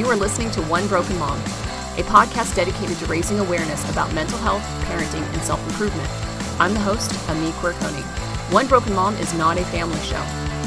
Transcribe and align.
You 0.00 0.08
are 0.08 0.16
listening 0.16 0.50
to 0.52 0.62
One 0.62 0.88
Broken 0.88 1.18
Mom, 1.18 1.36
a 1.98 2.02
podcast 2.08 2.56
dedicated 2.56 2.96
to 2.96 3.04
raising 3.04 3.38
awareness 3.38 3.86
about 3.90 4.14
mental 4.14 4.38
health, 4.38 4.62
parenting, 4.86 5.20
and 5.34 5.42
self 5.42 5.62
improvement. 5.68 6.08
I'm 6.58 6.72
the 6.72 6.80
host, 6.80 7.12
Ami 7.28 7.50
Quirconi. 7.60 8.02
One 8.50 8.66
Broken 8.66 8.94
Mom 8.94 9.14
is 9.16 9.34
not 9.34 9.58
a 9.58 9.64
family 9.66 10.00
show. 10.00 10.24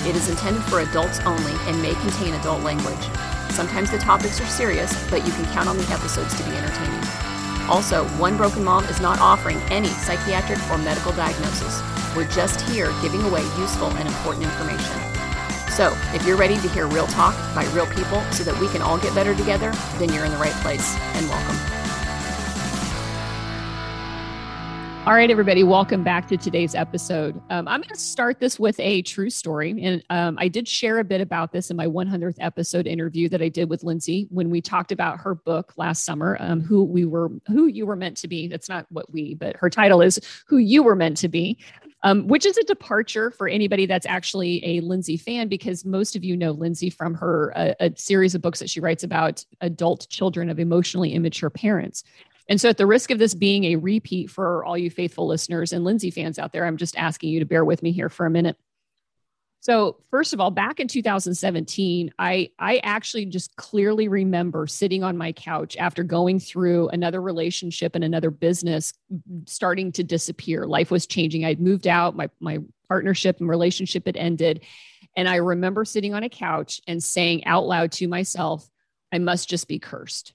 It 0.08 0.16
is 0.16 0.30
intended 0.30 0.62
for 0.66 0.82
adults 0.82 1.20
only 1.22 1.54
and 1.66 1.82
may 1.82 1.96
contain 1.96 2.36
adult 2.36 2.62
language. 2.62 3.10
Sometimes 3.50 3.90
the 3.90 3.98
topics 3.98 4.40
are 4.40 4.46
serious, 4.46 4.94
but 5.10 5.26
you 5.26 5.32
can 5.32 5.46
count 5.46 5.68
on 5.68 5.78
the 5.78 5.90
episodes 5.92 6.38
to 6.38 6.44
be 6.44 6.56
entertaining. 6.56 7.02
Also, 7.68 8.06
One 8.20 8.38
Broken 8.38 8.64
Mom 8.64 8.84
is 8.86 9.02
not 9.02 9.18
offering 9.20 9.58
any 9.72 9.90
psychiatric 9.90 10.60
or 10.70 10.78
medical 10.78 11.12
diagnosis. 11.14 11.82
We're 12.16 12.30
just 12.30 12.62
here 12.70 12.94
giving 13.02 13.24
away 13.24 13.42
useful 13.58 13.88
and 13.98 14.08
important 14.08 14.44
information. 14.44 15.13
So, 15.76 15.98
if 16.14 16.24
you're 16.28 16.38
ready 16.38 16.56
to 16.58 16.70
hear 16.70 16.86
real 16.86 17.08
talk 17.08 17.34
by 17.56 17.66
real 17.74 17.88
people 17.88 18.22
so 18.32 18.44
that 18.44 18.56
we 18.60 18.68
can 18.68 18.84
all 18.84 19.00
get 19.00 19.16
better 19.16 19.34
together, 19.34 19.72
then 19.98 20.14
you're 20.14 20.24
in 20.24 20.32
the 20.32 20.38
right 20.38 20.54
place 20.62 20.96
and 21.16 21.28
welcome. 21.28 21.56
All 25.08 25.16
right, 25.16 25.30
everybody, 25.30 25.64
welcome 25.64 26.04
back 26.04 26.28
to 26.30 26.38
today's 26.38 26.76
episode. 26.76 27.42
Um, 27.50 27.68
I'm 27.68 27.82
going 27.82 27.90
to 27.90 28.00
start 28.00 28.40
this 28.40 28.58
with 28.58 28.80
a 28.80 29.02
true 29.02 29.30
story. 29.30 29.76
And 29.84 30.02
um, 30.12 30.38
I 30.40 30.48
did 30.48 30.66
share 30.68 31.00
a 31.00 31.04
bit 31.04 31.22
about 31.22 31.52
this 31.52 31.72
in 31.72 31.76
my 31.76 31.88
100th 31.88 32.38
episode 32.40 32.88
interview 32.88 33.28
that 33.28 33.42
I 33.42 33.50
did 33.50 33.68
with 33.70 33.84
Lindsay 33.84 34.28
when 34.30 34.50
we 34.50 34.62
talked 34.62 34.94
about 34.94 35.20
her 35.20 35.36
book 35.36 35.74
last 35.76 36.06
summer, 36.06 36.38
um, 36.40 36.62
Who 36.62 36.86
We 36.86 37.04
Were, 37.04 37.32
Who 37.48 37.66
You 37.66 37.86
Were 37.86 37.98
Meant 37.98 38.16
to 38.18 38.30
Be. 38.30 38.48
That's 38.48 38.70
not 38.70 38.86
what 38.92 39.12
we, 39.12 39.34
but 39.34 39.58
her 39.58 39.70
title 39.70 40.02
is 40.02 40.22
Who 40.48 40.58
You 40.58 40.84
Were 40.84 40.96
Meant 40.96 41.18
to 41.18 41.28
Be 41.28 41.58
um, 42.04 42.28
which 42.28 42.46
is 42.46 42.58
a 42.58 42.64
departure 42.64 43.32
for 43.32 43.48
anybody 43.48 43.86
that's 43.86 44.06
actually 44.06 44.64
a 44.66 44.82
Lindsay 44.82 45.18
fan, 45.18 45.48
because 45.48 45.86
most 45.86 46.16
of 46.16 46.24
you 46.24 46.36
know 46.36 46.52
Lindsay 46.52 46.90
from 46.90 47.14
her 47.16 47.52
a, 47.56 47.76
a 47.80 47.92
series 47.96 48.36
of 48.36 48.42
books 48.42 48.60
that 48.60 48.70
she 48.70 48.80
writes 48.80 49.04
about 49.04 49.44
adult 49.62 50.08
children 50.10 50.50
of 50.50 50.60
emotionally 50.60 51.14
immature 51.14 51.50
parents. 51.50 52.04
And 52.50 52.60
so, 52.60 52.70
at 52.70 52.78
the 52.78 52.86
risk 52.86 53.10
of 53.10 53.20
this 53.20 53.34
being 53.34 53.64
a 53.66 53.78
repeat 53.78 54.30
for 54.30 54.66
all 54.66 54.78
you 54.78 54.90
faithful 54.90 55.28
listeners 55.28 55.72
and 55.72 55.86
Lindsay 55.86 56.12
fans 56.12 56.38
out 56.38 56.52
there, 56.52 56.66
I'm 56.66 56.78
just 56.78 56.98
asking 56.98 57.30
you 57.30 57.40
to 57.40 57.46
bear 57.46 57.64
with 57.64 57.82
me 57.82 57.92
here 57.92 58.10
for 58.10 58.26
a 58.26 58.30
minute. 58.30 58.58
So, 59.64 59.96
first 60.12 60.34
of 60.34 60.42
all, 60.42 60.52
back 60.52 60.82
in 60.82 60.90
2017, 60.90 62.12
I 62.20 62.50
I 62.60 62.82
actually 62.84 63.28
just 63.28 63.56
clearly 63.56 64.10
remember 64.10 64.68
sitting 64.68 65.06
on 65.06 65.18
my 65.18 65.32
couch 65.32 65.78
after 65.78 66.04
going 66.04 66.42
through 66.42 66.90
another 66.90 67.22
relationship 67.22 67.96
and 67.96 68.04
another 68.04 68.30
business 68.30 68.92
starting 69.46 69.94
to 69.94 70.04
disappear. 70.04 70.68
Life 70.68 70.92
was 70.92 71.08
changing. 71.08 71.46
I'd 71.46 71.62
moved 71.62 71.88
out, 71.88 72.14
my 72.14 72.30
my 72.42 72.58
partnership 72.90 73.40
and 73.40 73.48
relationship 73.48 74.06
had 74.06 74.18
ended, 74.18 74.66
and 75.16 75.30
I 75.30 75.38
remember 75.38 75.86
sitting 75.86 76.14
on 76.14 76.24
a 76.24 76.30
couch 76.30 76.82
and 76.86 77.02
saying 77.02 77.46
out 77.46 77.66
loud 77.66 77.94
to 77.94 78.08
myself, 78.10 78.70
I 79.14 79.20
must 79.20 79.50
just 79.50 79.70
be 79.70 79.80
cursed. 79.80 80.34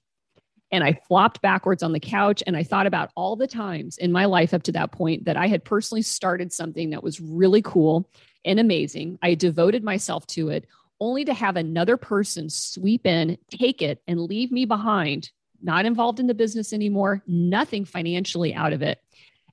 And 0.71 0.83
I 0.83 0.99
flopped 1.07 1.39
backwards 1.43 1.83
on 1.83 1.91
the 1.91 1.99
couch 1.99 2.41
and 2.47 2.57
I 2.57 2.63
thought 2.63 2.87
about 2.87 3.11
all 3.15 3.35
the 3.35 3.47
times 3.47 3.99
in 3.99 4.11
my 4.11 4.25
life 4.25 4.55
up 4.55 4.63
to 4.63 4.71
that 4.71 4.91
point 4.91 5.25
that 5.25 5.37
I 5.37 5.45
had 5.47 5.63
personally 5.63 6.01
started 6.01 6.51
something 6.51 6.89
that 6.91 7.03
was 7.03 7.21
really 7.21 7.61
cool 7.61 8.09
and 8.45 8.59
amazing. 8.59 9.19
I 9.21 9.35
devoted 9.35 9.83
myself 9.83 10.25
to 10.27 10.49
it 10.49 10.67
only 10.99 11.25
to 11.25 11.33
have 11.33 11.55
another 11.55 11.97
person 11.97 12.49
sweep 12.49 13.05
in, 13.05 13.37
take 13.49 13.81
it, 13.81 14.01
and 14.07 14.19
leave 14.19 14.51
me 14.51 14.65
behind, 14.65 15.31
not 15.61 15.85
involved 15.85 16.19
in 16.19 16.27
the 16.27 16.33
business 16.33 16.73
anymore, 16.73 17.23
nothing 17.25 17.85
financially 17.85 18.53
out 18.53 18.73
of 18.73 18.81
it. 18.81 18.99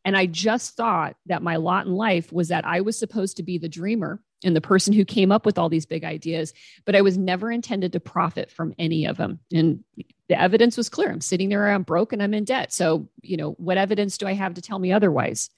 And 0.05 0.17
I 0.17 0.27
just 0.27 0.77
thought 0.77 1.17
that 1.27 1.43
my 1.43 1.57
lot 1.57 1.87
in 1.87 1.93
life 1.93 2.33
was 2.33 2.49
that 2.49 2.65
I 2.65 2.81
was 2.81 2.99
supposed 2.99 3.37
to 3.37 3.43
be 3.43 3.59
the 3.59 3.69
dreamer 3.69 4.21
and 4.45 4.55
the 4.55 4.61
person 4.61 4.93
who 4.93 5.05
came 5.05 5.33
up 5.33 5.45
with 5.45 5.59
all 5.59 5.69
these 5.69 5.87
big 5.87 6.05
ideas, 6.05 6.53
but 6.85 6.95
I 6.95 7.01
was 7.01 7.19
never 7.19 7.51
intended 7.51 7.93
to 7.93 8.01
profit 8.01 8.51
from 8.51 8.75
any 8.79 9.07
of 9.07 9.17
them. 9.17 9.41
And 9.53 9.83
the 10.29 10.41
evidence 10.41 10.77
was 10.77 10.89
clear. 10.89 11.11
I'm 11.11 11.21
sitting 11.21 11.49
there, 11.49 11.69
I'm 11.69 11.83
broke 11.83 12.13
and 12.13 12.23
I'm 12.23 12.35
in 12.35 12.45
debt. 12.45 12.73
So, 12.73 13.09
you 13.23 13.37
know, 13.37 13.53
what 13.53 13.79
evidence 13.79 14.19
do 14.19 14.27
I 14.27 14.35
have 14.35 14.55
to 14.55 14.63
tell 14.63 14.79
me 14.79 14.93
otherwise? 14.93 15.51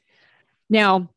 Now, 0.71 1.11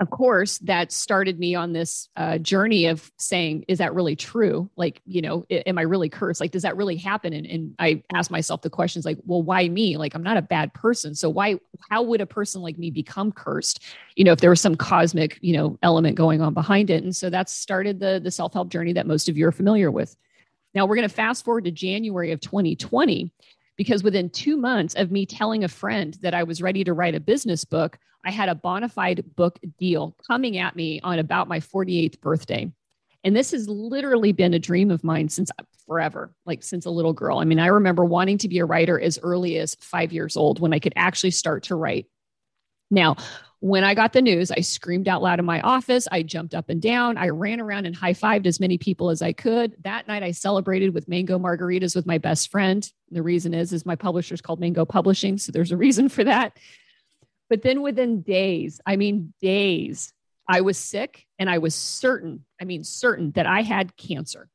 of 0.00 0.10
course, 0.10 0.58
that 0.58 0.92
started 0.92 1.38
me 1.38 1.54
on 1.54 1.72
this 1.72 2.08
uh, 2.16 2.38
journey 2.38 2.86
of 2.86 3.10
saying, 3.16 3.64
is 3.68 3.78
that 3.78 3.94
really 3.94 4.14
true? 4.14 4.70
Like, 4.76 5.02
you 5.06 5.22
know, 5.22 5.44
am 5.50 5.78
I 5.78 5.82
really 5.82 6.08
cursed? 6.08 6.40
Like, 6.40 6.52
does 6.52 6.62
that 6.62 6.76
really 6.76 6.96
happen? 6.96 7.32
And, 7.32 7.46
and 7.46 7.74
I 7.78 8.02
asked 8.14 8.30
myself 8.30 8.62
the 8.62 8.70
questions 8.70 9.04
like, 9.04 9.18
well, 9.24 9.42
why 9.42 9.68
me? 9.68 9.96
Like, 9.96 10.14
I'm 10.14 10.22
not 10.22 10.36
a 10.36 10.42
bad 10.42 10.72
person. 10.72 11.14
So 11.14 11.28
why, 11.28 11.58
how 11.90 12.02
would 12.02 12.20
a 12.20 12.26
person 12.26 12.62
like 12.62 12.78
me 12.78 12.90
become 12.90 13.32
cursed? 13.32 13.82
You 14.14 14.24
know, 14.24 14.32
if 14.32 14.40
there 14.40 14.50
was 14.50 14.60
some 14.60 14.76
cosmic, 14.76 15.38
you 15.40 15.56
know, 15.56 15.78
element 15.82 16.16
going 16.16 16.40
on 16.40 16.54
behind 16.54 16.90
it. 16.90 17.02
And 17.02 17.14
so 17.14 17.30
that 17.30 17.48
started 17.48 17.98
the, 17.98 18.20
the 18.22 18.30
self-help 18.30 18.68
journey 18.68 18.92
that 18.92 19.06
most 19.06 19.28
of 19.28 19.36
you 19.36 19.46
are 19.48 19.52
familiar 19.52 19.90
with. 19.90 20.16
Now 20.74 20.86
we're 20.86 20.96
going 20.96 21.08
to 21.08 21.14
fast 21.14 21.44
forward 21.44 21.64
to 21.64 21.70
January 21.70 22.30
of 22.32 22.40
2020 22.40 23.32
because 23.78 24.02
within 24.02 24.28
two 24.28 24.58
months 24.58 24.94
of 24.94 25.10
me 25.10 25.24
telling 25.24 25.64
a 25.64 25.68
friend 25.68 26.18
that 26.20 26.34
I 26.34 26.42
was 26.42 26.60
ready 26.60 26.84
to 26.84 26.92
write 26.92 27.14
a 27.14 27.20
business 27.20 27.64
book, 27.64 27.98
I 28.24 28.30
had 28.30 28.50
a 28.50 28.54
bona 28.54 28.88
fide 28.88 29.24
book 29.36 29.58
deal 29.78 30.14
coming 30.26 30.58
at 30.58 30.76
me 30.76 31.00
on 31.00 31.18
about 31.18 31.48
my 31.48 31.60
48th 31.60 32.20
birthday. 32.20 32.70
And 33.24 33.34
this 33.34 33.52
has 33.52 33.68
literally 33.68 34.32
been 34.32 34.54
a 34.54 34.58
dream 34.58 34.90
of 34.90 35.04
mine 35.04 35.28
since 35.28 35.50
uh, 35.58 35.62
forever, 35.86 36.34
like 36.44 36.62
since 36.62 36.86
a 36.86 36.90
little 36.90 37.12
girl. 37.12 37.38
I 37.38 37.44
mean, 37.44 37.60
I 37.60 37.66
remember 37.66 38.04
wanting 38.04 38.38
to 38.38 38.48
be 38.48 38.58
a 38.58 38.64
writer 38.64 39.00
as 39.00 39.18
early 39.22 39.58
as 39.58 39.76
five 39.76 40.12
years 40.12 40.36
old 40.36 40.60
when 40.60 40.72
I 40.72 40.78
could 40.78 40.92
actually 40.96 41.30
start 41.30 41.62
to 41.64 41.74
write. 41.74 42.06
Now, 42.90 43.16
when 43.60 43.82
I 43.82 43.94
got 43.94 44.12
the 44.12 44.22
news, 44.22 44.52
I 44.52 44.60
screamed 44.60 45.08
out 45.08 45.20
loud 45.20 45.40
in 45.40 45.44
my 45.44 45.60
office. 45.62 46.06
I 46.12 46.22
jumped 46.22 46.54
up 46.54 46.68
and 46.68 46.80
down. 46.80 47.16
I 47.16 47.30
ran 47.30 47.60
around 47.60 47.86
and 47.86 47.96
high 47.96 48.14
fived 48.14 48.46
as 48.46 48.60
many 48.60 48.78
people 48.78 49.10
as 49.10 49.20
I 49.20 49.32
could. 49.32 49.74
That 49.82 50.06
night, 50.06 50.22
I 50.22 50.30
celebrated 50.30 50.94
with 50.94 51.08
mango 51.08 51.38
margaritas 51.38 51.96
with 51.96 52.06
my 52.06 52.18
best 52.18 52.52
friend. 52.52 52.88
The 53.10 53.22
reason 53.22 53.54
is, 53.54 53.72
is 53.72 53.84
my 53.84 53.96
publisher 53.96 54.34
is 54.34 54.40
called 54.40 54.60
Mango 54.60 54.84
Publishing, 54.84 55.38
so 55.38 55.50
there's 55.50 55.72
a 55.72 55.76
reason 55.76 56.08
for 56.08 56.22
that. 56.22 56.56
But 57.50 57.62
then 57.62 57.82
within 57.82 58.22
days, 58.22 58.80
I 58.86 58.96
mean 58.96 59.32
days, 59.40 60.12
I 60.46 60.60
was 60.60 60.78
sick 60.78 61.26
and 61.38 61.50
I 61.50 61.58
was 61.58 61.74
certain, 61.74 62.44
I 62.60 62.64
mean 62.64 62.84
certain 62.84 63.32
that 63.32 63.46
I 63.46 63.62
had 63.62 63.96
cancer. 63.96 64.48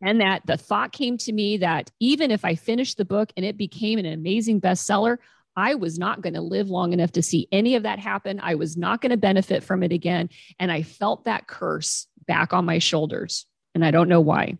And 0.00 0.20
that 0.20 0.44
the 0.46 0.56
thought 0.56 0.90
came 0.92 1.16
to 1.18 1.32
me 1.32 1.58
that 1.58 1.90
even 2.00 2.30
if 2.30 2.44
I 2.44 2.56
finished 2.56 2.96
the 2.96 3.04
book 3.04 3.32
and 3.36 3.46
it 3.46 3.56
became 3.56 3.98
an 3.98 4.06
amazing 4.06 4.60
bestseller, 4.60 5.18
I 5.56 5.74
was 5.74 5.98
not 5.98 6.22
going 6.22 6.34
to 6.34 6.40
live 6.40 6.70
long 6.70 6.92
enough 6.92 7.12
to 7.12 7.22
see 7.22 7.48
any 7.52 7.76
of 7.76 7.82
that 7.82 7.98
happen. 7.98 8.40
I 8.42 8.54
was 8.54 8.76
not 8.76 9.00
going 9.00 9.10
to 9.10 9.16
benefit 9.16 9.62
from 9.62 9.82
it 9.82 9.92
again. 9.92 10.30
And 10.58 10.72
I 10.72 10.82
felt 10.82 11.24
that 11.24 11.46
curse 11.46 12.06
back 12.26 12.52
on 12.52 12.64
my 12.64 12.78
shoulders. 12.78 13.46
And 13.74 13.84
I 13.84 13.90
don't 13.90 14.08
know 14.08 14.20
why. 14.20 14.58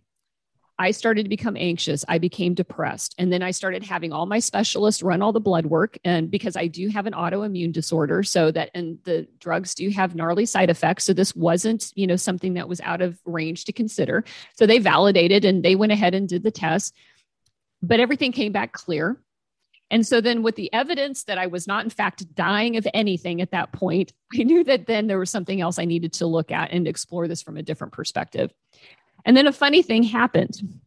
I 0.79 0.91
started 0.91 1.25
to 1.25 1.29
become 1.29 1.57
anxious. 1.57 2.05
I 2.09 2.19
became 2.19 2.55
depressed. 2.55 3.15
And 3.19 3.33
then 3.33 3.43
I 3.43 3.53
started 3.53 3.85
having 3.85 4.13
all 4.13 4.27
my 4.27 4.41
specialists 4.41 5.03
run 5.03 5.23
all 5.23 5.33
the 5.33 5.39
blood 5.39 5.67
work. 5.67 5.99
And 6.03 6.31
because 6.31 6.57
I 6.57 6.67
do 6.67 6.89
have 6.89 7.07
an 7.07 7.13
autoimmune 7.13 7.73
disorder, 7.73 8.23
so 8.23 8.51
that, 8.51 8.71
and 8.75 8.99
the 9.05 9.29
drugs 9.39 9.75
do 9.75 9.89
have 9.91 10.15
gnarly 10.15 10.47
side 10.47 10.71
effects. 10.71 11.05
So 11.05 11.13
this 11.13 11.37
wasn't, 11.37 11.93
you 11.95 12.07
know, 12.07 12.17
something 12.17 12.55
that 12.55 12.69
was 12.69 12.81
out 12.81 13.01
of 13.03 13.19
range 13.25 13.67
to 13.67 13.73
consider. 13.73 14.25
So 14.57 14.67
they 14.67 14.79
validated 14.79 15.45
and 15.45 15.63
they 15.63 15.77
went 15.77 15.93
ahead 15.93 16.15
and 16.15 16.29
did 16.29 16.43
the 16.43 16.51
test. 16.51 16.95
But 17.83 18.01
everything 18.01 18.33
came 18.33 18.53
back 18.53 18.73
clear. 18.73 19.19
And 19.93 20.07
so 20.07 20.23
then, 20.23 20.43
with 20.43 20.57
the 20.57 20.73
evidence 20.73 21.25
that 21.25 21.37
I 21.37 21.49
was 21.49 21.67
not, 21.67 21.85
in 21.85 21.91
fact, 21.91 22.35
dying 22.35 22.79
of 22.79 22.89
anything 22.95 23.43
at 23.43 23.51
that 23.51 23.73
point, 23.73 24.15
I 24.35 24.43
knew 24.43 24.65
that 24.65 24.87
then 24.87 25.07
there 25.07 25.19
was 25.19 25.31
something 25.31 25.61
else 25.61 25.79
I 25.79 25.85
needed 25.85 26.15
to 26.15 26.27
look 26.27 26.51
at 26.51 26.73
and 26.73 26.89
explore 26.89 27.29
this 27.29 27.43
from 27.43 27.59
a 27.59 27.63
different 27.63 27.93
perspective. 27.93 28.53
And 29.27 29.37
then 29.37 29.47
a 29.47 29.53
funny 29.53 29.83
thing 29.83 30.03
happened. 30.03 30.81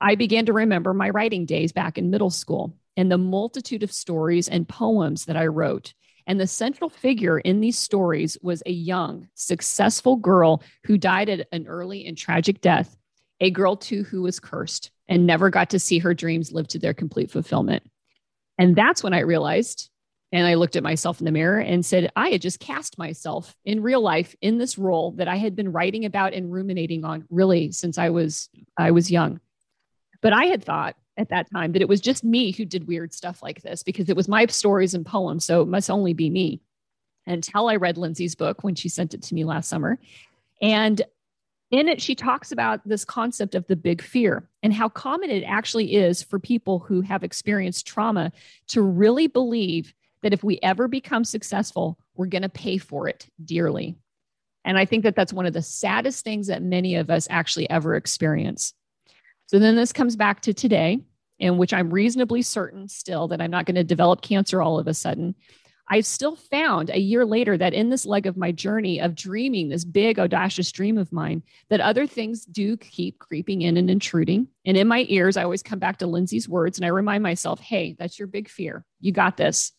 I 0.00 0.16
began 0.16 0.46
to 0.46 0.52
remember 0.52 0.92
my 0.92 1.10
writing 1.10 1.46
days 1.46 1.70
back 1.70 1.96
in 1.96 2.10
middle 2.10 2.28
school 2.28 2.76
and 2.96 3.10
the 3.10 3.16
multitude 3.16 3.84
of 3.84 3.92
stories 3.92 4.48
and 4.48 4.68
poems 4.68 5.26
that 5.26 5.36
I 5.36 5.46
wrote. 5.46 5.94
And 6.26 6.40
the 6.40 6.46
central 6.48 6.90
figure 6.90 7.38
in 7.38 7.60
these 7.60 7.78
stories 7.78 8.36
was 8.42 8.62
a 8.66 8.72
young, 8.72 9.28
successful 9.34 10.16
girl 10.16 10.62
who 10.84 10.98
died 10.98 11.28
at 11.28 11.46
an 11.52 11.68
early 11.68 12.04
and 12.06 12.18
tragic 12.18 12.60
death, 12.60 12.96
a 13.40 13.50
girl 13.50 13.76
too 13.76 14.02
who 14.02 14.22
was 14.22 14.40
cursed 14.40 14.90
and 15.06 15.24
never 15.24 15.50
got 15.50 15.70
to 15.70 15.78
see 15.78 15.98
her 15.98 16.14
dreams 16.14 16.50
live 16.50 16.66
to 16.68 16.78
their 16.80 16.94
complete 16.94 17.30
fulfillment. 17.30 17.84
And 18.58 18.76
that's 18.76 19.02
when 19.02 19.14
I 19.14 19.20
realized, 19.20 19.90
and 20.32 20.46
I 20.46 20.54
looked 20.54 20.76
at 20.76 20.82
myself 20.82 21.20
in 21.20 21.24
the 21.24 21.32
mirror 21.32 21.58
and 21.58 21.84
said, 21.84 22.10
I 22.16 22.30
had 22.30 22.42
just 22.42 22.60
cast 22.60 22.98
myself 22.98 23.54
in 23.64 23.82
real 23.82 24.00
life 24.00 24.34
in 24.40 24.58
this 24.58 24.78
role 24.78 25.12
that 25.12 25.28
I 25.28 25.36
had 25.36 25.56
been 25.56 25.72
writing 25.72 26.04
about 26.04 26.34
and 26.34 26.52
ruminating 26.52 27.04
on 27.04 27.24
really 27.30 27.72
since 27.72 27.98
I 27.98 28.10
was 28.10 28.48
I 28.76 28.90
was 28.90 29.10
young. 29.10 29.40
But 30.22 30.32
I 30.32 30.46
had 30.46 30.64
thought 30.64 30.96
at 31.16 31.28
that 31.28 31.50
time 31.52 31.72
that 31.72 31.82
it 31.82 31.88
was 31.88 32.00
just 32.00 32.24
me 32.24 32.50
who 32.50 32.64
did 32.64 32.88
weird 32.88 33.12
stuff 33.12 33.42
like 33.42 33.62
this 33.62 33.82
because 33.82 34.08
it 34.08 34.16
was 34.16 34.28
my 34.28 34.46
stories 34.46 34.94
and 34.94 35.06
poems. 35.06 35.44
So 35.44 35.62
it 35.62 35.68
must 35.68 35.90
only 35.90 36.14
be 36.14 36.30
me 36.30 36.60
until 37.26 37.68
I 37.68 37.76
read 37.76 37.98
Lindsay's 37.98 38.34
book 38.34 38.64
when 38.64 38.74
she 38.74 38.88
sent 38.88 39.14
it 39.14 39.22
to 39.22 39.34
me 39.34 39.44
last 39.44 39.68
summer. 39.68 39.98
And 40.60 41.02
in 41.70 41.88
it, 41.88 42.00
she 42.00 42.14
talks 42.14 42.52
about 42.52 42.86
this 42.86 43.04
concept 43.04 43.54
of 43.54 43.66
the 43.66 43.76
big 43.76 44.02
fear 44.02 44.48
and 44.62 44.72
how 44.72 44.88
common 44.88 45.30
it 45.30 45.42
actually 45.42 45.94
is 45.94 46.22
for 46.22 46.38
people 46.38 46.78
who 46.78 47.00
have 47.00 47.24
experienced 47.24 47.86
trauma 47.86 48.32
to 48.68 48.82
really 48.82 49.26
believe 49.26 49.94
that 50.22 50.32
if 50.32 50.44
we 50.44 50.58
ever 50.62 50.88
become 50.88 51.24
successful, 51.24 51.98
we're 52.14 52.26
going 52.26 52.42
to 52.42 52.48
pay 52.48 52.78
for 52.78 53.08
it 53.08 53.26
dearly. 53.44 53.96
And 54.64 54.78
I 54.78 54.84
think 54.84 55.02
that 55.02 55.14
that's 55.14 55.32
one 55.32 55.46
of 55.46 55.52
the 55.52 55.62
saddest 55.62 56.24
things 56.24 56.46
that 56.46 56.62
many 56.62 56.94
of 56.94 57.10
us 57.10 57.26
actually 57.30 57.68
ever 57.68 57.94
experience. 57.94 58.72
So 59.46 59.58
then 59.58 59.76
this 59.76 59.92
comes 59.92 60.16
back 60.16 60.40
to 60.42 60.54
today, 60.54 61.00
in 61.38 61.58
which 61.58 61.74
I'm 61.74 61.90
reasonably 61.90 62.40
certain 62.42 62.88
still 62.88 63.28
that 63.28 63.40
I'm 63.40 63.50
not 63.50 63.66
going 63.66 63.74
to 63.74 63.84
develop 63.84 64.22
cancer 64.22 64.62
all 64.62 64.78
of 64.78 64.86
a 64.86 64.94
sudden. 64.94 65.34
I've 65.88 66.06
still 66.06 66.36
found 66.36 66.90
a 66.90 66.98
year 66.98 67.26
later 67.26 67.58
that 67.58 67.74
in 67.74 67.90
this 67.90 68.06
leg 68.06 68.26
of 68.26 68.38
my 68.38 68.52
journey 68.52 69.00
of 69.00 69.14
dreaming, 69.14 69.68
this 69.68 69.84
big, 69.84 70.18
audacious 70.18 70.72
dream 70.72 70.96
of 70.96 71.12
mine, 71.12 71.42
that 71.68 71.80
other 71.80 72.06
things 72.06 72.46
do 72.46 72.76
keep 72.78 73.18
creeping 73.18 73.62
in 73.62 73.76
and 73.76 73.90
intruding. 73.90 74.48
And 74.64 74.76
in 74.76 74.88
my 74.88 75.04
ears, 75.08 75.36
I 75.36 75.44
always 75.44 75.62
come 75.62 75.78
back 75.78 75.98
to 75.98 76.06
Lindsay's 76.06 76.48
words 76.48 76.78
and 76.78 76.86
I 76.86 76.88
remind 76.88 77.22
myself, 77.22 77.60
hey, 77.60 77.96
that's 77.98 78.18
your 78.18 78.28
big 78.28 78.48
fear. 78.48 78.84
You 79.00 79.12
got 79.12 79.36
this. 79.36 79.72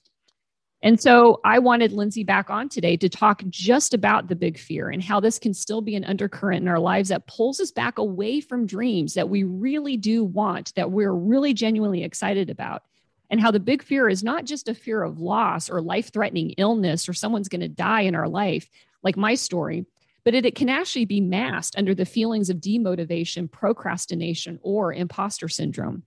And 0.83 1.01
so 1.01 1.39
I 1.43 1.57
wanted 1.57 1.93
Lindsay 1.93 2.23
back 2.23 2.51
on 2.51 2.69
today 2.69 2.95
to 2.97 3.09
talk 3.09 3.41
just 3.49 3.95
about 3.95 4.27
the 4.27 4.35
big 4.35 4.59
fear 4.59 4.89
and 4.89 5.01
how 5.01 5.19
this 5.19 5.39
can 5.39 5.51
still 5.51 5.81
be 5.81 5.95
an 5.95 6.05
undercurrent 6.05 6.61
in 6.61 6.67
our 6.67 6.79
lives 6.79 7.09
that 7.09 7.25
pulls 7.25 7.59
us 7.59 7.71
back 7.71 7.97
away 7.97 8.39
from 8.39 8.67
dreams 8.67 9.15
that 9.15 9.27
we 9.27 9.41
really 9.41 9.97
do 9.97 10.23
want, 10.23 10.71
that 10.75 10.91
we're 10.91 11.13
really 11.13 11.55
genuinely 11.55 12.03
excited 12.03 12.51
about. 12.51 12.83
And 13.29 13.41
how 13.41 13.51
the 13.51 13.59
big 13.59 13.83
fear 13.83 14.07
is 14.07 14.23
not 14.23 14.45
just 14.45 14.69
a 14.69 14.75
fear 14.75 15.01
of 15.03 15.19
loss 15.19 15.69
or 15.69 15.81
life 15.81 16.11
threatening 16.11 16.51
illness 16.51 17.09
or 17.09 17.13
someone's 17.13 17.49
going 17.49 17.61
to 17.61 17.67
die 17.67 18.01
in 18.01 18.15
our 18.15 18.27
life, 18.27 18.69
like 19.03 19.17
my 19.17 19.35
story, 19.35 19.85
but 20.23 20.33
it, 20.33 20.45
it 20.45 20.55
can 20.55 20.69
actually 20.69 21.05
be 21.05 21.21
masked 21.21 21.77
under 21.77 21.93
the 21.93 22.05
feelings 22.05 22.49
of 22.49 22.57
demotivation, 22.57 23.49
procrastination, 23.49 24.59
or 24.61 24.93
imposter 24.93 25.47
syndrome. 25.47 26.03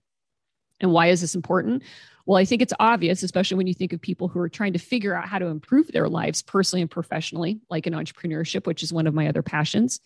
And 0.81 0.91
why 0.91 1.07
is 1.07 1.21
this 1.21 1.35
important? 1.35 1.83
Well, 2.25 2.37
I 2.37 2.45
think 2.45 2.61
it's 2.61 2.73
obvious, 2.79 3.23
especially 3.23 3.57
when 3.57 3.67
you 3.67 3.73
think 3.73 3.91
of 3.91 4.01
people 4.01 4.27
who 4.27 4.39
are 4.39 4.49
trying 4.49 4.73
to 4.73 4.79
figure 4.79 5.15
out 5.15 5.27
how 5.27 5.39
to 5.39 5.47
improve 5.47 5.87
their 5.87 6.07
lives 6.07 6.41
personally 6.41 6.81
and 6.81 6.91
professionally, 6.91 7.59
like 7.69 7.87
in 7.87 7.93
entrepreneurship, 7.93 8.67
which 8.67 8.83
is 8.83 8.93
one 8.93 9.07
of 9.07 9.13
my 9.13 9.27
other 9.27 9.41
passions. 9.41 9.99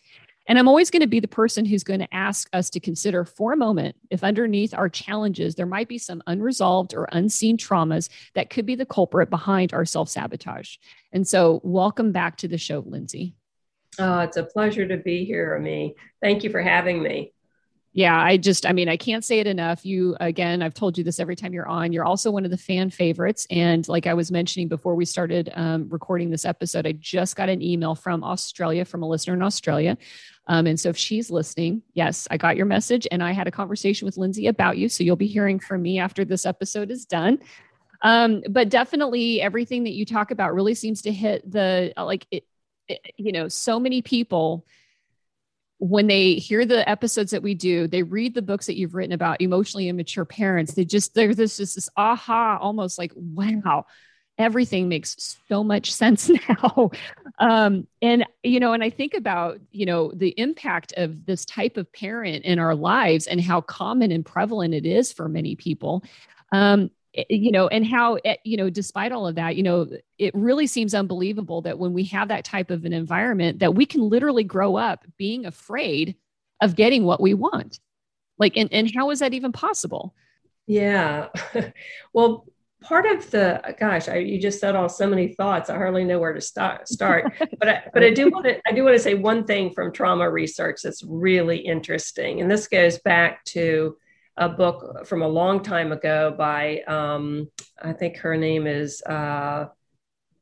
And 0.47 0.59
I'm 0.59 0.67
always 0.67 0.89
going 0.89 1.01
to 1.01 1.07
be 1.07 1.19
the 1.19 1.27
person 1.27 1.65
who's 1.65 1.83
going 1.83 2.01
to 2.01 2.13
ask 2.13 2.49
us 2.51 2.69
to 2.71 2.79
consider 2.79 3.23
for 3.23 3.53
a 3.53 3.57
moment 3.57 3.95
if 4.09 4.23
underneath 4.23 4.73
our 4.73 4.89
challenges, 4.89 5.55
there 5.55 5.65
might 5.65 5.87
be 5.87 5.97
some 5.97 6.21
unresolved 6.27 6.93
or 6.93 7.07
unseen 7.11 7.57
traumas 7.57 8.09
that 8.33 8.49
could 8.49 8.65
be 8.65 8.75
the 8.75 8.85
culprit 8.85 9.29
behind 9.29 9.73
our 9.73 9.85
self 9.85 10.09
sabotage. 10.09 10.77
And 11.11 11.27
so, 11.27 11.61
welcome 11.63 12.11
back 12.11 12.37
to 12.37 12.47
the 12.47 12.57
show, 12.57 12.83
Lindsay. 12.85 13.35
Oh, 13.99 14.19
it's 14.19 14.37
a 14.37 14.43
pleasure 14.43 14.87
to 14.87 14.97
be 14.97 15.23
here, 15.23 15.55
Ami. 15.57 15.95
Thank 16.21 16.43
you 16.43 16.49
for 16.49 16.61
having 16.61 17.01
me 17.01 17.33
yeah, 17.95 18.19
I 18.19 18.37
just, 18.37 18.65
I 18.65 18.73
mean, 18.73 18.89
I 18.89 18.97
can't 18.97 19.23
say 19.23 19.39
it 19.39 19.45
enough. 19.45 19.85
You, 19.85 20.17
again, 20.19 20.63
I've 20.63 20.73
told 20.73 20.97
you 20.97 21.03
this 21.03 21.19
every 21.19 21.35
time 21.35 21.53
you're 21.53 21.67
on. 21.67 21.93
You're 21.93 22.05
also 22.05 22.31
one 22.31 22.43
of 22.43 22.49
the 22.49 22.57
fan 22.57 22.89
favorites. 22.89 23.45
And 23.51 23.87
like 23.87 24.07
I 24.07 24.15
was 24.15 24.31
mentioning 24.31 24.67
before 24.67 24.95
we 24.95 25.05
started 25.05 25.51
um, 25.53 25.87
recording 25.89 26.31
this 26.31 26.43
episode, 26.43 26.87
I 26.87 26.93
just 26.93 27.35
got 27.35 27.49
an 27.49 27.61
email 27.61 27.93
from 27.93 28.23
Australia, 28.23 28.83
from 28.83 29.03
a 29.03 29.07
listener 29.07 29.35
in 29.35 29.43
Australia. 29.43 29.95
Um, 30.47 30.67
and 30.67 30.79
so 30.79 30.89
if 30.89 30.97
she's 30.97 31.31
listening, 31.31 31.83
yes, 31.93 32.27
I 32.29 32.37
got 32.37 32.57
your 32.57 32.65
message 32.65 33.07
and 33.11 33.23
I 33.23 33.31
had 33.31 33.47
a 33.47 33.51
conversation 33.51 34.05
with 34.05 34.17
Lindsay 34.17 34.47
about 34.47 34.77
you. 34.77 34.89
So 34.89 35.03
you'll 35.03 35.15
be 35.15 35.27
hearing 35.27 35.59
from 35.59 35.81
me 35.81 35.99
after 35.99 36.25
this 36.25 36.45
episode 36.45 36.91
is 36.91 37.05
done. 37.05 37.39
Um, 38.01 38.43
but 38.49 38.67
definitely 38.67 39.41
everything 39.41 39.85
that 39.85 39.93
you 39.93 40.05
talk 40.05 40.31
about 40.31 40.53
really 40.53 40.73
seems 40.73 41.03
to 41.03 41.13
hit 41.13 41.49
the, 41.49 41.93
like, 41.95 42.27
it, 42.29 42.43
it 42.89 42.99
you 43.15 43.31
know, 43.31 43.47
so 43.47 43.79
many 43.79 44.01
people 44.01 44.65
when 45.79 46.07
they 46.07 46.35
hear 46.35 46.65
the 46.65 46.87
episodes 46.89 47.31
that 47.31 47.43
we 47.43 47.53
do, 47.53 47.87
they 47.87 48.03
read 48.03 48.33
the 48.33 48.41
books 48.41 48.67
that 48.67 48.77
you've 48.77 48.95
written 48.95 49.11
about 49.11 49.41
emotionally 49.41 49.89
immature 49.89 50.23
parents. 50.23 50.73
They 50.73 50.85
just 50.85 51.13
there's 51.13 51.35
this 51.35 51.57
just 51.57 51.75
this 51.75 51.89
aha, 51.97 52.57
almost 52.61 52.97
like 52.97 53.11
wow, 53.15 53.85
everything 54.37 54.89
makes 54.89 55.37
so 55.47 55.63
much 55.63 55.93
sense 56.01 56.29
now. 56.49 56.91
um, 57.39 57.87
and 58.01 58.25
you 58.43 58.59
know, 58.59 58.73
and 58.73 58.83
I 58.83 58.89
think 58.89 59.13
about 59.13 59.59
you 59.71 59.85
know 59.85 60.11
the 60.13 60.33
impact 60.37 60.93
of 60.97 61.25
this 61.25 61.45
type 61.45 61.77
of 61.77 61.91
parent 61.93 62.45
in 62.45 62.59
our 62.59 62.75
lives 62.75 63.27
and 63.27 63.41
how 63.41 63.61
common 63.61 64.11
and 64.11 64.25
prevalent 64.25 64.73
it 64.73 64.85
is 64.85 65.11
for 65.13 65.29
many 65.29 65.55
people. 65.55 66.03
Um, 66.51 66.91
Eh, 67.15 67.23
you 67.29 67.51
know 67.51 67.67
and 67.67 67.85
how 67.85 68.15
eh, 68.25 68.35
you 68.43 68.57
know 68.57 68.69
despite 68.69 69.11
all 69.11 69.27
of 69.27 69.35
that 69.35 69.55
you 69.55 69.63
know 69.63 69.87
it 70.17 70.33
really 70.33 70.67
seems 70.67 70.93
unbelievable 70.93 71.61
that 71.61 71.77
when 71.77 71.93
we 71.93 72.03
have 72.05 72.27
that 72.27 72.43
type 72.43 72.71
of 72.71 72.85
an 72.85 72.93
environment 72.93 73.59
that 73.59 73.75
we 73.75 73.85
can 73.85 74.01
literally 74.01 74.43
grow 74.43 74.75
up 74.75 75.05
being 75.17 75.45
afraid 75.45 76.15
of 76.61 76.75
getting 76.75 77.03
what 77.03 77.21
we 77.21 77.33
want 77.33 77.79
like 78.39 78.57
and, 78.57 78.71
and 78.73 78.91
how 78.95 79.11
is 79.11 79.19
that 79.19 79.33
even 79.33 79.51
possible 79.51 80.15
yeah 80.65 81.27
well 82.13 82.45
part 82.83 83.05
of 83.05 83.29
the 83.31 83.75
gosh 83.79 84.07
I, 84.07 84.17
you 84.17 84.39
just 84.39 84.59
said 84.59 84.75
all 84.75 84.89
so 84.89 85.07
many 85.07 85.29
thoughts 85.33 85.69
i 85.69 85.75
hardly 85.75 86.03
know 86.03 86.19
where 86.19 86.33
to 86.33 86.41
start 86.41 86.87
start 86.87 87.33
but 87.59 87.69
I, 87.69 87.83
but 87.93 88.03
i 88.03 88.11
do 88.11 88.29
want 88.29 88.45
to 88.45 88.59
i 88.67 88.71
do 88.71 88.83
want 88.83 88.95
to 88.95 89.01
say 89.01 89.13
one 89.13 89.45
thing 89.45 89.73
from 89.73 89.91
trauma 89.91 90.29
research 90.29 90.81
that's 90.83 91.03
really 91.03 91.57
interesting 91.57 92.41
and 92.41 92.51
this 92.51 92.67
goes 92.67 92.99
back 92.99 93.43
to 93.45 93.95
a 94.37 94.49
book 94.49 95.05
from 95.05 95.21
a 95.21 95.27
long 95.27 95.61
time 95.61 95.91
ago 95.91 96.33
by, 96.37 96.81
um, 96.87 97.49
I 97.81 97.93
think 97.93 98.17
her 98.17 98.35
name 98.35 98.65
is 98.65 99.01
uh, 99.03 99.67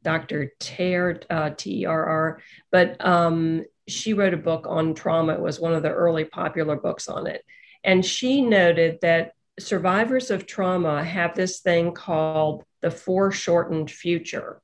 Dr. 0.03 0.53
Terr, 0.59 1.19
uh, 1.29 1.51
T 1.55 1.81
E 1.81 1.85
R 1.85 2.05
R, 2.05 2.41
but 2.71 3.03
um, 3.05 3.63
she 3.87 4.13
wrote 4.13 4.33
a 4.33 4.37
book 4.37 4.65
on 4.67 4.93
trauma. 4.93 5.33
It 5.33 5.41
was 5.41 5.59
one 5.59 5.73
of 5.73 5.83
the 5.83 5.91
early 5.91 6.23
popular 6.23 6.75
books 6.75 7.07
on 7.07 7.27
it. 7.27 7.43
And 7.83 8.05
she 8.05 8.41
noted 8.41 8.99
that 9.01 9.33
survivors 9.59 10.31
of 10.31 10.45
trauma 10.45 11.03
have 11.03 11.35
this 11.35 11.59
thing 11.59 11.93
called 11.93 12.63
the 12.81 12.91
foreshortened 12.91 13.91
future. 13.91 14.61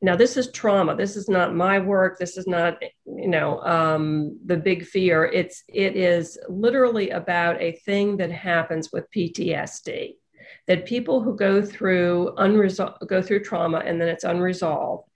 Now 0.00 0.14
this 0.14 0.36
is 0.36 0.52
trauma. 0.52 0.94
This 0.94 1.16
is 1.16 1.28
not 1.28 1.54
my 1.54 1.80
work. 1.80 2.18
This 2.18 2.36
is 2.36 2.46
not 2.46 2.80
you 3.04 3.28
know 3.28 3.60
um, 3.60 4.38
the 4.46 4.56
big 4.56 4.86
fear. 4.86 5.24
It's 5.24 5.64
it 5.68 5.96
is 5.96 6.38
literally 6.48 7.10
about 7.10 7.60
a 7.60 7.72
thing 7.72 8.16
that 8.18 8.30
happens 8.30 8.90
with 8.92 9.10
ptsd 9.14 10.14
that 10.66 10.84
people 10.84 11.22
who 11.22 11.34
go 11.34 11.62
through 11.62 12.34
unresolved 12.36 13.08
go 13.08 13.20
through 13.20 13.42
trauma 13.42 13.78
and 13.78 14.00
then 14.00 14.08
it's 14.08 14.24
unresolved 14.24 15.08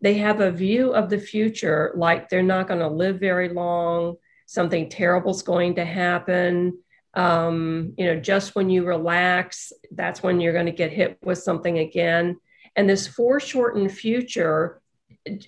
they 0.00 0.14
have 0.14 0.40
a 0.40 0.52
view 0.52 0.92
of 0.92 1.10
the 1.10 1.18
future 1.18 1.92
like 1.96 2.28
they're 2.28 2.42
not 2.42 2.68
going 2.68 2.80
to 2.80 2.88
live 2.88 3.18
very 3.18 3.48
long 3.48 4.14
something 4.46 4.88
terrible 4.88 5.30
is 5.30 5.42
going 5.42 5.74
to 5.74 5.84
happen 5.84 6.78
um, 7.14 7.94
you 7.96 8.06
know 8.06 8.20
just 8.20 8.54
when 8.54 8.70
you 8.70 8.84
relax 8.84 9.72
that's 9.92 10.22
when 10.22 10.40
you're 10.40 10.52
going 10.52 10.66
to 10.66 10.72
get 10.72 10.92
hit 10.92 11.18
with 11.22 11.38
something 11.38 11.78
again. 11.78 12.38
And 12.76 12.88
this 12.88 13.06
foreshortened 13.06 13.92
future 13.92 14.80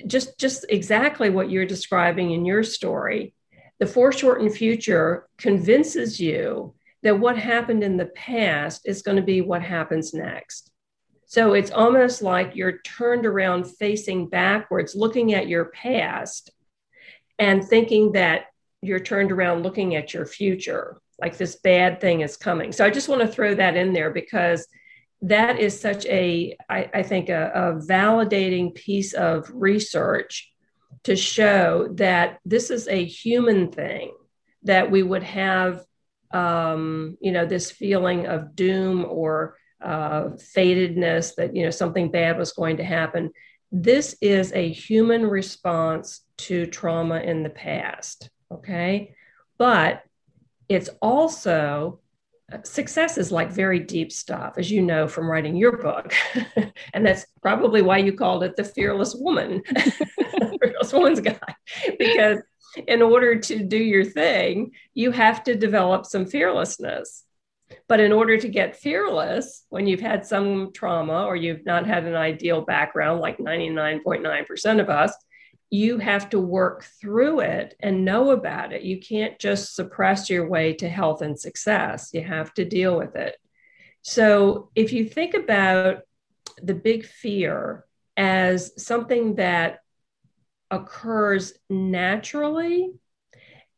just 0.07 0.39
just 0.39 0.67
exactly 0.69 1.31
what 1.31 1.51
you're 1.51 1.67
describing 1.67 2.33
in 2.33 2.45
your 2.45 2.63
story 2.63 3.35
the 3.81 3.87
foreshortened 3.87 4.55
future 4.55 5.27
convinces 5.39 6.21
you 6.21 6.75
that 7.03 7.19
what 7.19 7.39
happened 7.39 7.83
in 7.83 7.97
the 7.97 8.07
past 8.07 8.83
is 8.85 9.03
going 9.03 9.17
to 9.17 9.23
be 9.23 9.41
what 9.41 9.63
happens 9.63 10.13
next. 10.13 10.71
So 11.25 11.55
it's 11.55 11.71
almost 11.71 12.21
like 12.21 12.55
you're 12.55 12.83
turned 12.83 13.25
around 13.25 13.65
facing 13.65 14.29
backwards 14.29 14.95
looking 14.95 15.33
at 15.33 15.49
your 15.49 15.67
past 15.67 16.51
and 17.39 17.65
thinking 17.65 18.13
that 18.13 18.47
you're 18.83 19.01
turned 19.01 19.33
around 19.33 19.63
looking 19.63 19.97
at 19.97 20.13
your 20.13 20.27
future 20.27 21.00
like 21.21 21.37
this 21.37 21.57
bad 21.57 22.01
thing 22.01 22.21
is 22.21 22.37
coming. 22.37 22.73
So 22.73 22.85
i 22.85 22.91
just 22.91 23.09
want 23.09 23.21
to 23.21 23.29
throw 23.29 23.55
that 23.55 23.77
in 23.77 23.93
there 23.93 24.11
because 24.11 24.67
that 25.23 25.59
is 25.59 25.79
such 25.79 26.07
a, 26.07 26.57
I, 26.69 26.91
I 26.95 27.03
think, 27.03 27.29
a, 27.29 27.51
a 27.55 27.87
validating 27.87 28.75
piece 28.75 29.13
of 29.13 29.51
research 29.53 30.51
to 31.05 31.15
show 31.17 31.89
that 31.95 32.39
this 32.45 32.71
is 32.71 32.89
a 32.89 33.05
human 33.05 33.71
thing 33.71 34.13
that 34.63 34.91
we 34.91 35.03
would 35.03 35.23
have 35.23 35.85
um, 36.33 37.17
you 37.21 37.33
know 37.33 37.45
this 37.45 37.73
feeling 37.73 38.27
of 38.27 38.55
doom 38.55 39.05
or 39.05 39.57
uh, 39.83 40.29
fatedness 40.55 41.35
that 41.35 41.57
you 41.57 41.65
know 41.65 41.71
something 41.71 42.11
bad 42.11 42.39
was 42.39 42.53
going 42.53 42.77
to 42.77 42.85
happen. 42.85 43.31
This 43.73 44.17
is 44.21 44.53
a 44.53 44.71
human 44.71 45.27
response 45.27 46.21
to 46.39 46.67
trauma 46.67 47.19
in 47.19 47.43
the 47.43 47.51
past 47.51 48.31
okay? 48.53 49.15
But 49.59 50.03
it's 50.71 50.89
also 51.03 51.99
uh, 52.53 52.63
success 52.63 53.19
is 53.19 53.33
like 53.33 53.51
very 53.51 53.81
deep 53.81 54.13
stuff, 54.13 54.55
as 54.57 54.71
you 54.71 54.81
know 54.81 55.07
from 55.07 55.29
writing 55.29 55.57
your 55.57 55.77
book. 55.77 56.15
and 56.95 57.05
that's 57.05 57.27
probably 57.43 57.83
why 57.83 57.99
you 57.99 58.13
called 58.13 58.45
it 58.45 58.57
the 58.57 58.65
Fearless 58.65 59.15
Woman, 59.15 59.63
Fearless 60.63 60.93
Woman's 60.93 61.21
Guide, 61.21 61.57
because 61.99 62.39
in 62.87 63.03
order 63.03 63.37
to 63.37 63.65
do 63.65 63.77
your 63.77 64.05
thing, 64.05 64.71
you 64.95 65.11
have 65.11 65.43
to 65.45 65.57
develop 65.57 66.07
some 66.07 66.25
fearlessness. 66.25 67.25
But 67.89 68.01
in 68.01 68.13
order 68.13 68.39
to 68.39 68.49
get 68.49 68.77
fearless, 68.77 69.65
when 69.71 69.87
you've 69.89 70.01
had 70.01 70.25
some 70.25 70.73
trauma 70.73 71.25
or 71.25 71.35
you've 71.35 71.67
not 71.67 71.87
had 71.87 72.05
an 72.05 72.15
ideal 72.15 72.63
background, 72.63 73.21
like 73.21 73.39
99.9% 73.39 74.81
of 74.81 74.89
us, 74.89 75.13
you 75.71 75.99
have 75.99 76.29
to 76.31 76.41
work 76.41 76.85
through 77.01 77.41
it 77.41 77.77
and 77.81 78.05
know 78.05 78.33
about 78.33 78.73
it. 78.73 78.83
You 78.83 78.99
can't 79.01 79.39
just 79.39 79.77
suppress 79.77 80.29
your 80.29 80.49
way 80.49 80.73
to 80.75 80.89
health 80.89 81.23
and 81.23 81.39
success. 81.39 82.11
You 82.13 82.23
have 82.23 82.53
to 82.55 82.65
deal 82.65 82.99
with 82.99 83.15
it. 83.15 83.37
So 84.03 84.71
if 84.75 84.93
you 84.93 85.05
think 85.05 85.35
about 85.35 86.01
the 86.61 86.75
big 86.75 87.07
fear 87.07 87.85
as 88.17 88.73
something 88.83 89.37
that 89.37 89.79
occurs 90.73 91.53
naturally 91.69 92.93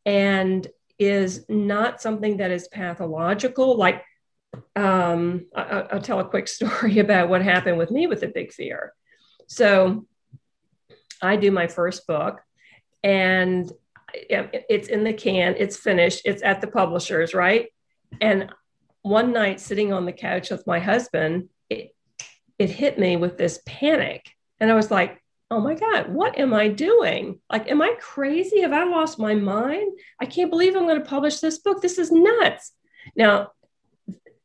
and 0.07 0.67
is 0.99 1.45
not 1.49 2.01
something 2.01 2.39
that 2.39 2.51
is 2.51 2.69
pathological, 2.69 3.77
like 3.77 4.03
um, 4.77 5.47
I, 5.55 5.89
will 5.93 6.01
tell 6.01 6.21
a 6.21 6.29
quick 6.29 6.49
story 6.57 7.01
about 7.01 7.29
what 7.29 7.43
happened 7.43 7.77
with 7.77 7.91
me 7.91 8.07
with 8.07 8.21
the 8.21 8.29
big 8.29 8.53
fear. 8.53 8.95
So 9.47 10.07
I 11.23 11.37
do 11.37 11.51
my 11.51 11.67
first 11.67 12.07
book, 12.07 12.41
and 13.03 13.71
it's 14.15 14.89
in 14.89 15.05
the 15.05 15.13
can, 15.13 15.55
it's 15.59 15.77
finished, 15.77 16.23
it's 16.25 16.43
at 16.43 16.61
the 16.61 16.67
publishers, 16.67 17.35
right? 17.35 17.69
And 18.21 18.53
one 19.03 19.33
night, 19.33 19.61
sitting 19.61 19.93
on 19.93 20.05
the 20.05 20.13
couch 20.13 20.51
with 20.51 20.67
my 20.67 20.79
husband, 20.79 21.49
it, 21.71 21.95
it 22.59 22.71
hit 22.71 22.99
me 22.99 23.17
with 23.17 23.39
this 23.39 23.61
panic. 23.67 24.31
And 24.61 24.71
I 24.71 24.75
was 24.75 24.91
like, 24.91 25.23
oh 25.51 25.61
my 25.61 25.75
God, 25.75 26.13
what 26.13 26.39
am 26.39 26.55
I 26.55 26.69
doing? 26.69 27.41
Like, 27.51 27.71
am 27.71 27.83
I 27.83 27.95
crazy? 28.01 28.61
Have 28.61 28.73
I 28.73 28.85
lost 28.85 29.19
my 29.19 29.35
mind? 29.35 29.93
I 30.21 30.27
can't 30.27 30.51
believe 30.51 30.75
I'm 30.75 30.87
going 30.87 31.03
to 31.03 31.09
publish 31.09 31.41
this 31.41 31.59
book. 31.59 31.83
This 31.83 31.99
is 31.99 32.13
nuts. 32.13 32.73
Now, 33.17 33.51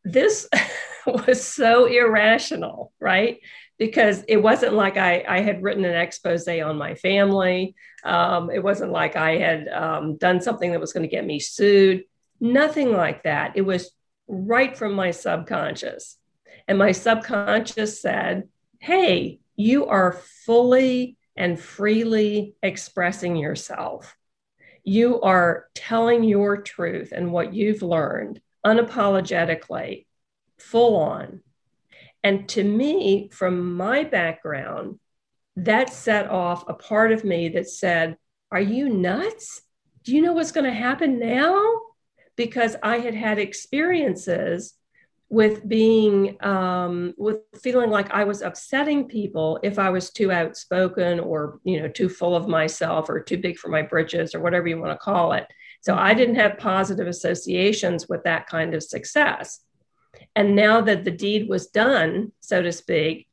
this 0.04 0.50
was 1.06 1.44
so 1.44 1.86
irrational, 1.86 2.92
right? 3.00 3.40
Because 3.78 4.24
it 4.28 4.38
wasn't 4.38 4.74
like 4.74 4.98
I, 4.98 5.24
I 5.28 5.42
had 5.42 5.62
written 5.62 5.86
an 5.86 5.96
expose 5.96 6.48
on 6.48 6.78
my 6.78 6.96
family. 6.96 7.76
Um, 8.04 8.50
it 8.50 8.64
wasn't 8.64 8.92
like 8.92 9.16
I 9.16 9.38
had 9.38 9.68
um, 9.68 10.18
done 10.18 10.42
something 10.42 10.72
that 10.72 10.80
was 10.80 10.94
going 10.94 11.04
to 11.04 11.10
get 11.16 11.26
me 11.26 11.40
sued. 11.40 12.04
Nothing 12.40 12.92
like 12.92 13.24
that. 13.24 13.54
It 13.56 13.62
was 13.62 13.92
right 14.28 14.76
from 14.76 14.94
my 14.94 15.12
subconscious. 15.12 16.18
And 16.68 16.78
my 16.78 16.92
subconscious 16.92 18.02
said, 18.02 18.50
Hey, 18.80 19.40
you 19.56 19.86
are 19.88 20.20
fully 20.46 21.18
and 21.36 21.60
freely 21.60 22.56
expressing 22.64 23.36
yourself. 23.36 24.16
You 24.84 25.22
are 25.22 25.68
telling 25.76 26.24
your 26.24 26.62
truth 26.62 27.12
and 27.12 27.32
what 27.32 27.54
you've 27.54 27.84
learned 27.84 28.42
unapologetically, 28.66 30.06
full 30.58 30.98
on 30.98 31.42
and 32.24 32.48
to 32.50 32.64
me, 32.64 33.30
from 33.32 33.76
my 33.76 34.04
background, 34.04 35.00
that 35.58 35.92
set 35.92 36.30
off 36.30 36.68
a 36.68 36.74
part 36.74 37.12
of 37.12 37.24
me 37.24 37.50
that 37.50 37.70
said, 37.70 38.18
Are 38.52 38.62
you 38.62 38.90
nuts? 38.90 39.62
Do 40.04 40.16
you 40.16 40.22
know 40.22 40.34
what's 40.34 40.52
going 40.52 40.66
to 40.66 40.72
happen 40.72 41.20
now? 41.20 41.64
Because 42.36 42.76
I 42.84 43.00
had 43.00 43.16
had 43.16 43.40
experiences 43.40 44.74
with 45.30 45.68
being, 45.68 46.38
um, 46.46 47.14
with 47.18 47.40
feeling 47.62 47.90
like 47.90 48.12
I 48.12 48.24
was 48.24 48.42
upsetting 48.42 49.08
people 49.08 49.60
if 49.64 49.78
I 49.78 49.90
was 49.90 50.12
too 50.12 50.32
outspoken 50.32 51.20
or, 51.20 51.60
you 51.66 51.82
know, 51.82 51.90
too 51.90 52.08
full 52.08 52.36
of 52.36 52.48
myself 52.48 53.10
or 53.10 53.20
too 53.22 53.38
big 53.38 53.58
for 53.58 53.68
my 53.68 53.82
britches 53.82 54.34
or 54.34 54.40
whatever 54.40 54.68
you 54.68 54.80
want 54.80 54.94
to 54.94 54.98
call 54.98 55.34
it. 55.34 55.46
So 55.82 55.96
I 55.96 56.14
didn't 56.14 56.36
have 56.36 56.58
positive 56.58 57.08
associations 57.08 58.08
with 58.08 58.24
that 58.24 58.48
kind 58.48 58.74
of 58.74 58.84
success. 58.84 59.60
And 60.36 60.56
now 60.56 60.82
that 60.82 61.04
the 61.04 61.12
deed 61.12 61.50
was 61.50 61.68
done, 61.68 62.32
so 62.40 62.62
to 62.62 62.72
speak, 62.72 63.28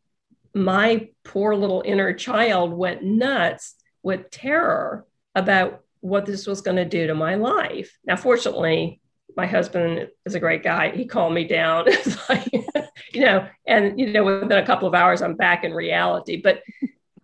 my 0.55 1.09
poor 1.25 1.55
little 1.57 1.83
inner 1.85 2.13
child 2.13 2.73
went 2.73 3.03
nuts 3.03 3.75
with 4.03 4.31
terror 4.31 5.07
about 5.35 5.83
what 6.01 6.27
this 6.27 6.47
was 6.47 6.61
going 6.61 6.77
to 6.77 6.85
do 6.85 7.07
to 7.07 7.15
my 7.15 7.35
life. 7.35 7.99
Now, 8.05 8.17
fortunately, 8.17 9.01
my 9.37 9.47
husband 9.47 10.09
is 10.25 10.35
a 10.35 10.41
great 10.41 10.63
guy. 10.63 10.91
He 10.91 11.07
calmed 11.07 11.35
me 11.35 11.45
down. 11.45 11.87
you 13.13 13.21
know, 13.21 13.49
and 13.67 13.99
you 13.99 14.13
know, 14.13 14.25
within 14.25 14.53
a 14.53 14.67
couple 14.67 14.87
of 14.87 14.95
hours, 14.95 15.23
I'm 15.23 15.35
back 15.35 15.65
in 15.65 15.73
reality. 15.73 16.41
But 16.41 16.63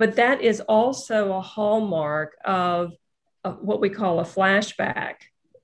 but 0.00 0.16
that 0.16 0.40
is 0.40 0.62
also 0.62 1.34
a 1.34 1.42
hallmark 1.42 2.34
of, 2.42 2.94
of 3.44 3.58
what 3.60 3.82
we 3.82 3.90
call 3.90 4.18
a 4.18 4.24
flashback 4.24 5.16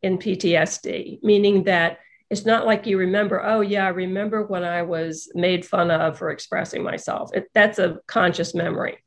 in 0.03 0.19
PTSD, 0.19 1.23
meaning 1.23 1.65
that 1.65 2.01
it's 2.29 2.45
not 2.45 2.67
like 2.67 2.87
you 2.87 2.99
remember, 2.99 3.45
oh, 3.45 3.61
yeah, 3.61 3.87
I 3.87 3.91
remember 3.91 4.45
when 4.45 4.65
I 4.65 4.83
was 4.83 5.31
made 5.35 5.65
fun 5.65 5.91
of 5.91 6.19
for 6.19 6.31
expressing 6.31 6.83
myself. 6.83 7.31
It, 7.35 7.49
that's 7.55 7.79
a 7.79 7.99
conscious 8.07 8.55
memory. 8.55 8.99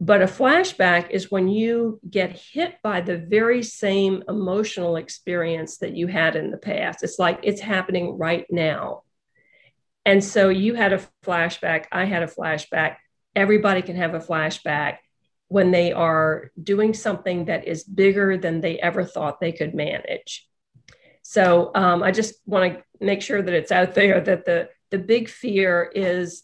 But 0.00 0.22
a 0.22 0.26
flashback 0.26 1.10
is 1.10 1.30
when 1.30 1.48
you 1.48 2.00
get 2.08 2.32
hit 2.32 2.76
by 2.82 3.02
the 3.02 3.18
very 3.18 3.62
same 3.62 4.24
emotional 4.28 4.96
experience 4.96 5.76
that 5.78 5.94
you 5.94 6.06
had 6.06 6.36
in 6.36 6.50
the 6.50 6.56
past. 6.56 7.04
It's 7.04 7.18
like 7.18 7.40
it's 7.42 7.60
happening 7.60 8.16
right 8.18 8.46
now. 8.50 9.02
And 10.06 10.24
so 10.24 10.48
you 10.48 10.74
had 10.74 10.94
a 10.94 11.06
flashback, 11.22 11.84
I 11.92 12.06
had 12.06 12.22
a 12.22 12.26
flashback. 12.26 12.96
Everybody 13.36 13.82
can 13.82 13.96
have 13.96 14.14
a 14.14 14.20
flashback 14.20 14.96
when 15.48 15.70
they 15.70 15.92
are 15.92 16.50
doing 16.60 16.94
something 16.94 17.44
that 17.44 17.68
is 17.68 17.84
bigger 17.84 18.36
than 18.38 18.60
they 18.60 18.78
ever 18.78 19.04
thought 19.04 19.40
they 19.40 19.52
could 19.52 19.74
manage. 19.74 20.48
So 21.30 21.70
um, 21.76 22.02
I 22.02 22.10
just 22.10 22.34
want 22.44 22.74
to 22.74 22.82
make 23.00 23.22
sure 23.22 23.40
that 23.40 23.54
it's 23.54 23.70
out 23.70 23.94
there 23.94 24.20
that 24.20 24.46
the 24.46 24.68
the 24.90 24.98
big 24.98 25.28
fear 25.28 25.88
is 25.94 26.42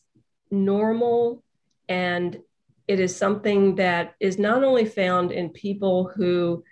normal 0.49 1.43
and 1.89 2.39
it 2.87 3.01
is 3.01 3.17
something 3.17 3.75
that 3.75 4.15
is 4.21 4.39
not 4.39 4.63
only 4.63 4.85
found 4.85 5.33
in 5.33 5.51
people 5.51 6.13
who 6.15 6.63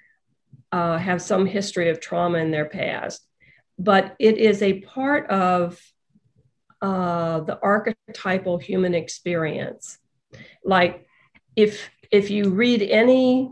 uh, 0.70 0.96
have 0.96 1.22
some 1.22 1.44
history 1.44 1.88
of 1.90 1.98
trauma 1.98 2.38
in 2.38 2.52
their 2.52 2.66
past, 2.66 3.26
but 3.80 4.14
it 4.20 4.38
is 4.38 4.62
a 4.62 4.80
part 4.82 5.28
of 5.28 5.82
uh, 6.82 7.40
the 7.40 7.58
archetypal 7.60 8.58
human 8.58 8.94
experience. 8.94 9.98
Like 10.64 11.04
if 11.56 11.90
if 12.12 12.30
you 12.30 12.50
read 12.50 12.80
any 12.80 13.50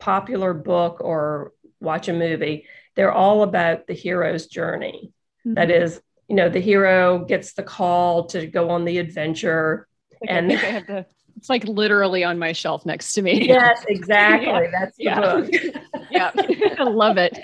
popular 0.00 0.54
book 0.54 1.00
or 1.00 1.52
watch 1.78 2.08
a 2.08 2.12
movie, 2.12 2.66
they're 2.94 3.12
all 3.12 3.42
about 3.42 3.86
the 3.86 3.94
hero's 3.94 4.46
journey. 4.46 5.12
Mm-hmm. 5.46 5.54
That 5.54 5.70
is, 5.70 6.00
you 6.28 6.36
know, 6.36 6.48
the 6.48 6.60
hero 6.60 7.24
gets 7.24 7.54
the 7.54 7.62
call 7.62 8.26
to 8.26 8.46
go 8.46 8.70
on 8.70 8.84
the 8.84 8.98
adventure. 8.98 9.88
and 10.28 10.50
the, 10.50 11.06
it's 11.36 11.48
like 11.48 11.64
literally 11.64 12.24
on 12.24 12.38
my 12.38 12.52
shelf 12.52 12.86
next 12.86 13.14
to 13.14 13.22
me. 13.22 13.48
Yes, 13.48 13.84
exactly. 13.88 14.48
yeah. 14.48 14.70
That's 14.70 14.96
the 14.96 15.04
yeah. 15.04 15.20
book. 15.20 15.50
yeah, 16.10 16.30
I 16.78 16.84
love 16.84 17.16
it. 17.16 17.38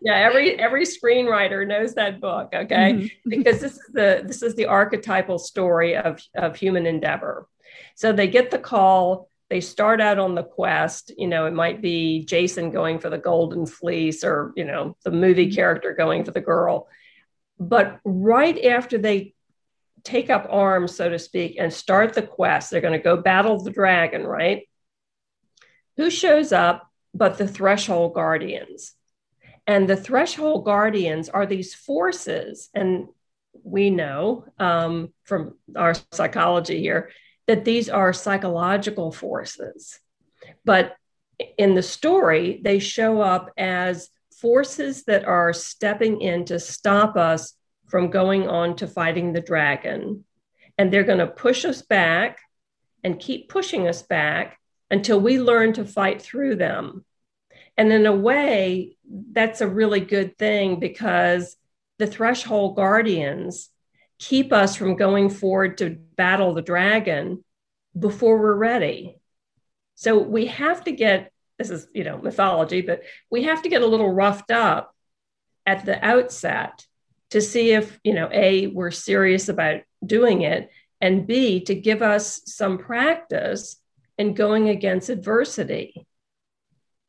Yeah, 0.00 0.16
every 0.16 0.58
every 0.58 0.84
screenwriter 0.84 1.66
knows 1.66 1.94
that 1.94 2.20
book. 2.20 2.50
Okay, 2.54 2.92
mm-hmm. 2.92 3.28
because 3.28 3.60
this 3.60 3.72
is 3.72 3.90
the 3.92 4.22
this 4.26 4.42
is 4.42 4.54
the 4.54 4.66
archetypal 4.66 5.38
story 5.38 5.96
of 5.96 6.20
of 6.34 6.56
human 6.56 6.86
endeavor. 6.86 7.48
So 7.94 8.12
they 8.12 8.28
get 8.28 8.50
the 8.50 8.58
call 8.58 9.28
they 9.54 9.60
start 9.60 10.00
out 10.00 10.18
on 10.18 10.34
the 10.34 10.42
quest 10.42 11.12
you 11.16 11.28
know 11.28 11.46
it 11.46 11.52
might 11.52 11.80
be 11.80 12.24
jason 12.24 12.72
going 12.72 12.98
for 12.98 13.08
the 13.08 13.18
golden 13.18 13.64
fleece 13.64 14.24
or 14.24 14.52
you 14.56 14.64
know 14.64 14.96
the 15.04 15.12
movie 15.12 15.46
mm-hmm. 15.46 15.54
character 15.54 15.94
going 15.94 16.24
for 16.24 16.32
the 16.32 16.40
girl. 16.40 16.88
But 17.60 18.00
right 18.04 18.64
after 18.64 18.98
they 18.98 19.32
take 20.02 20.28
up 20.28 20.48
arms 20.50 20.96
so 20.96 21.08
to 21.08 21.20
speak 21.20 21.54
and 21.60 21.72
start 21.72 22.14
the 22.14 22.22
quest 22.22 22.72
they're 22.72 22.80
going 22.80 22.98
to 23.00 23.08
go 23.10 23.16
battle 23.16 23.62
the 23.62 23.70
dragon 23.70 24.26
right? 24.26 24.68
Who 25.98 26.10
shows 26.10 26.50
up 26.50 26.90
but 27.14 27.38
the 27.38 27.46
threshold 27.46 28.14
guardians? 28.14 28.94
And 29.68 29.88
the 29.88 29.96
threshold 29.96 30.64
guardians 30.64 31.28
are 31.28 31.46
these 31.46 31.76
forces 31.76 32.70
and 32.74 33.06
we 33.62 33.90
know 33.90 34.46
um, 34.58 35.12
from 35.22 35.54
our 35.76 35.94
psychology 36.10 36.80
here 36.80 37.10
that 37.46 37.64
these 37.64 37.88
are 37.88 38.12
psychological 38.12 39.12
forces. 39.12 40.00
But 40.64 40.96
in 41.58 41.74
the 41.74 41.82
story, 41.82 42.60
they 42.62 42.78
show 42.78 43.20
up 43.20 43.50
as 43.56 44.08
forces 44.40 45.04
that 45.04 45.24
are 45.24 45.52
stepping 45.52 46.20
in 46.20 46.44
to 46.46 46.58
stop 46.58 47.16
us 47.16 47.54
from 47.88 48.10
going 48.10 48.48
on 48.48 48.76
to 48.76 48.86
fighting 48.86 49.32
the 49.32 49.40
dragon. 49.40 50.24
And 50.78 50.92
they're 50.92 51.04
going 51.04 51.18
to 51.18 51.26
push 51.26 51.64
us 51.64 51.82
back 51.82 52.38
and 53.02 53.20
keep 53.20 53.48
pushing 53.48 53.86
us 53.86 54.02
back 54.02 54.58
until 54.90 55.20
we 55.20 55.38
learn 55.38 55.72
to 55.74 55.84
fight 55.84 56.20
through 56.20 56.56
them. 56.56 57.04
And 57.76 57.92
in 57.92 58.06
a 58.06 58.14
way, 58.14 58.96
that's 59.32 59.60
a 59.60 59.68
really 59.68 60.00
good 60.00 60.38
thing 60.38 60.78
because 60.78 61.56
the 61.98 62.06
threshold 62.06 62.76
guardians 62.76 63.70
keep 64.18 64.52
us 64.52 64.76
from 64.76 64.96
going 64.96 65.30
forward 65.30 65.78
to 65.78 65.98
battle 66.16 66.54
the 66.54 66.62
dragon 66.62 67.44
before 67.98 68.38
we're 68.38 68.54
ready. 68.54 69.18
So 69.94 70.18
we 70.18 70.46
have 70.46 70.84
to 70.84 70.92
get 70.92 71.30
this 71.58 71.70
is, 71.70 71.86
you 71.94 72.04
know, 72.04 72.18
mythology, 72.18 72.80
but 72.80 73.02
we 73.30 73.44
have 73.44 73.62
to 73.62 73.68
get 73.68 73.82
a 73.82 73.86
little 73.86 74.12
roughed 74.12 74.50
up 74.50 74.94
at 75.66 75.84
the 75.84 76.04
outset 76.04 76.84
to 77.30 77.40
see 77.40 77.72
if, 77.72 77.98
you 78.04 78.12
know, 78.12 78.28
A, 78.32 78.66
we're 78.66 78.90
serious 78.90 79.48
about 79.48 79.82
doing 80.04 80.42
it, 80.42 80.70
and 81.00 81.26
B, 81.26 81.60
to 81.60 81.74
give 81.74 82.02
us 82.02 82.42
some 82.46 82.78
practice 82.78 83.76
in 84.18 84.34
going 84.34 84.68
against 84.68 85.08
adversity. 85.08 86.06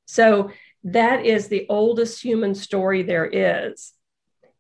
So 0.06 0.52
that 0.84 1.26
is 1.26 1.48
the 1.48 1.66
oldest 1.70 2.22
human 2.22 2.56
story 2.56 3.04
there 3.04 3.26
is. 3.26 3.94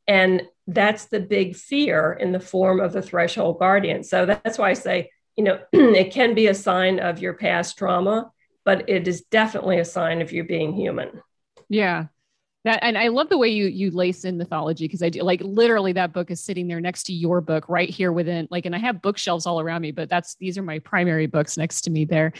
And 0.07 0.43
that's 0.67 1.05
the 1.05 1.19
big 1.19 1.55
fear 1.55 2.13
in 2.13 2.31
the 2.31 2.39
form 2.39 2.79
of 2.79 2.93
the 2.93 3.01
threshold 3.01 3.59
guardian. 3.59 4.03
So 4.03 4.25
that's 4.25 4.57
why 4.57 4.71
I 4.71 4.73
say, 4.73 5.11
you 5.35 5.43
know, 5.43 5.59
it 5.71 6.11
can 6.11 6.33
be 6.33 6.47
a 6.47 6.55
sign 6.55 6.99
of 6.99 7.19
your 7.19 7.33
past 7.33 7.77
trauma, 7.77 8.31
but 8.63 8.89
it 8.89 9.07
is 9.07 9.21
definitely 9.23 9.79
a 9.79 9.85
sign 9.85 10.21
of 10.21 10.31
you 10.31 10.43
being 10.43 10.73
human. 10.73 11.21
Yeah. 11.69 12.05
That, 12.63 12.79
and 12.81 12.97
I 12.97 13.09
love 13.09 13.29
the 13.29 13.37
way 13.37 13.49
you 13.49 13.67
you 13.67 13.91
lace 13.91 14.25
in 14.25 14.39
mythology 14.39 14.85
because 14.85 15.03
I 15.03 15.09
do 15.09 15.21
like 15.21 15.39
literally 15.43 15.93
that 15.93 16.13
book 16.13 16.31
is 16.31 16.43
sitting 16.43 16.67
there 16.67 16.81
next 16.81 17.03
to 17.03 17.13
your 17.13 17.39
book 17.39 17.69
right 17.69 17.91
here 17.91 18.11
within 18.11 18.47
like 18.49 18.65
and 18.65 18.75
I 18.75 18.79
have 18.79 19.03
bookshelves 19.03 19.45
all 19.45 19.59
around 19.59 19.83
me 19.83 19.91
but 19.91 20.09
that's 20.09 20.33
these 20.37 20.57
are 20.57 20.63
my 20.63 20.79
primary 20.79 21.27
books 21.27 21.57
next 21.57 21.81
to 21.81 21.91
me 21.91 22.05
there 22.05 22.33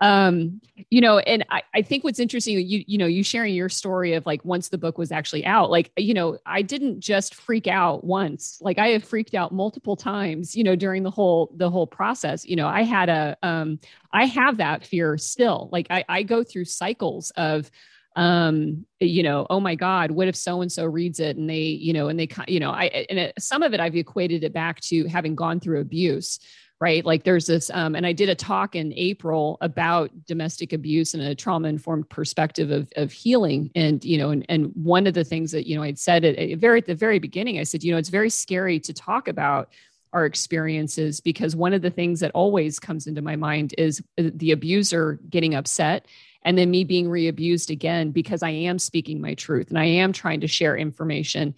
um 0.00 0.60
you 0.90 1.00
know 1.00 1.18
and 1.18 1.44
I, 1.50 1.62
I 1.74 1.82
think 1.82 2.04
what's 2.04 2.20
interesting 2.20 2.56
you 2.58 2.84
you 2.86 2.98
know 2.98 3.06
you 3.06 3.24
sharing 3.24 3.54
your 3.54 3.68
story 3.68 4.14
of 4.14 4.24
like 4.26 4.44
once 4.44 4.68
the 4.68 4.78
book 4.78 4.96
was 4.96 5.10
actually 5.10 5.44
out 5.44 5.70
like 5.70 5.90
you 5.96 6.14
know 6.14 6.38
i 6.46 6.62
didn't 6.62 7.00
just 7.00 7.34
freak 7.34 7.66
out 7.66 8.04
once. 8.04 8.58
Like 8.60 8.78
i 8.78 8.88
have 8.88 9.04
freaked 9.04 9.34
out 9.34 9.52
multiple 9.52 9.96
times 9.96 10.54
you 10.54 10.62
know 10.62 10.76
during 10.76 11.02
the 11.02 11.10
whole 11.10 11.52
the 11.56 11.70
whole 11.70 11.86
process. 11.86 12.44
You 12.44 12.56
know 12.56 12.68
i 12.68 12.82
had 12.82 13.08
a 13.08 13.36
um 13.42 13.80
i 14.12 14.24
have 14.26 14.58
that 14.58 14.84
fear 14.84 15.18
still. 15.18 15.68
Like 15.72 15.88
i 15.90 16.04
i 16.08 16.22
go 16.22 16.44
through 16.44 16.66
cycles 16.66 17.32
of 17.36 17.70
um 18.16 18.84
you 18.98 19.22
know 19.22 19.46
oh 19.48 19.60
my 19.60 19.74
god 19.76 20.10
what 20.10 20.26
if 20.26 20.34
so 20.34 20.60
and 20.60 20.72
so 20.72 20.84
reads 20.84 21.20
it 21.20 21.36
and 21.36 21.48
they 21.48 21.60
you 21.60 21.92
know 21.92 22.08
and 22.08 22.18
they 22.18 22.28
you 22.48 22.58
know 22.58 22.70
i 22.70 22.86
and 23.08 23.18
it, 23.18 23.34
some 23.38 23.62
of 23.62 23.72
it 23.74 23.80
i've 23.80 23.94
equated 23.94 24.42
it 24.42 24.52
back 24.52 24.80
to 24.80 25.06
having 25.06 25.36
gone 25.36 25.60
through 25.60 25.80
abuse 25.80 26.40
right? 26.80 27.04
Like 27.04 27.24
there's 27.24 27.46
this 27.46 27.70
um, 27.70 27.94
and 27.94 28.06
i 28.06 28.12
did 28.12 28.28
a 28.28 28.34
talk 28.34 28.76
in 28.76 28.92
april 28.94 29.58
about 29.60 30.10
domestic 30.26 30.72
abuse 30.72 31.14
and 31.14 31.22
a 31.22 31.34
trauma 31.34 31.68
informed 31.68 32.08
perspective 32.08 32.70
of, 32.70 32.90
of 32.96 33.12
healing. 33.12 33.70
And 33.74 34.04
you 34.04 34.18
know 34.18 34.30
and, 34.30 34.44
and 34.48 34.72
one 34.74 35.06
of 35.06 35.14
the 35.14 35.24
things 35.24 35.52
that 35.52 35.66
you 35.66 35.76
know 35.76 35.82
i'd 35.82 35.98
said 35.98 36.24
at, 36.24 36.58
very 36.58 36.78
at 36.78 36.86
the 36.86 36.94
very 36.94 37.18
beginning 37.18 37.58
i 37.58 37.62
said 37.62 37.82
you 37.82 37.92
know 37.92 37.98
it's 37.98 38.08
very 38.08 38.30
scary 38.30 38.80
to 38.80 38.92
talk 38.92 39.28
about 39.28 39.70
our 40.12 40.24
experiences 40.24 41.20
because 41.20 41.54
one 41.54 41.74
of 41.74 41.82
the 41.82 41.90
things 41.90 42.20
that 42.20 42.30
always 42.32 42.78
comes 42.78 43.06
into 43.06 43.20
my 43.20 43.36
mind 43.36 43.74
is 43.76 44.02
uh, 44.18 44.30
the 44.34 44.52
abuser 44.52 45.18
getting 45.28 45.54
upset 45.54 46.06
and 46.42 46.56
then 46.56 46.70
me 46.70 46.84
being 46.84 47.10
re-abused 47.10 47.70
again 47.70 48.10
because 48.10 48.42
i 48.42 48.50
am 48.50 48.78
speaking 48.78 49.20
my 49.20 49.34
truth 49.34 49.68
and 49.68 49.78
i 49.78 49.84
am 49.84 50.12
trying 50.12 50.40
to 50.40 50.48
share 50.48 50.76
information 50.76 51.54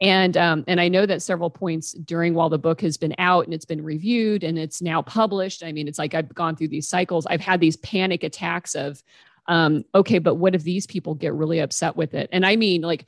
and 0.00 0.36
um, 0.36 0.64
and 0.68 0.80
I 0.80 0.88
know 0.88 1.06
that 1.06 1.22
several 1.22 1.50
points 1.50 1.92
during 1.92 2.34
while 2.34 2.48
the 2.48 2.58
book 2.58 2.80
has 2.82 2.96
been 2.96 3.14
out 3.18 3.44
and 3.44 3.54
it's 3.54 3.64
been 3.64 3.82
reviewed 3.82 4.44
and 4.44 4.58
it's 4.58 4.80
now 4.80 5.02
published. 5.02 5.64
I 5.64 5.72
mean, 5.72 5.88
it's 5.88 5.98
like 5.98 6.14
I've 6.14 6.32
gone 6.34 6.54
through 6.54 6.68
these 6.68 6.88
cycles. 6.88 7.26
I've 7.26 7.40
had 7.40 7.60
these 7.60 7.76
panic 7.78 8.22
attacks 8.22 8.76
of, 8.76 9.02
um, 9.48 9.84
okay, 9.94 10.18
but 10.18 10.36
what 10.36 10.54
if 10.54 10.62
these 10.62 10.86
people 10.86 11.14
get 11.14 11.34
really 11.34 11.58
upset 11.58 11.96
with 11.96 12.14
it? 12.14 12.28
And 12.30 12.46
I 12.46 12.54
mean, 12.54 12.82
like 12.82 13.06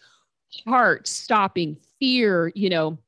heart 0.66 1.06
stopping, 1.06 1.76
fear, 2.00 2.50
you 2.56 2.70
know, 2.70 2.98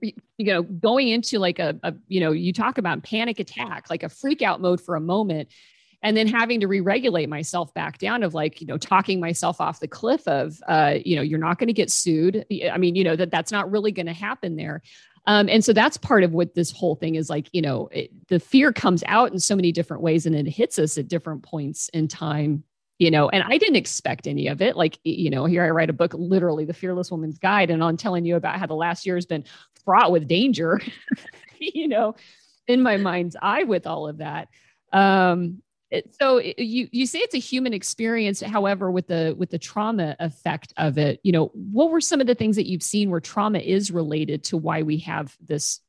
you 0.00 0.14
know, 0.38 0.62
going 0.62 1.08
into 1.08 1.40
like 1.40 1.58
a, 1.58 1.80
a 1.82 1.94
you 2.06 2.20
know, 2.20 2.30
you 2.30 2.52
talk 2.52 2.78
about 2.78 3.02
panic 3.02 3.40
attack, 3.40 3.90
like 3.90 4.04
a 4.04 4.08
freak 4.08 4.40
out 4.40 4.60
mode 4.60 4.80
for 4.80 4.94
a 4.94 5.00
moment 5.00 5.48
and 6.02 6.16
then 6.16 6.26
having 6.26 6.60
to 6.60 6.66
re-regulate 6.66 7.28
myself 7.28 7.72
back 7.74 7.98
down 7.98 8.22
of 8.22 8.34
like 8.34 8.60
you 8.60 8.66
know 8.66 8.78
talking 8.78 9.20
myself 9.20 9.60
off 9.60 9.80
the 9.80 9.88
cliff 9.88 10.26
of 10.26 10.60
uh, 10.68 10.94
you 11.04 11.16
know 11.16 11.22
you're 11.22 11.38
not 11.38 11.58
going 11.58 11.68
to 11.68 11.72
get 11.72 11.90
sued. 11.90 12.44
I 12.70 12.78
mean 12.78 12.94
you 12.94 13.04
know 13.04 13.16
that 13.16 13.30
that's 13.30 13.52
not 13.52 13.70
really 13.70 13.92
going 13.92 14.06
to 14.06 14.12
happen 14.12 14.56
there. 14.56 14.82
Um, 15.26 15.50
and 15.50 15.62
so 15.62 15.74
that's 15.74 15.98
part 15.98 16.24
of 16.24 16.32
what 16.32 16.54
this 16.54 16.70
whole 16.70 16.94
thing 16.94 17.16
is 17.16 17.28
like 17.28 17.48
you 17.52 17.62
know 17.62 17.88
it, 17.92 18.10
the 18.28 18.40
fear 18.40 18.72
comes 18.72 19.04
out 19.06 19.32
in 19.32 19.38
so 19.38 19.54
many 19.54 19.72
different 19.72 20.02
ways 20.02 20.26
and 20.26 20.34
it 20.34 20.46
hits 20.46 20.78
us 20.78 20.96
at 20.96 21.08
different 21.08 21.42
points 21.42 21.90
in 21.90 22.08
time 22.08 22.64
you 22.98 23.10
know 23.10 23.28
and 23.28 23.44
i 23.44 23.58
didn't 23.58 23.76
expect 23.76 24.26
any 24.26 24.48
of 24.48 24.62
it. 24.62 24.76
Like 24.76 24.98
you 25.04 25.30
know 25.30 25.44
here 25.44 25.62
i 25.64 25.70
write 25.70 25.90
a 25.90 25.94
book 25.94 26.14
literally 26.14 26.64
the 26.64 26.72
fearless 26.72 27.10
woman's 27.10 27.38
guide 27.38 27.70
and 27.70 27.84
i'm 27.84 27.98
telling 27.98 28.24
you 28.24 28.36
about 28.36 28.58
how 28.58 28.66
the 28.66 28.74
last 28.74 29.04
year 29.04 29.16
has 29.16 29.26
been 29.26 29.44
fraught 29.84 30.10
with 30.10 30.26
danger 30.26 30.80
you 31.58 31.88
know 31.88 32.14
in 32.66 32.82
my 32.82 32.96
mind's 32.96 33.36
eye 33.40 33.64
with 33.64 33.86
all 33.86 34.08
of 34.08 34.18
that. 34.18 34.48
Um 34.92 35.62
so 36.20 36.38
you 36.38 36.88
you 36.92 37.06
say 37.06 37.18
it's 37.18 37.34
a 37.34 37.38
human 37.38 37.72
experience 37.72 38.40
however 38.40 38.90
with 38.90 39.08
the 39.08 39.34
with 39.36 39.50
the 39.50 39.58
trauma 39.58 40.14
effect 40.20 40.72
of 40.76 40.98
it 40.98 41.18
you 41.24 41.32
know 41.32 41.46
what 41.54 41.90
were 41.90 42.00
some 42.00 42.20
of 42.20 42.26
the 42.26 42.34
things 42.34 42.56
that 42.56 42.68
you've 42.68 42.82
seen 42.82 43.10
where 43.10 43.20
trauma 43.20 43.58
is 43.58 43.90
related 43.90 44.44
to 44.44 44.56
why 44.56 44.82
we 44.82 44.98
have 44.98 45.36
this 45.40 45.80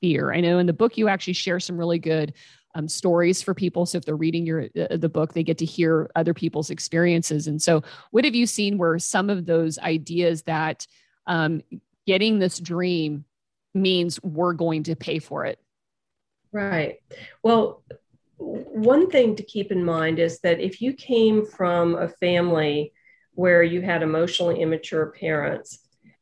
fear? 0.00 0.32
I 0.32 0.40
know 0.40 0.58
in 0.58 0.66
the 0.66 0.72
book 0.72 0.96
you 0.96 1.08
actually 1.08 1.34
share 1.34 1.60
some 1.60 1.78
really 1.78 1.98
good 1.98 2.34
um, 2.74 2.88
stories 2.88 3.42
for 3.42 3.52
people. 3.52 3.86
So 3.86 3.98
if 3.98 4.04
they're 4.04 4.16
reading 4.16 4.46
your 4.46 4.68
uh, 4.78 4.96
the 4.96 5.08
book 5.08 5.34
they 5.34 5.42
get 5.42 5.58
to 5.58 5.64
hear 5.64 6.10
other 6.14 6.34
people's 6.34 6.70
experiences. 6.70 7.46
And 7.46 7.60
so 7.60 7.82
what 8.10 8.24
have 8.24 8.34
you 8.34 8.46
seen 8.46 8.78
where 8.78 8.98
some 8.98 9.28
of 9.28 9.46
those 9.46 9.78
ideas 9.78 10.42
that 10.42 10.86
um, 11.26 11.62
getting 12.06 12.38
this 12.38 12.58
dream 12.60 13.24
means 13.74 14.22
we're 14.22 14.52
going 14.52 14.84
to 14.84 14.96
pay 14.96 15.18
for 15.18 15.44
it? 15.46 15.58
Right. 16.52 17.00
Well 17.42 17.82
one 18.40 19.10
thing 19.10 19.36
to 19.36 19.42
keep 19.42 19.70
in 19.70 19.84
mind 19.84 20.18
is 20.18 20.40
that 20.40 20.60
if 20.60 20.80
you 20.80 20.94
came 20.94 21.44
from 21.44 21.94
a 21.96 22.08
family 22.08 22.92
where 23.34 23.62
you 23.62 23.82
had 23.82 24.02
emotionally 24.02 24.60
immature 24.60 25.14
parents, 25.18 25.80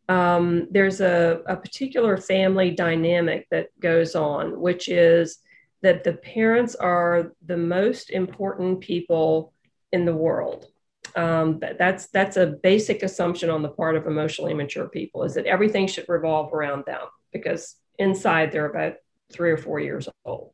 um, 0.08 0.66
there's 0.70 1.00
a, 1.00 1.42
a 1.46 1.56
particular 1.56 2.16
family 2.16 2.70
dynamic 2.70 3.46
that 3.50 3.68
goes 3.78 4.14
on, 4.14 4.60
which 4.60 4.88
is 4.88 5.38
that 5.82 6.02
the 6.02 6.14
parents 6.14 6.74
are 6.74 7.32
the 7.46 7.56
most 7.56 8.10
important 8.10 8.80
people 8.80 9.52
in 9.92 10.04
the 10.04 10.14
world. 10.14 10.66
Um, 11.14 11.58
that, 11.60 11.78
that's 11.78 12.08
that's 12.08 12.36
a 12.36 12.46
basic 12.46 13.02
assumption 13.02 13.48
on 13.48 13.62
the 13.62 13.68
part 13.68 13.96
of 13.96 14.06
emotionally 14.06 14.52
immature 14.52 14.88
people 14.88 15.24
is 15.24 15.34
that 15.34 15.46
everything 15.46 15.86
should 15.86 16.08
revolve 16.08 16.52
around 16.52 16.84
them 16.86 17.00
because 17.32 17.76
inside 17.98 18.52
they're 18.52 18.70
about 18.70 18.94
three 19.32 19.50
or 19.50 19.56
four 19.56 19.80
years 19.80 20.08
old. 20.24 20.52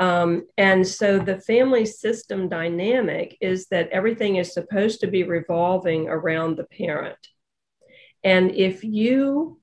Um, 0.00 0.46
and 0.56 0.86
so 0.86 1.18
the 1.18 1.38
family 1.38 1.84
system 1.84 2.48
dynamic 2.48 3.36
is 3.42 3.66
that 3.66 3.90
everything 3.90 4.36
is 4.36 4.54
supposed 4.54 5.00
to 5.00 5.06
be 5.06 5.24
revolving 5.24 6.08
around 6.08 6.56
the 6.56 6.64
parent. 6.64 7.18
And 8.24 8.50
if 8.52 8.82
you 8.82 9.60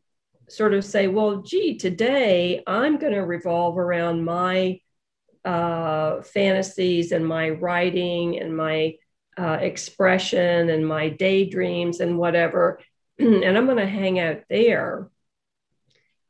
sort 0.47 0.75
of 0.75 0.85
say, 0.85 1.07
well, 1.07 1.41
gee, 1.41 1.77
today 1.77 2.61
I'm 2.67 2.99
going 2.99 3.13
to 3.13 3.21
revolve 3.21 3.79
around 3.79 4.23
my 4.23 4.79
uh, 5.43 6.21
fantasies 6.21 7.11
and 7.11 7.27
my 7.27 7.49
writing 7.49 8.39
and 8.39 8.55
my 8.55 8.95
uh, 9.39 9.57
expression 9.59 10.69
and 10.69 10.87
my 10.87 11.09
daydreams 11.09 11.99
and 11.99 12.15
whatever, 12.19 12.79
and 13.19 13.57
I'm 13.57 13.65
going 13.65 13.77
to 13.77 13.87
hang 13.87 14.19
out 14.19 14.41
there 14.51 15.09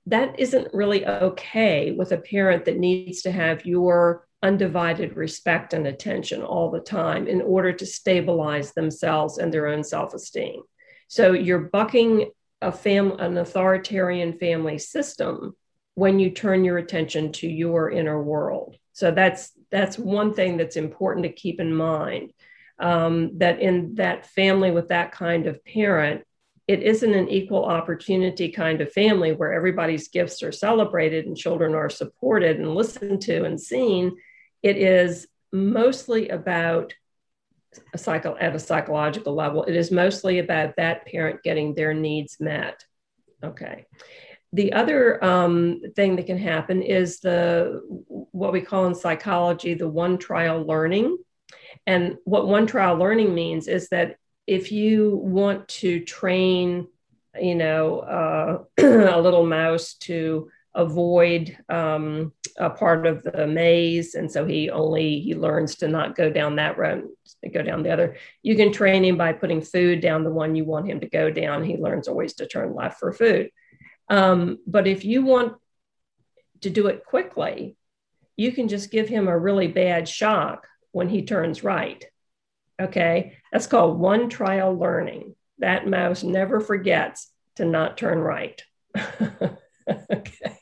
that 0.08 0.40
isn't 0.40 0.74
really 0.74 1.06
okay 1.06 1.92
with 1.92 2.12
a 2.12 2.18
parent 2.18 2.66
that 2.66 2.80
needs 2.80 3.22
to 3.22 3.32
have 3.32 3.66
your 3.66 4.26
undivided 4.42 5.18
respect 5.18 5.74
and 5.74 5.86
attention 5.86 6.42
all 6.42 6.72
the 6.72 6.80
time 6.80 7.28
in 7.28 7.42
order 7.42 7.74
to 7.74 7.86
stabilize 7.86 8.72
themselves 8.74 9.38
and 9.38 9.54
their 9.54 9.68
own 9.68 9.84
self-esteem. 9.84 10.62
So 11.08 11.34
you're 11.34 11.70
bucking 11.72 12.32
a 12.62 12.72
fam- 12.72 13.20
an 13.20 13.38
authoritarian 13.38 14.38
family 14.40 14.78
system 14.78 15.56
when 15.96 16.20
you 16.20 16.30
turn 16.30 16.64
your 16.64 16.78
attention 16.78 17.32
to 17.34 17.48
your 17.48 17.92
inner 17.92 18.22
world. 18.22 18.78
So 18.94 19.12
that's 19.12 19.52
that's 19.72 20.00
one 20.00 20.34
thing 20.34 20.58
that's 20.58 20.78
important 20.78 21.26
to 21.26 21.32
keep 21.32 21.60
in 21.60 21.74
mind. 21.74 22.32
Um, 22.80 23.40
that 23.40 23.60
in 23.60 23.96
that 23.96 24.28
family 24.28 24.70
with 24.70 24.90
that 24.90 25.12
kind 25.12 25.48
of 25.48 25.66
parent, 25.66 26.24
it 26.68 26.84
isn't 26.84 27.14
an 27.14 27.30
equal 27.30 27.64
opportunity 27.64 28.50
kind 28.50 28.82
of 28.82 28.92
family 28.92 29.32
where 29.32 29.54
everybody's 29.54 30.10
gifts 30.10 30.44
are 30.44 30.52
celebrated 30.52 31.26
and 31.26 31.38
children 31.38 31.74
are 31.74 31.90
supported 31.90 32.58
and 32.58 32.76
listened 32.76 33.22
to 33.22 33.46
and 33.46 33.60
seen. 33.60 34.18
It 34.62 34.76
is 34.78 35.28
mostly 35.54 36.28
about 36.28 36.94
a 37.94 37.98
cycle 37.98 38.36
at 38.40 38.56
a 38.56 38.60
psychological 38.60 39.34
level. 39.34 39.64
It 39.64 39.76
is 39.76 39.92
mostly 39.92 40.40
about 40.40 40.76
that 40.76 41.06
parent 41.06 41.42
getting 41.44 41.74
their 41.74 41.94
needs 41.94 42.38
met. 42.40 42.84
Okay. 43.44 43.86
The 44.52 44.74
other 44.74 45.24
um, 45.24 45.82
thing 45.96 46.16
that 46.16 46.26
can 46.26 46.38
happen 46.38 46.82
is 46.82 47.20
the 47.20 47.82
what 48.08 48.52
we 48.52 48.62
call 48.62 48.88
in 48.88 48.96
psychology 48.96 49.74
the 49.74 49.88
one 49.88 50.18
trial 50.18 50.66
learning. 50.66 51.18
And 51.86 52.18
what 52.24 52.48
one 52.48 52.68
trial 52.68 52.98
learning 52.98 53.34
means 53.34 53.68
is 53.68 53.90
that 53.90 54.18
if 54.48 54.72
you 54.72 55.18
want 55.18 55.68
to 55.68 56.00
train, 56.00 56.88
you 57.40 57.56
know, 57.56 58.00
uh, 58.00 58.64
a 58.84 59.22
little 59.22 59.46
mouse 59.46 59.96
to 59.96 60.50
avoid 60.74 61.58
um, 61.70 62.32
a 62.58 62.70
part 62.70 63.06
of 63.06 63.24
the 63.24 63.46
maze, 63.46 64.16
and 64.16 64.32
so 64.32 64.46
he 64.46 64.70
only 64.70 65.20
he 65.20 65.36
learns 65.36 65.76
to 65.76 65.88
not 65.88 66.16
go 66.16 66.32
down 66.32 66.56
that 66.56 66.78
road, 66.78 67.10
go 67.54 67.62
down 67.62 67.84
the 67.84 67.92
other. 67.92 68.16
You 68.42 68.56
can 68.56 68.72
train 68.72 69.04
him 69.04 69.18
by 69.18 69.34
putting 69.34 69.62
food 69.62 70.02
down 70.02 70.24
the 70.24 70.32
one 70.32 70.56
you 70.56 70.64
want 70.64 70.90
him 70.90 71.02
to 71.02 71.10
go 71.10 71.30
down. 71.30 71.64
He 71.64 71.76
learns 71.76 72.08
always 72.08 72.36
to 72.36 72.48
turn 72.48 72.74
left 72.74 73.00
for 73.00 73.12
food. 73.12 73.52
Um, 74.10 74.60
but 74.66 74.88
if 74.88 75.04
you 75.04 75.24
want 75.24 75.54
to 76.62 76.70
do 76.70 76.88
it 76.88 77.06
quickly, 77.06 77.76
you 78.38 78.52
can 78.52 78.68
just 78.68 78.92
give 78.92 79.10
him 79.10 79.28
a 79.28 79.38
really 79.38 79.68
bad 79.68 80.08
shock 80.08 80.68
when 80.92 81.10
he 81.10 81.24
turns 81.24 81.64
right. 81.64 82.06
Okay. 82.80 83.38
That's 83.52 83.68
called 83.68 84.00
one 84.00 84.30
trial 84.30 84.78
learning. 84.78 85.36
That 85.60 85.88
mouse 85.88 86.24
never 86.24 86.60
forgets 86.60 87.32
to 87.56 87.66
not 87.66 87.98
turn 87.98 88.20
right. 88.20 88.62
okay. 88.98 90.60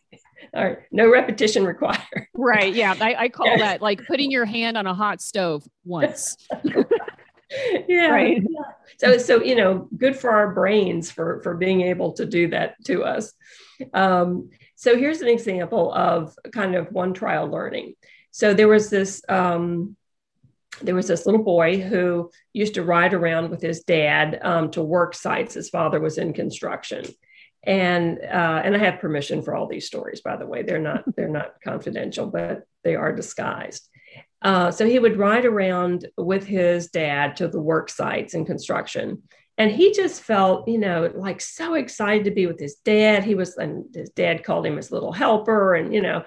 All 0.54 0.64
right. 0.64 0.78
No 0.92 1.12
repetition 1.12 1.66
required. 1.66 2.28
Right. 2.34 2.74
Yeah. 2.74 2.96
I, 3.00 3.16
I 3.16 3.30
call 3.30 3.58
that 3.58 3.82
like 3.82 4.06
putting 4.08 4.32
your 4.32 4.46
hand 4.46 4.78
on 4.78 4.88
a 4.88 4.94
hot 4.94 5.22
stove 5.22 5.64
once. 5.84 6.38
yeah. 7.88 8.08
Right. 8.08 8.42
Yeah. 8.42 8.72
So, 8.98 9.18
so, 9.18 9.44
you 9.44 9.56
know, 9.56 9.90
good 9.98 10.16
for 10.16 10.30
our 10.30 10.54
brains 10.54 11.12
for, 11.12 11.42
for 11.44 11.56
being 11.56 11.82
able 11.82 12.14
to 12.14 12.26
do 12.26 12.48
that 12.50 12.76
to 12.86 13.04
us. 13.04 13.34
Um, 13.94 14.50
so 14.76 14.98
here's 14.98 15.22
an 15.22 15.28
example 15.28 15.94
of 15.94 16.34
kind 16.54 16.76
of 16.76 16.92
one 16.92 17.14
trial 17.14 17.48
learning. 17.48 17.96
So 18.32 18.54
there 18.54 18.70
was 18.70 18.90
this, 18.90 19.22
um, 19.28 19.98
there 20.82 20.96
was 20.96 21.08
this 21.08 21.26
little 21.26 21.44
boy 21.44 21.80
who 21.82 22.32
used 22.54 22.76
to 22.76 22.84
ride 22.84 23.14
around 23.14 23.50
with 23.50 23.62
his 23.62 23.84
dad 23.84 24.40
um, 24.42 24.72
to 24.72 24.82
work 24.82 25.16
sites. 25.16 25.54
His 25.54 25.70
father 25.70 26.00
was 26.00 26.18
in 26.18 26.34
construction, 26.34 27.06
and 27.64 28.20
uh, 28.20 28.62
and 28.64 28.76
I 28.76 28.80
have 28.80 29.00
permission 29.00 29.42
for 29.42 29.56
all 29.56 29.68
these 29.68 29.88
stories. 29.88 30.22
By 30.22 30.38
the 30.38 30.48
way, 30.48 30.64
they're 30.64 30.80
not 30.80 31.04
they're 31.16 31.28
not 31.28 31.56
confidential, 31.64 32.28
but 32.28 32.64
they 32.84 32.96
are 32.96 33.14
disguised. 33.14 33.90
Uh, 34.42 34.70
so 34.70 34.86
he 34.86 35.00
would 35.00 35.18
ride 35.18 35.46
around 35.46 36.08
with 36.18 36.46
his 36.46 36.88
dad 36.88 37.38
to 37.38 37.48
the 37.48 37.62
work 37.62 37.90
sites 37.90 38.34
in 38.34 38.46
construction, 38.46 39.24
and 39.58 39.72
he 39.72 39.94
just 39.94 40.22
felt 40.22 40.68
you 40.68 40.78
know 40.78 41.12
like 41.16 41.42
so 41.42 41.76
excited 41.76 42.26
to 42.26 42.32
be 42.32 42.48
with 42.48 42.60
his 42.60 42.76
dad. 42.86 43.24
He 43.24 43.36
was 43.36 43.56
and 43.58 43.86
his 43.94 44.10
dad 44.10 44.44
called 44.44 44.66
him 44.66 44.78
his 44.78 44.92
little 44.92 45.14
helper, 45.14 45.76
and 45.76 45.94
you 45.94 46.02
know, 46.02 46.24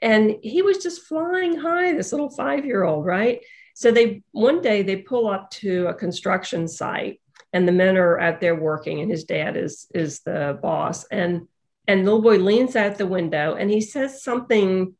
and 0.00 0.36
he 0.42 0.62
was 0.62 0.78
just 0.78 1.02
flying 1.02 1.58
high. 1.58 1.92
This 1.92 2.12
little 2.12 2.30
five 2.30 2.64
year 2.64 2.84
old, 2.84 3.04
right? 3.04 3.40
So 3.78 3.92
they 3.92 4.22
one 4.32 4.60
day 4.60 4.82
they 4.82 4.96
pull 4.96 5.28
up 5.28 5.50
to 5.62 5.86
a 5.86 5.94
construction 5.94 6.66
site 6.66 7.20
and 7.52 7.66
the 7.66 7.70
men 7.70 7.96
are 7.96 8.18
out 8.18 8.40
there 8.40 8.56
working 8.56 8.98
and 8.98 9.08
his 9.08 9.22
dad 9.22 9.56
is 9.56 9.86
is 9.94 10.18
the 10.22 10.58
boss 10.60 11.04
and 11.12 11.46
and 11.86 12.04
little 12.04 12.20
boy 12.20 12.38
leans 12.38 12.74
out 12.74 12.98
the 12.98 13.06
window 13.06 13.54
and 13.54 13.70
he 13.70 13.80
says 13.80 14.20
something 14.20 14.96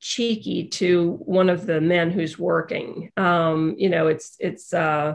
cheeky 0.00 0.68
to 0.68 1.12
one 1.24 1.48
of 1.48 1.64
the 1.64 1.80
men 1.80 2.10
who's 2.10 2.38
working. 2.38 3.10
Um, 3.16 3.74
you 3.78 3.88
know, 3.88 4.08
it's 4.08 4.36
it's 4.38 4.74
uh, 4.74 5.14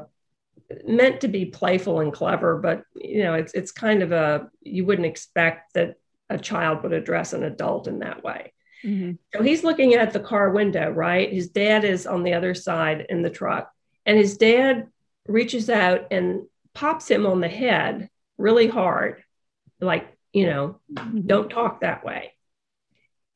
meant 0.84 1.22
to 1.22 1.28
be 1.28 1.46
playful 1.46 2.00
and 2.00 2.12
clever, 2.12 2.58
but 2.58 2.86
you 2.96 3.22
know, 3.22 3.36
it's 3.36 3.54
it's 3.54 3.72
kind 3.72 4.02
of 4.02 4.12
a 4.12 4.50
you 4.64 4.84
wouldn't 4.84 5.06
expect 5.06 5.76
that 5.76 5.98
a 6.32 6.40
child 6.40 6.82
would 6.82 6.94
address 6.94 7.34
an 7.34 7.44
adult 7.44 7.88
in 7.88 8.00
that 8.00 8.24
way. 8.24 8.52
Mm-hmm. 8.86 9.14
So 9.34 9.44
he's 9.44 9.64
looking 9.64 9.94
at 9.94 10.14
the 10.14 10.20
car 10.20 10.52
window, 10.52 10.90
right? 10.90 11.32
His 11.32 11.50
dad 11.50 11.84
is 11.84 12.08
on 12.08 12.24
the 12.24 12.34
other 12.34 12.54
side 12.54 13.06
in 13.10 13.22
the 13.22 13.30
truck, 13.30 13.72
and 14.06 14.18
his 14.18 14.38
dad 14.38 14.88
reaches 15.28 15.70
out 15.70 16.08
and 16.12 16.44
pops 16.74 17.10
him 17.10 17.26
on 17.26 17.42
the 17.42 17.50
head 17.50 18.10
really 18.38 18.68
hard, 18.68 19.24
like, 19.82 20.08
you 20.34 20.46
know, 20.46 20.80
mm-hmm. 20.94 21.28
don't 21.28 21.50
talk 21.50 21.82
that 21.82 22.06
way. 22.06 22.34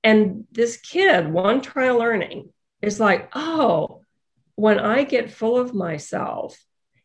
And 0.03 0.45
this 0.51 0.77
kid, 0.77 1.31
one 1.31 1.61
trial 1.61 1.97
learning, 1.97 2.51
is 2.81 2.99
like, 2.99 3.29
oh, 3.33 4.01
when 4.55 4.79
I 4.79 5.03
get 5.03 5.31
full 5.31 5.57
of 5.57 5.73
myself 5.73 6.57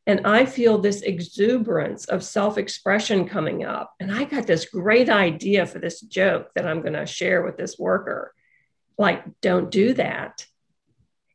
and 0.09 0.27
I 0.27 0.47
feel 0.47 0.79
this 0.79 1.03
exuberance 1.03 2.07
of 2.07 2.25
self 2.25 2.57
expression 2.57 3.29
coming 3.29 3.65
up. 3.67 3.95
And 4.01 4.11
I 4.11 4.25
got 4.25 4.47
this 4.47 4.65
great 4.65 5.11
idea 5.11 5.67
for 5.67 5.79
this 5.79 6.01
joke 6.01 6.49
that 6.55 6.67
I'm 6.67 6.81
going 6.81 6.95
to 6.95 7.05
share 7.05 7.43
with 7.43 7.59
this 7.59 7.79
worker. 7.79 8.35
Like, 8.97 9.23
don't 9.43 9.71
do 9.71 9.93
that. 9.93 10.47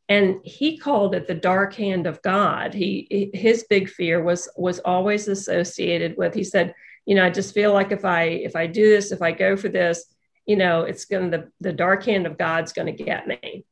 And 0.09 0.39
he 0.43 0.79
called 0.79 1.13
it 1.13 1.27
the 1.27 1.35
dark 1.35 1.75
hand 1.75 2.07
of 2.07 2.23
God. 2.23 2.73
He 2.73 3.29
his 3.33 3.63
big 3.69 3.89
fear 3.89 4.23
was 4.23 4.49
was 4.57 4.79
always 4.79 5.27
associated 5.27 6.17
with. 6.17 6.33
He 6.33 6.43
said, 6.43 6.73
you 7.05 7.13
know, 7.13 7.25
I 7.25 7.29
just 7.29 7.53
feel 7.53 7.73
like 7.73 7.91
if 7.91 8.03
I 8.03 8.23
if 8.23 8.55
I 8.55 8.65
do 8.65 8.89
this, 8.89 9.11
if 9.11 9.21
I 9.21 9.33
go 9.33 9.55
for 9.55 9.69
this, 9.69 10.03
you 10.47 10.55
know, 10.55 10.81
it's 10.81 11.05
going 11.05 11.29
to 11.29 11.37
the 11.37 11.51
the 11.61 11.73
dark 11.73 12.05
hand 12.05 12.25
of 12.25 12.39
God's 12.39 12.73
going 12.73 12.95
to 12.95 13.03
get 13.03 13.27
me. 13.27 13.65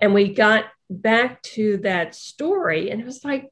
And 0.00 0.14
we 0.14 0.32
got 0.32 0.64
back 0.88 1.42
to 1.42 1.76
that 1.78 2.14
story, 2.14 2.90
and 2.90 2.98
it 2.98 3.04
was 3.04 3.24
like, 3.24 3.50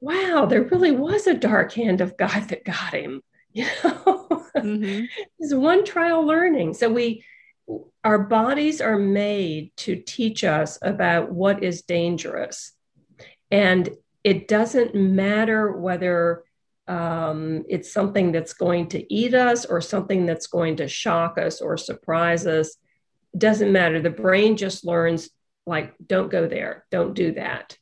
wow, 0.00 0.46
there 0.46 0.62
really 0.62 0.92
was 0.92 1.26
a 1.26 1.34
dark 1.34 1.72
hand 1.72 2.00
of 2.00 2.16
God 2.16 2.48
that 2.48 2.64
got 2.64 2.94
him. 2.94 3.22
You 3.52 3.66
know, 3.82 4.46
mm-hmm. 4.56 5.06
it's 5.40 5.52
one 5.52 5.84
trial 5.84 6.24
learning. 6.24 6.74
So 6.74 6.88
we, 6.88 7.24
our 8.04 8.20
bodies 8.20 8.80
are 8.80 8.96
made 8.96 9.72
to 9.78 9.96
teach 9.96 10.44
us 10.44 10.78
about 10.80 11.32
what 11.32 11.64
is 11.64 11.82
dangerous, 11.82 12.70
and 13.50 13.88
it 14.22 14.46
doesn't 14.46 14.94
matter 14.94 15.72
whether 15.72 16.44
um, 16.86 17.64
it's 17.68 17.92
something 17.92 18.30
that's 18.30 18.52
going 18.52 18.86
to 18.90 19.12
eat 19.12 19.34
us 19.34 19.64
or 19.64 19.80
something 19.80 20.26
that's 20.26 20.46
going 20.46 20.76
to 20.76 20.86
shock 20.86 21.36
us 21.36 21.60
or 21.60 21.76
surprise 21.76 22.46
us. 22.46 22.76
It 23.34 23.40
doesn't 23.40 23.72
matter. 23.72 24.00
The 24.00 24.10
brain 24.10 24.56
just 24.56 24.86
learns 24.86 25.28
like, 25.66 25.92
don't 26.06 26.30
go 26.30 26.46
there, 26.46 26.84
don't 26.92 27.14
do 27.14 27.32
that. 27.32 27.76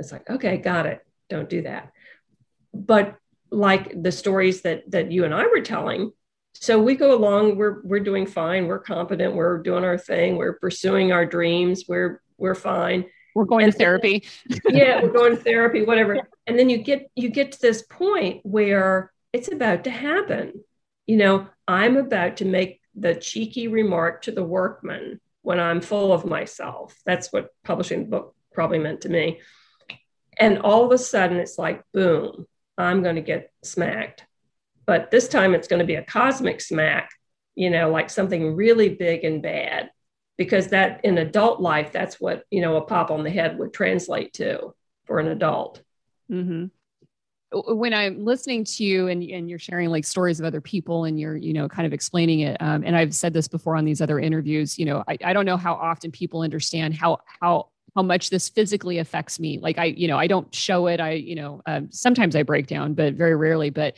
It's 0.00 0.10
like, 0.10 0.28
okay, 0.28 0.56
got 0.56 0.86
it 0.86 1.00
don't 1.32 1.48
do 1.48 1.62
that. 1.62 1.92
But 2.74 3.16
like 3.50 4.00
the 4.00 4.12
stories 4.12 4.62
that 4.62 4.90
that 4.90 5.10
you 5.10 5.24
and 5.24 5.34
I 5.34 5.46
were 5.46 5.60
telling, 5.60 6.12
so 6.54 6.80
we 6.80 6.94
go 6.94 7.14
along, 7.14 7.56
we're 7.56 7.80
we're 7.82 8.00
doing 8.00 8.26
fine, 8.26 8.66
we're 8.66 8.78
competent, 8.78 9.34
we're 9.34 9.58
doing 9.58 9.84
our 9.84 9.98
thing, 9.98 10.36
we're 10.36 10.58
pursuing 10.58 11.12
our 11.12 11.26
dreams, 11.26 11.84
we're 11.88 12.20
we're 12.38 12.54
fine. 12.54 13.06
We're 13.34 13.46
going 13.46 13.64
and 13.64 13.72
to 13.72 13.78
therapy. 13.78 14.24
yeah, 14.68 15.02
we're 15.02 15.12
going 15.12 15.34
to 15.36 15.42
therapy, 15.42 15.84
whatever. 15.84 16.20
And 16.46 16.58
then 16.58 16.68
you 16.68 16.78
get 16.78 17.10
you 17.16 17.30
get 17.30 17.52
to 17.52 17.60
this 17.60 17.82
point 17.82 18.40
where 18.44 19.10
it's 19.32 19.50
about 19.50 19.84
to 19.84 19.90
happen. 19.90 20.62
You 21.06 21.16
know, 21.16 21.46
I'm 21.66 21.96
about 21.96 22.38
to 22.38 22.44
make 22.44 22.80
the 22.94 23.14
cheeky 23.14 23.68
remark 23.68 24.22
to 24.22 24.32
the 24.32 24.44
workman 24.44 25.20
when 25.40 25.58
I'm 25.58 25.80
full 25.80 26.12
of 26.12 26.26
myself. 26.26 26.94
That's 27.06 27.32
what 27.32 27.48
publishing 27.64 28.04
the 28.04 28.10
book 28.10 28.34
probably 28.52 28.78
meant 28.78 29.02
to 29.02 29.08
me. 29.08 29.40
And 30.38 30.58
all 30.58 30.84
of 30.84 30.92
a 30.92 30.98
sudden, 30.98 31.38
it's 31.38 31.58
like, 31.58 31.82
boom, 31.92 32.46
I'm 32.78 33.02
going 33.02 33.16
to 33.16 33.22
get 33.22 33.52
smacked. 33.62 34.24
But 34.86 35.10
this 35.10 35.28
time, 35.28 35.54
it's 35.54 35.68
going 35.68 35.80
to 35.80 35.86
be 35.86 35.94
a 35.94 36.04
cosmic 36.04 36.60
smack, 36.60 37.10
you 37.54 37.70
know, 37.70 37.90
like 37.90 38.10
something 38.10 38.54
really 38.54 38.88
big 38.88 39.24
and 39.24 39.42
bad. 39.42 39.90
Because 40.38 40.68
that 40.68 41.04
in 41.04 41.18
adult 41.18 41.60
life, 41.60 41.92
that's 41.92 42.20
what, 42.20 42.44
you 42.50 42.62
know, 42.62 42.76
a 42.76 42.80
pop 42.80 43.10
on 43.10 43.22
the 43.22 43.30
head 43.30 43.58
would 43.58 43.72
translate 43.72 44.32
to 44.34 44.74
for 45.04 45.20
an 45.20 45.28
adult. 45.28 45.82
Mm-hmm 46.30 46.66
when 47.52 47.92
I'm 47.92 48.24
listening 48.24 48.64
to 48.64 48.84
you 48.84 49.08
and, 49.08 49.22
and 49.22 49.48
you're 49.48 49.58
sharing 49.58 49.90
like 49.90 50.04
stories 50.04 50.40
of 50.40 50.46
other 50.46 50.60
people 50.60 51.04
and 51.04 51.18
you're, 51.20 51.36
you 51.36 51.52
know, 51.52 51.68
kind 51.68 51.86
of 51.86 51.92
explaining 51.92 52.40
it. 52.40 52.56
Um, 52.60 52.82
and 52.84 52.96
I've 52.96 53.14
said 53.14 53.32
this 53.32 53.48
before 53.48 53.76
on 53.76 53.84
these 53.84 54.00
other 54.00 54.18
interviews, 54.18 54.78
you 54.78 54.86
know, 54.86 55.04
I, 55.06 55.18
I 55.24 55.32
don't 55.32 55.44
know 55.44 55.56
how 55.56 55.74
often 55.74 56.10
people 56.10 56.42
understand 56.42 56.94
how, 56.94 57.18
how 57.40 57.68
how 57.94 58.02
much 58.02 58.30
this 58.30 58.48
physically 58.48 58.98
affects 58.98 59.38
me. 59.38 59.58
Like 59.58 59.78
i 59.78 59.86
you 59.86 60.08
know 60.08 60.18
i 60.18 60.26
don't 60.26 60.52
show 60.54 60.86
it. 60.86 61.00
I 61.00 61.12
you 61.12 61.34
know 61.34 61.62
um, 61.66 61.90
sometimes 61.90 62.36
i 62.36 62.42
break 62.42 62.66
down 62.66 62.94
but 62.94 63.14
very 63.14 63.36
rarely. 63.36 63.70
But 63.70 63.96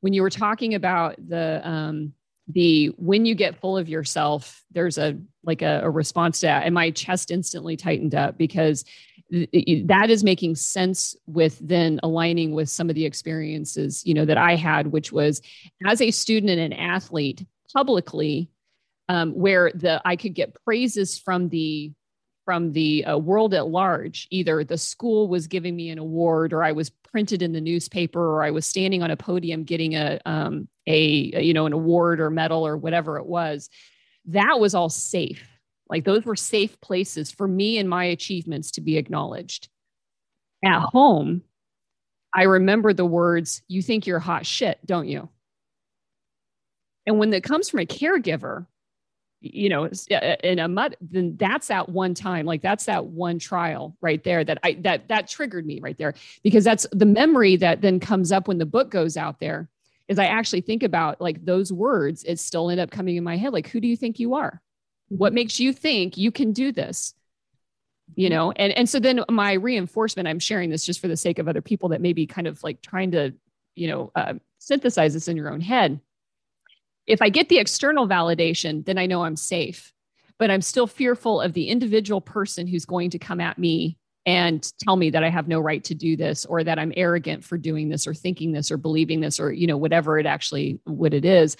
when 0.00 0.12
you 0.12 0.22
were 0.22 0.30
talking 0.30 0.74
about 0.74 1.16
the 1.28 1.60
um 1.68 2.12
the 2.48 2.86
when 2.96 3.26
you 3.26 3.34
get 3.34 3.60
full 3.60 3.76
of 3.76 3.88
yourself 3.88 4.62
there's 4.70 4.98
a 4.98 5.18
like 5.42 5.62
a, 5.62 5.80
a 5.82 5.90
response 5.90 6.40
to 6.40 6.46
that. 6.46 6.64
And 6.64 6.74
my 6.74 6.90
chest 6.90 7.30
instantly 7.30 7.76
tightened 7.76 8.14
up 8.14 8.36
because 8.36 8.84
that 9.30 10.06
is 10.08 10.22
making 10.22 10.54
sense 10.54 11.16
with 11.26 11.58
then 11.60 11.98
aligning 12.02 12.52
with 12.52 12.68
some 12.68 12.88
of 12.88 12.94
the 12.94 13.04
experiences 13.04 14.06
you 14.06 14.14
know 14.14 14.24
that 14.24 14.38
i 14.38 14.54
had 14.54 14.86
which 14.86 15.10
was 15.10 15.42
as 15.84 16.00
a 16.00 16.12
student 16.12 16.50
and 16.50 16.60
an 16.60 16.72
athlete 16.72 17.44
publicly 17.72 18.48
um, 19.08 19.32
where 19.32 19.72
the 19.74 20.00
i 20.04 20.14
could 20.14 20.34
get 20.34 20.54
praises 20.64 21.18
from 21.18 21.48
the 21.48 21.92
from 22.46 22.72
the 22.72 23.04
uh, 23.04 23.18
world 23.18 23.52
at 23.52 23.66
large. 23.66 24.28
Either 24.30 24.62
the 24.62 24.78
school 24.78 25.28
was 25.28 25.48
giving 25.48 25.74
me 25.74 25.90
an 25.90 25.98
award, 25.98 26.52
or 26.52 26.62
I 26.62 26.72
was 26.72 26.88
printed 26.88 27.42
in 27.42 27.52
the 27.52 27.60
newspaper, 27.60 28.20
or 28.20 28.44
I 28.44 28.52
was 28.52 28.64
standing 28.64 29.02
on 29.02 29.10
a 29.10 29.16
podium 29.16 29.64
getting 29.64 29.96
a, 29.96 30.20
um, 30.24 30.68
a, 30.86 31.42
you 31.42 31.52
know 31.52 31.66
an 31.66 31.72
award 31.74 32.20
or 32.20 32.30
medal 32.30 32.64
or 32.64 32.76
whatever 32.76 33.18
it 33.18 33.26
was. 33.26 33.68
That 34.26 34.60
was 34.60 34.74
all 34.74 34.88
safe. 34.88 35.46
Like 35.90 36.04
those 36.04 36.24
were 36.24 36.36
safe 36.36 36.80
places 36.80 37.30
for 37.32 37.46
me 37.46 37.78
and 37.78 37.88
my 37.88 38.04
achievements 38.04 38.70
to 38.72 38.80
be 38.80 38.96
acknowledged. 38.96 39.68
At 40.64 40.80
home, 40.80 41.42
I 42.32 42.44
remember 42.44 42.92
the 42.92 43.04
words, 43.04 43.62
"You 43.66 43.82
think 43.82 44.06
you're 44.06 44.20
hot 44.20 44.46
shit, 44.46 44.78
don't 44.86 45.08
you?" 45.08 45.28
And 47.06 47.18
when 47.18 47.32
it 47.32 47.42
comes 47.42 47.68
from 47.68 47.80
a 47.80 47.86
caregiver, 47.86 48.66
you 49.54 49.68
know 49.68 49.88
in 50.42 50.58
a 50.58 50.68
mud 50.68 50.96
then 51.00 51.36
that's 51.36 51.68
that 51.68 51.88
one 51.88 52.14
time 52.14 52.46
like 52.46 52.62
that's 52.62 52.84
that 52.84 53.06
one 53.06 53.38
trial 53.38 53.96
right 54.00 54.24
there 54.24 54.44
that 54.44 54.58
i 54.62 54.72
that 54.80 55.08
that 55.08 55.28
triggered 55.28 55.66
me 55.66 55.80
right 55.80 55.98
there 55.98 56.14
because 56.42 56.64
that's 56.64 56.86
the 56.92 57.06
memory 57.06 57.56
that 57.56 57.80
then 57.80 58.00
comes 58.00 58.32
up 58.32 58.48
when 58.48 58.58
the 58.58 58.66
book 58.66 58.90
goes 58.90 59.16
out 59.16 59.40
there 59.40 59.68
is 60.08 60.18
I 60.18 60.26
actually 60.26 60.60
think 60.60 60.82
about 60.82 61.20
like 61.20 61.44
those 61.44 61.72
words, 61.72 62.24
it 62.24 62.38
still 62.38 62.70
end 62.70 62.80
up 62.80 62.90
coming 62.90 63.16
in 63.16 63.24
my 63.24 63.36
head. 63.36 63.52
Like, 63.52 63.68
who 63.68 63.80
do 63.80 63.88
you 63.88 63.96
think 63.96 64.18
you 64.18 64.34
are? 64.34 64.62
What 65.08 65.32
makes 65.32 65.58
you 65.60 65.72
think 65.72 66.16
you 66.16 66.30
can 66.30 66.52
do 66.52 66.72
this? 66.72 67.14
You 68.14 68.30
know, 68.30 68.52
and 68.52 68.72
and 68.74 68.88
so 68.88 69.00
then 69.00 69.24
my 69.28 69.54
reinforcement, 69.54 70.28
I'm 70.28 70.38
sharing 70.38 70.70
this 70.70 70.86
just 70.86 71.00
for 71.00 71.08
the 71.08 71.16
sake 71.16 71.38
of 71.38 71.48
other 71.48 71.60
people 71.60 71.88
that 71.88 72.00
may 72.00 72.12
be 72.12 72.26
kind 72.26 72.46
of 72.46 72.62
like 72.62 72.80
trying 72.80 73.10
to, 73.12 73.34
you 73.74 73.88
know, 73.88 74.12
uh, 74.14 74.34
synthesize 74.58 75.14
this 75.14 75.28
in 75.28 75.36
your 75.36 75.50
own 75.50 75.60
head. 75.60 76.00
If 77.06 77.22
I 77.22 77.28
get 77.28 77.48
the 77.48 77.58
external 77.58 78.08
validation, 78.08 78.84
then 78.84 78.98
I 78.98 79.06
know 79.06 79.24
I'm 79.24 79.36
safe 79.36 79.92
but 80.38 80.50
I'm 80.50 80.62
still 80.62 80.86
fearful 80.86 81.40
of 81.40 81.52
the 81.52 81.68
individual 81.68 82.20
person 82.20 82.66
who's 82.66 82.84
going 82.84 83.10
to 83.10 83.18
come 83.18 83.40
at 83.40 83.58
me 83.58 83.98
and 84.26 84.70
tell 84.80 84.96
me 84.96 85.10
that 85.10 85.22
I 85.22 85.30
have 85.30 85.48
no 85.48 85.60
right 85.60 85.82
to 85.84 85.94
do 85.94 86.16
this 86.16 86.44
or 86.44 86.64
that 86.64 86.78
I'm 86.78 86.92
arrogant 86.96 87.44
for 87.44 87.56
doing 87.56 87.88
this 87.88 88.06
or 88.06 88.14
thinking 88.14 88.52
this 88.52 88.70
or 88.70 88.76
believing 88.76 89.20
this 89.20 89.38
or 89.38 89.52
you 89.52 89.66
know 89.66 89.76
whatever 89.76 90.18
it 90.18 90.26
actually 90.26 90.80
what 90.84 91.14
it 91.14 91.24
is. 91.24 91.56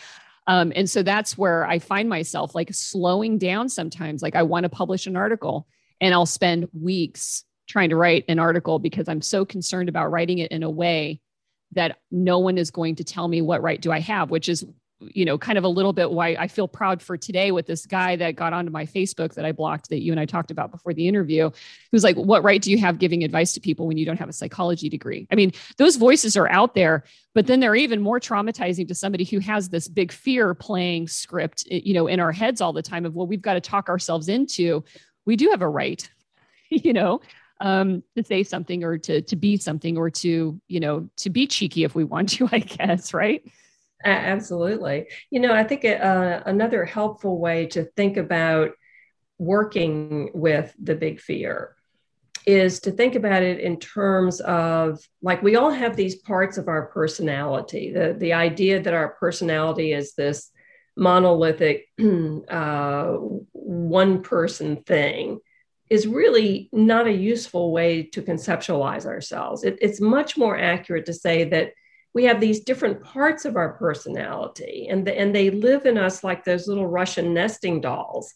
Um, 0.49 0.73
and 0.77 0.89
so 0.89 1.03
that's 1.03 1.39
where 1.39 1.67
I 1.67 1.79
find 1.79 2.09
myself 2.09 2.55
like 2.55 2.73
slowing 2.73 3.39
down 3.39 3.69
sometimes. 3.69 4.23
Like 4.23 4.37
I 4.37 4.43
want 4.43 4.65
to 4.65 4.69
publish 4.69 5.07
an 5.07 5.17
article 5.17 5.67
and 6.01 6.13
I'll 6.13 6.27
spend 6.27 6.69
weeks 6.73 7.45
trying 7.69 7.91
to 7.91 7.97
write 7.97 8.25
an 8.29 8.39
article 8.39 8.79
because 8.79 9.09
I'm 9.09 9.23
so 9.23 9.45
concerned 9.45 9.89
about 9.89 10.11
writing 10.11 10.39
it 10.39 10.53
in 10.53 10.63
a 10.63 10.71
way 10.71 11.21
that 11.73 11.99
no 12.13 12.39
one 12.39 12.59
is 12.59 12.71
going 12.71 12.97
to 12.97 13.05
tell 13.05 13.27
me 13.27 13.43
what 13.43 13.63
right 13.63 13.81
do 13.81 13.91
I 13.91 13.99
have, 14.01 14.31
which 14.31 14.49
is 14.49 14.65
you 15.01 15.25
know, 15.25 15.37
kind 15.37 15.59
of 15.59 15.65
a 15.65 15.69
little 15.69 15.93
bit 15.93 16.11
why 16.11 16.37
I 16.39 16.49
feel 16.49 16.67
proud 16.67 17.03
for 17.03 17.17
today 17.17 17.51
with 17.53 17.67
this 17.67 17.85
guy 17.85 18.17
that 18.17 18.35
got 18.35 18.53
onto 18.53 18.71
my 18.71 18.87
Facebook 18.87 19.35
that 19.35 19.45
I 19.45 19.53
blocked 19.53 19.91
that 19.91 20.03
you 20.03 20.11
and 20.11 20.19
I 20.19 20.25
talked 20.25 20.51
about 20.51 20.71
before 20.71 20.95
the 20.95 21.07
interview, 21.07 21.51
who's 21.93 22.03
like, 22.03 22.17
What 22.17 22.43
right 22.43 22.61
do 22.61 22.71
you 22.71 22.79
have 22.79 22.99
giving 22.99 23.23
advice 23.23 23.53
to 23.55 23.61
people 23.61 23.87
when 23.87 23.99
you 23.99 24.07
don't 24.07 24.19
have 24.19 24.29
a 24.29 24.33
psychology 24.33 24.89
degree? 24.89 25.27
I 25.31 25.35
mean, 25.35 25.53
those 25.77 25.97
voices 25.97 26.37
are 26.37 26.49
out 26.49 26.75
there, 26.75 27.05
but 27.35 27.47
then 27.47 27.61
they're 27.61 27.75
even 27.75 28.01
more 28.01 28.19
traumatizing 28.19 28.89
to 28.89 28.95
somebody 28.95 29.25
who 29.25 29.39
has 29.41 29.69
this 29.69 29.87
big 29.87 30.13
fear 30.13 30.55
playing 30.55 31.09
script, 31.09 31.67
you 31.67 31.93
know, 31.93 32.07
in 32.07 32.19
our 32.19 32.33
heads 32.33 32.61
all 32.61 32.73
the 32.73 32.83
time 32.83 33.05
of, 33.05 33.15
well, 33.15 33.27
we've 33.27 33.43
got 33.43 33.55
to 33.55 33.61
talk 33.61 33.89
ourselves 33.89 34.29
into, 34.29 34.83
we 35.27 35.37
do 35.37 35.51
have 35.51 35.63
a 35.63 35.69
right, 35.69 36.09
you 36.71 36.95
know, 36.95 37.21
um, 37.61 38.03
to 38.17 38.25
say 38.25 38.43
something 38.43 38.85
or 38.85 38.99
to 38.99 39.23
to 39.23 39.37
be 39.37 39.57
something 39.57 39.97
or 39.97 40.11
to, 40.11 40.61
you 40.69 40.81
know, 40.81 41.09
to 41.17 41.31
be 41.31 41.47
cheeky 41.47 41.85
if 41.85 41.95
we 41.95 42.05
want 42.05 42.31
to, 42.31 42.49
I 42.53 42.61
guess, 42.61 43.13
right? 43.13 43.43
Absolutely. 44.05 45.09
You 45.31 45.41
know, 45.41 45.53
I 45.53 45.65
think 45.65 45.85
uh, 45.85 46.43
another 46.47 46.85
helpful 46.85 47.39
way 47.39 47.67
to 47.69 47.85
think 47.97 48.17
about 48.17 48.71
working 49.39 50.31
with 50.35 50.75
the 50.83 50.95
big 50.95 51.21
fear 51.21 51.77
is 52.47 52.79
to 52.81 52.93
think 52.93 53.17
about 53.17 53.43
it 53.43 53.59
in 53.59 53.79
terms 53.79 54.41
of 54.43 55.01
like 55.21 55.43
we 55.43 55.57
all 55.57 55.71
have 55.71 55.97
these 55.97 56.15
parts 56.15 56.59
of 56.59 56.69
our 56.69 56.87
personality. 56.87 57.93
The, 57.93 58.15
the 58.17 58.35
idea 58.35 58.81
that 58.81 58.95
our 58.95 59.11
personality 59.11 59.93
is 59.93 60.15
this 60.15 60.51
monolithic 60.97 61.89
uh, 62.49 63.15
one 63.53 64.23
person 64.23 64.77
thing 64.85 65.41
is 65.91 66.07
really 66.07 66.69
not 66.73 67.07
a 67.07 67.13
useful 67.13 67.73
way 67.73 68.03
to 68.03 68.23
conceptualize 68.23 69.07
ourselves. 69.07 69.65
It, 69.65 69.79
it's 69.81 70.01
much 70.01 70.37
more 70.37 70.59
accurate 70.59 71.07
to 71.07 71.13
say 71.15 71.45
that 71.45 71.73
we 72.17 72.25
have 72.25 72.41
these 72.41 72.61
different 72.61 73.03
parts 73.05 73.45
of 73.45 73.57
our 73.57 73.75
personality 73.75 74.87
and, 74.89 75.07
the, 75.07 75.13
and 75.21 75.35
they 75.35 75.51
live 75.51 75.85
in 75.85 75.99
us 75.99 76.25
like 76.25 76.45
those 76.45 76.67
little 76.67 76.87
russian 76.87 77.35
nesting 77.35 77.79
dolls. 77.79 78.33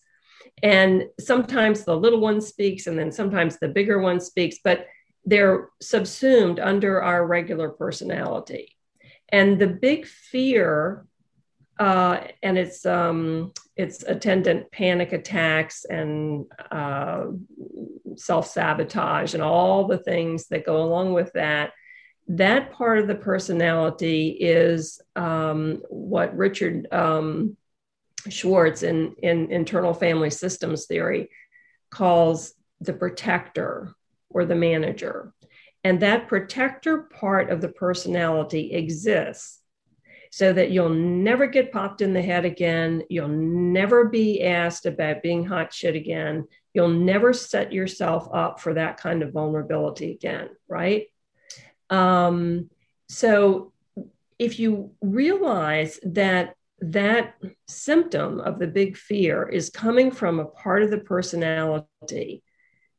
And 0.63 1.05
sometimes 1.19 1.85
the 1.85 1.97
little 1.97 2.21
one 2.21 2.43
speaks 2.43 2.87
and 2.87 2.99
then 2.99 3.11
sometimes 3.11 3.57
the 3.57 3.69
bigger 3.69 3.99
one 3.99 4.21
speaks 4.21 4.59
but 4.63 4.87
they're 5.25 5.71
subsumed 5.81 6.61
under 6.61 7.03
our 7.03 7.27
regular 7.27 7.71
personality. 7.71 8.77
And 9.31 9.59
the 9.59 9.69
big 9.69 10.07
fear 10.07 11.07
uh, 11.79 12.25
and 12.43 12.59
its 12.59 12.85
um, 12.85 13.53
its 13.77 14.03
attendant 14.03 14.71
panic 14.73 15.15
attacks 15.15 15.87
and 15.87 16.45
uh, 16.71 17.29
self 18.17 18.47
sabotage 18.47 19.33
and 19.33 19.43
all 19.43 19.87
the 19.87 19.97
things 19.97 20.49
that 20.49 20.67
go 20.67 20.83
along 20.83 21.15
with 21.15 21.33
that 21.33 21.73
that 22.29 22.73
part 22.73 22.99
of 22.99 23.07
the 23.07 23.15
personality 23.15 24.29
is 24.29 25.01
um, 25.17 25.83
what 25.89 26.37
Richard 26.37 26.87
um, 26.93 27.57
Schwartz 28.29 28.83
in, 28.83 29.15
in 29.23 29.51
internal 29.51 29.95
family 29.95 30.31
systems 30.31 30.87
theory 30.87 31.31
calls 31.91 32.55
the 32.81 32.93
protector 32.93 33.95
or 34.29 34.45
the 34.45 34.55
manager. 34.55 35.33
And 35.83 36.01
that 36.01 36.29
protector 36.29 37.03
part 37.03 37.51
of 37.51 37.61
the 37.61 37.69
personality 37.69 38.73
exists 38.73 39.61
so 40.31 40.53
that 40.53 40.71
you'll 40.71 40.89
never 40.89 41.47
get 41.47 41.73
popped 41.73 42.03
in 42.03 42.13
the 42.13 42.23
head 42.23 42.45
again. 42.45 43.03
You'll 43.09 43.29
never 43.29 44.05
be 44.05 44.45
asked 44.45 44.87
about 44.87 45.23
being 45.23 45.45
hot 45.45 45.73
shit 45.73 45.97
again. 45.97 46.47
You'll 46.73 46.89
never 46.89 47.33
set 47.33 47.73
yourself 47.73 48.29
up 48.33 48.61
for 48.61 48.75
that 48.75 48.99
kind 48.99 49.23
of 49.23 49.33
vulnerability 49.33 50.13
again, 50.13 50.51
right? 50.69 51.07
Um, 51.91 52.71
so 53.09 53.73
if 54.39 54.59
you 54.59 54.93
realize 55.01 56.01
that 56.03 56.55
that 56.81 57.35
symptom 57.69 58.41
of 58.41 58.59
the 58.59 58.67
big 58.67 58.97
fear 58.97 59.47
is 59.47 59.69
coming 59.69 60.11
from 60.11 60.41
a 60.41 60.47
part 60.47 60.83
of 60.83 60.91
the 60.91 60.99
personality 60.99 62.43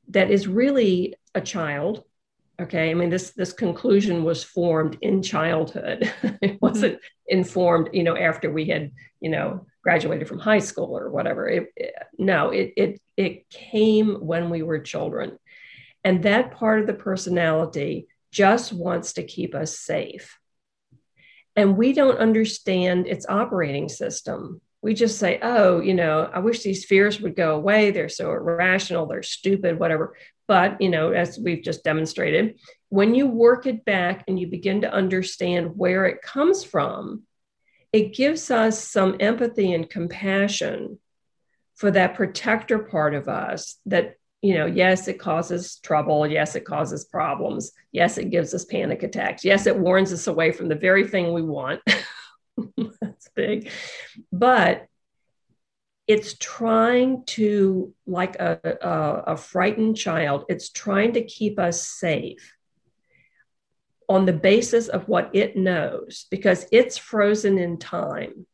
that 0.10 0.30
is 0.30 0.48
really 0.48 1.16
a 1.34 1.42
child 1.42 2.04
okay? 2.62 2.92
I 2.92 2.94
mean 2.94 3.10
this 3.10 3.32
this 3.32 3.54
conclusion 3.54 4.24
was 4.24 4.44
formed 4.44 4.98
in 5.02 5.22
childhood. 5.22 6.12
It 6.42 6.62
wasn't 6.62 7.00
informed 7.28 7.90
you 7.94 8.04
know 8.04 8.16
after 8.16 8.52
we 8.52 8.66
had 8.66 8.92
you 9.20 9.30
know 9.30 9.66
graduated 9.84 10.28
from 10.28 10.40
high 10.40 10.60
school 10.60 10.98
or 10.98 11.10
whatever. 11.10 11.48
It, 11.48 11.70
it, 11.76 11.94
no 12.18 12.50
it, 12.50 12.74
it 12.78 13.02
it 13.18 13.50
came 13.50 14.16
when 14.16 14.50
we 14.50 14.62
were 14.62 14.80
children. 14.80 15.38
And 16.04 16.24
that 16.24 16.52
part 16.52 16.80
of 16.80 16.88
the 16.88 16.94
personality 16.94 18.08
just 18.32 18.74
wants 18.74 19.14
to 19.14 19.24
keep 19.24 19.56
us 19.56 19.78
safe. 19.78 20.38
And 21.56 21.78
we 21.78 21.94
don't 21.94 22.18
understand 22.18 23.08
its 23.08 23.26
operating 23.28 23.90
system. 23.90 24.62
We 24.82 24.94
just 24.94 25.20
say, 25.20 25.40
oh, 25.42 25.80
you 25.80 25.94
know, 25.94 26.30
I 26.34 26.40
wish 26.40 26.64
these 26.64 26.86
fears 26.86 27.20
would 27.22 27.36
go 27.36 27.56
away. 27.56 27.92
They're 27.92 28.10
so 28.10 28.32
irrational, 28.32 29.06
they're 29.06 29.24
stupid, 29.24 29.80
whatever. 29.80 30.16
But, 30.48 30.82
you 30.82 30.90
know, 30.90 31.12
as 31.12 31.38
we've 31.38 31.64
just 31.64 31.84
demonstrated, 31.84 32.60
when 32.90 33.16
you 33.16 33.28
work 33.28 33.68
it 33.68 33.86
back 33.86 34.24
and 34.28 34.40
you 34.40 34.48
begin 34.48 34.82
to 34.82 34.92
understand 34.92 35.78
where 35.78 36.06
it 36.06 36.22
comes 36.22 36.64
from, 36.64 37.24
it 37.94 38.14
gives 38.14 38.50
us 38.50 38.82
some 38.84 39.18
empathy 39.20 39.74
and 39.74 39.90
compassion 39.90 41.00
for 41.76 41.92
that 41.92 42.16
protector 42.16 42.80
part 42.80 43.14
of 43.14 43.28
us 43.28 43.78
that 43.86 44.16
you 44.42 44.56
know, 44.56 44.66
yes, 44.66 45.08
it 45.08 45.20
causes 45.20 45.78
trouble. 45.78 46.26
Yes, 46.26 46.56
it 46.56 46.66
causes 46.66 47.06
problems. 47.06 47.72
Yes, 47.92 48.18
it 48.18 48.32
gives 48.32 48.54
us 48.54 48.66
panic 48.66 49.04
attacks. 49.04 49.46
Yes, 49.46 49.68
it 49.68 49.78
warns 49.78 50.12
us 50.12 50.28
away 50.28 50.52
from 50.52 50.68
the 50.68 50.76
very 50.76 51.08
thing 51.08 51.32
we 51.32 51.44
want. 51.44 51.82
That's 53.02 53.30
big. 53.36 53.70
But 54.32 54.88
it's 56.08 56.36
trying 56.40 57.24
to, 57.26 57.94
like 58.08 58.36
a, 58.38 58.60
a, 58.82 59.34
a, 59.34 59.38
frightened 59.38 59.96
child, 59.96 60.46
it's 60.50 60.70
trying 60.70 61.14
to 61.14 61.24
keep 61.24 61.60
us 61.60 61.88
safe 61.88 62.54
on 64.10 64.26
the 64.26 64.34
basis 64.34 64.88
of 64.88 65.08
what 65.08 65.30
it 65.34 65.56
knows 65.56 66.26
because 66.32 66.66
it's 66.72 66.98
frozen 66.98 67.60
in 67.60 67.78
time. 67.78 68.48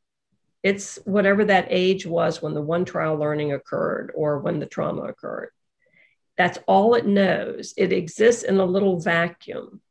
It's 0.62 1.00
whatever 1.06 1.46
that 1.46 1.68
age 1.70 2.06
was 2.06 2.42
when 2.42 2.54
the 2.54 2.62
one 2.62 2.84
trial 2.84 3.16
learning 3.16 3.54
occurred 3.54 4.12
or 4.14 4.40
when 4.40 4.60
the 4.60 4.66
trauma 4.66 5.04
occurred. 5.04 5.50
That's 6.38 6.60
all 6.68 6.94
it 6.94 7.06
knows. 7.06 7.74
It 7.78 7.92
exists 7.92 8.44
in 8.44 8.60
a 8.60 8.66
little 8.66 9.00
vacuum. 9.00 9.82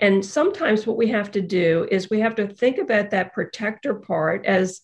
And 0.00 0.24
sometimes 0.24 0.86
what 0.86 0.96
we 0.96 1.08
have 1.08 1.30
to 1.32 1.40
do 1.40 1.86
is 1.90 2.10
we 2.10 2.20
have 2.20 2.34
to 2.36 2.48
think 2.48 2.78
about 2.78 3.10
that 3.10 3.32
protector 3.32 3.94
part 3.94 4.44
as 4.44 4.80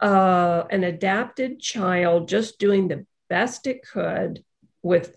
uh, 0.00 0.64
an 0.70 0.84
adapted 0.84 1.60
child 1.60 2.28
just 2.28 2.58
doing 2.58 2.88
the 2.88 3.06
best 3.28 3.66
it 3.66 3.86
could 3.86 4.44
with 4.82 5.16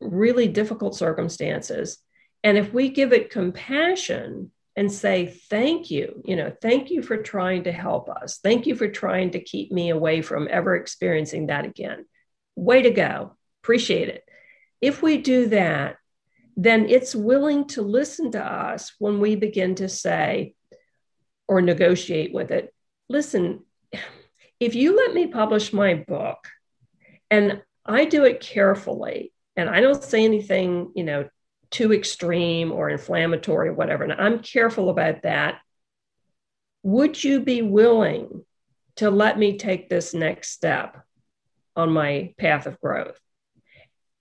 really 0.00 0.48
difficult 0.48 0.94
circumstances. 0.94 1.98
And 2.44 2.56
if 2.56 2.72
we 2.72 2.88
give 2.88 3.12
it 3.12 3.30
compassion 3.30 4.50
and 4.76 4.90
say, 4.90 5.26
thank 5.26 5.90
you, 5.90 6.22
you 6.24 6.36
know, 6.36 6.52
thank 6.62 6.90
you 6.90 7.02
for 7.02 7.16
trying 7.16 7.64
to 7.64 7.72
help 7.72 8.08
us. 8.08 8.38
Thank 8.42 8.66
you 8.66 8.74
for 8.76 8.88
trying 8.88 9.30
to 9.32 9.42
keep 9.42 9.72
me 9.72 9.90
away 9.90 10.22
from 10.22 10.48
ever 10.50 10.76
experiencing 10.76 11.48
that 11.48 11.64
again. 11.64 12.06
Way 12.56 12.82
to 12.82 12.90
go 12.90 13.36
appreciate 13.62 14.08
it. 14.08 14.24
If 14.80 15.02
we 15.02 15.18
do 15.18 15.48
that, 15.48 15.96
then 16.56 16.88
it's 16.88 17.14
willing 17.14 17.66
to 17.68 17.82
listen 17.82 18.32
to 18.32 18.44
us 18.44 18.92
when 18.98 19.20
we 19.20 19.36
begin 19.36 19.74
to 19.76 19.88
say 19.88 20.54
or 21.48 21.60
negotiate 21.60 22.32
with 22.32 22.50
it. 22.50 22.72
Listen, 23.08 23.64
if 24.60 24.74
you 24.74 24.96
let 24.96 25.14
me 25.14 25.26
publish 25.26 25.72
my 25.72 25.94
book 25.94 26.48
and 27.30 27.62
I 27.84 28.04
do 28.04 28.24
it 28.24 28.40
carefully 28.40 29.32
and 29.56 29.68
I 29.68 29.80
don't 29.80 30.02
say 30.02 30.24
anything, 30.24 30.92
you 30.94 31.04
know, 31.04 31.28
too 31.70 31.92
extreme 31.92 32.72
or 32.72 32.90
inflammatory 32.90 33.68
or 33.68 33.74
whatever, 33.74 34.04
and 34.04 34.12
I'm 34.12 34.40
careful 34.40 34.90
about 34.90 35.22
that 35.22 35.60
would 36.82 37.22
you 37.22 37.40
be 37.40 37.62
willing 37.62 38.44
to 38.96 39.10
let 39.10 39.38
me 39.38 39.58
take 39.58 39.88
this 39.88 40.14
next 40.14 40.50
step 40.50 41.04
on 41.76 41.90
my 41.90 42.34
path 42.38 42.66
of 42.66 42.80
growth? 42.80 43.18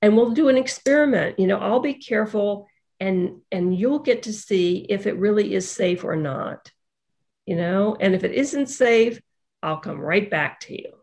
And 0.01 0.15
we'll 0.15 0.31
do 0.31 0.49
an 0.49 0.57
experiment. 0.57 1.39
You 1.39 1.47
know, 1.47 1.57
I'll 1.57 1.81
be 1.81 1.95
careful 1.95 2.67
and 2.99 3.41
and 3.51 3.77
you'll 3.77 3.99
get 3.99 4.23
to 4.23 4.33
see 4.33 4.85
if 4.89 5.07
it 5.07 5.17
really 5.17 5.53
is 5.53 5.69
safe 5.69 6.03
or 6.03 6.15
not. 6.15 6.71
You 7.45 7.55
know, 7.55 7.97
and 7.99 8.13
if 8.13 8.23
it 8.23 8.33
isn't 8.33 8.67
safe, 8.67 9.19
I'll 9.63 9.79
come 9.79 9.99
right 9.99 10.29
back 10.29 10.59
to 10.61 10.73
you. 10.73 10.93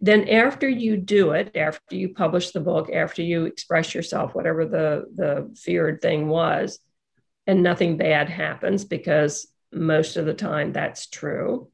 Then 0.00 0.28
after 0.28 0.68
you 0.68 0.96
do 0.96 1.32
it, 1.32 1.56
after 1.56 1.96
you 1.96 2.10
publish 2.14 2.50
the 2.50 2.60
book, 2.60 2.90
after 2.92 3.22
you 3.22 3.46
express 3.46 3.94
yourself, 3.94 4.34
whatever 4.34 4.66
the 4.66 5.06
the 5.14 5.54
feared 5.56 6.00
thing 6.00 6.28
was, 6.28 6.78
and 7.46 7.62
nothing 7.62 7.96
bad 7.96 8.28
happens 8.28 8.84
because 8.84 9.46
most 9.72 10.16
of 10.16 10.26
the 10.26 10.34
time 10.34 10.72
that's 10.72 11.06
true. 11.06 11.70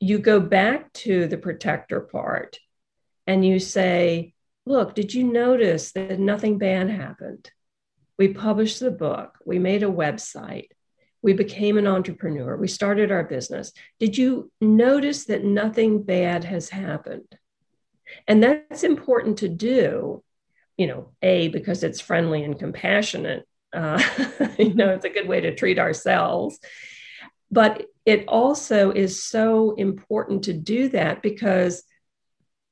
You 0.00 0.18
go 0.18 0.40
back 0.40 0.92
to 0.94 1.28
the 1.28 1.38
protector 1.38 2.00
part 2.00 2.58
and 3.26 3.44
you 3.44 3.58
say, 3.58 4.33
Look, 4.66 4.94
did 4.94 5.12
you 5.12 5.24
notice 5.24 5.92
that 5.92 6.18
nothing 6.18 6.58
bad 6.58 6.90
happened? 6.90 7.50
We 8.18 8.32
published 8.32 8.80
the 8.80 8.90
book, 8.90 9.38
we 9.44 9.58
made 9.58 9.82
a 9.82 9.86
website, 9.86 10.68
we 11.20 11.32
became 11.32 11.78
an 11.78 11.86
entrepreneur, 11.86 12.56
we 12.56 12.68
started 12.68 13.10
our 13.10 13.24
business. 13.24 13.72
Did 13.98 14.16
you 14.16 14.50
notice 14.60 15.26
that 15.26 15.44
nothing 15.44 16.02
bad 16.02 16.44
has 16.44 16.70
happened? 16.70 17.36
And 18.28 18.42
that's 18.42 18.84
important 18.84 19.38
to 19.38 19.48
do, 19.48 20.22
you 20.76 20.86
know, 20.86 21.12
A, 21.22 21.48
because 21.48 21.82
it's 21.82 22.00
friendly 22.00 22.44
and 22.44 22.58
compassionate 22.58 23.46
uh, 23.74 24.00
you 24.58 24.74
know, 24.74 24.90
it's 24.90 25.04
a 25.04 25.10
good 25.10 25.28
way 25.28 25.40
to 25.40 25.54
treat 25.54 25.78
ourselves. 25.78 26.58
But 27.50 27.86
it 28.06 28.26
also 28.28 28.90
is 28.90 29.22
so 29.22 29.74
important 29.74 30.44
to 30.44 30.52
do 30.52 30.88
that 30.90 31.22
because 31.22 31.82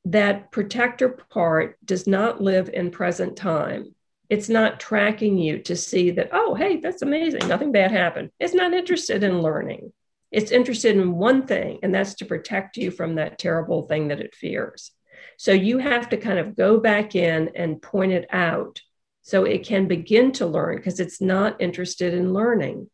that 0.05 0.51
protector 0.51 1.09
part 1.09 1.77
does 1.85 2.07
not 2.07 2.41
live 2.41 2.69
in 2.69 2.91
present 2.91 3.37
time. 3.37 3.95
It's 4.29 4.49
not 4.49 4.81
tracking 4.81 5.39
you 5.39 5.59
to 5.61 5.77
see 5.77 6.11
that, 6.13 6.31
oh, 6.33 6.55
hey, 6.55 6.79
that's 6.79 7.03
amazing. 7.03 7.47
Nothing 7.47 7.71
bad 7.71 7.93
happened. 7.93 8.31
It's 8.41 8.55
not 8.55 8.73
interested 8.73 9.23
in 9.23 9.43
learning. 9.43 9.93
It's 10.31 10.51
interested 10.51 10.97
in 10.97 11.13
one 11.13 11.47
thing, 11.47 11.81
and 11.83 11.95
that's 11.95 12.15
to 12.15 12.25
protect 12.25 12.79
you 12.79 12.91
from 12.91 13.17
that 13.17 13.39
terrible 13.39 13.83
thing 13.83 14.09
that 14.09 14.21
it 14.21 14.35
fears. 14.35 14.91
So 15.37 15.53
you 15.53 15.79
have 15.79 16.09
to 16.09 16.17
kind 16.17 16.39
of 16.39 16.57
go 16.57 16.81
back 16.81 17.15
in 17.15 17.51
and 17.55 17.83
point 17.83 18.13
it 18.13 18.27
out 18.31 18.81
so 19.21 19.45
it 19.45 19.67
can 19.67 19.87
begin 19.87 20.33
to 20.33 20.47
learn 20.47 20.77
because 20.77 20.99
it's 20.99 21.21
not 21.21 21.61
interested 21.61 22.15
in 22.15 22.33
learning. 22.33 22.89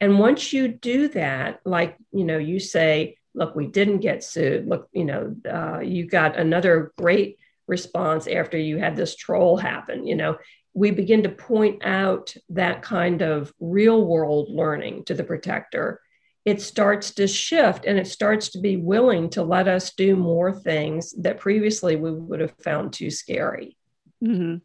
And 0.00 0.18
once 0.18 0.52
you 0.52 0.68
do 0.68 1.08
that, 1.08 1.60
like, 1.64 1.96
you 2.12 2.24
know, 2.24 2.38
you 2.38 2.60
say, 2.60 3.17
look, 3.38 3.54
we 3.54 3.66
didn't 3.66 4.00
get 4.00 4.24
sued. 4.24 4.66
Look, 4.66 4.88
you 4.92 5.04
know, 5.04 5.34
uh, 5.50 5.80
you 5.80 6.06
got 6.06 6.36
another 6.36 6.92
great 6.98 7.38
response 7.66 8.26
after 8.26 8.58
you 8.58 8.78
had 8.78 8.96
this 8.96 9.14
troll 9.14 9.56
happen. 9.56 10.06
You 10.06 10.16
know, 10.16 10.38
we 10.74 10.90
begin 10.90 11.22
to 11.22 11.28
point 11.28 11.84
out 11.84 12.34
that 12.50 12.82
kind 12.82 13.22
of 13.22 13.52
real 13.60 14.04
world 14.04 14.48
learning 14.50 15.04
to 15.04 15.14
the 15.14 15.24
protector. 15.24 16.00
It 16.44 16.60
starts 16.62 17.12
to 17.12 17.26
shift 17.26 17.84
and 17.84 17.98
it 17.98 18.06
starts 18.06 18.50
to 18.50 18.60
be 18.60 18.76
willing 18.76 19.30
to 19.30 19.42
let 19.42 19.68
us 19.68 19.92
do 19.92 20.16
more 20.16 20.52
things 20.52 21.12
that 21.22 21.38
previously 21.38 21.96
we 21.96 22.12
would 22.12 22.40
have 22.40 22.54
found 22.62 22.92
too 22.92 23.10
scary. 23.10 23.76
Mm-hmm. 24.24 24.56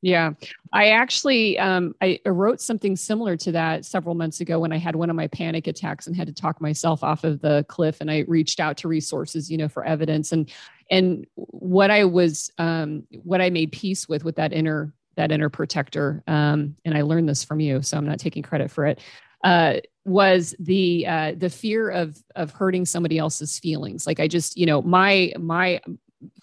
Yeah, 0.00 0.32
I 0.72 0.90
actually 0.90 1.58
um, 1.58 1.94
I 2.00 2.20
wrote 2.24 2.60
something 2.60 2.94
similar 2.94 3.36
to 3.38 3.52
that 3.52 3.84
several 3.84 4.14
months 4.14 4.40
ago 4.40 4.60
when 4.60 4.72
I 4.72 4.76
had 4.76 4.94
one 4.94 5.10
of 5.10 5.16
my 5.16 5.26
panic 5.26 5.66
attacks 5.66 6.06
and 6.06 6.14
had 6.14 6.28
to 6.28 6.32
talk 6.32 6.60
myself 6.60 7.02
off 7.02 7.24
of 7.24 7.40
the 7.40 7.64
cliff. 7.68 8.00
And 8.00 8.08
I 8.10 8.24
reached 8.28 8.60
out 8.60 8.76
to 8.78 8.88
resources, 8.88 9.50
you 9.50 9.58
know, 9.58 9.68
for 9.68 9.84
evidence. 9.84 10.30
And 10.30 10.50
and 10.90 11.26
what 11.34 11.90
I 11.90 12.04
was 12.04 12.52
um, 12.58 13.04
what 13.24 13.40
I 13.40 13.50
made 13.50 13.72
peace 13.72 14.08
with 14.08 14.24
with 14.24 14.36
that 14.36 14.52
inner 14.52 14.94
that 15.16 15.32
inner 15.32 15.48
protector, 15.48 16.22
um, 16.28 16.76
and 16.84 16.96
I 16.96 17.02
learned 17.02 17.28
this 17.28 17.42
from 17.42 17.58
you, 17.58 17.82
so 17.82 17.96
I'm 17.96 18.06
not 18.06 18.20
taking 18.20 18.42
credit 18.44 18.70
for 18.70 18.86
it. 18.86 19.00
Uh, 19.42 19.78
was 20.04 20.54
the 20.60 21.06
uh, 21.08 21.32
the 21.36 21.50
fear 21.50 21.90
of 21.90 22.22
of 22.36 22.52
hurting 22.52 22.86
somebody 22.86 23.18
else's 23.18 23.58
feelings. 23.58 24.06
Like 24.06 24.20
I 24.20 24.28
just, 24.28 24.56
you 24.56 24.66
know, 24.66 24.80
my 24.80 25.32
my 25.38 25.80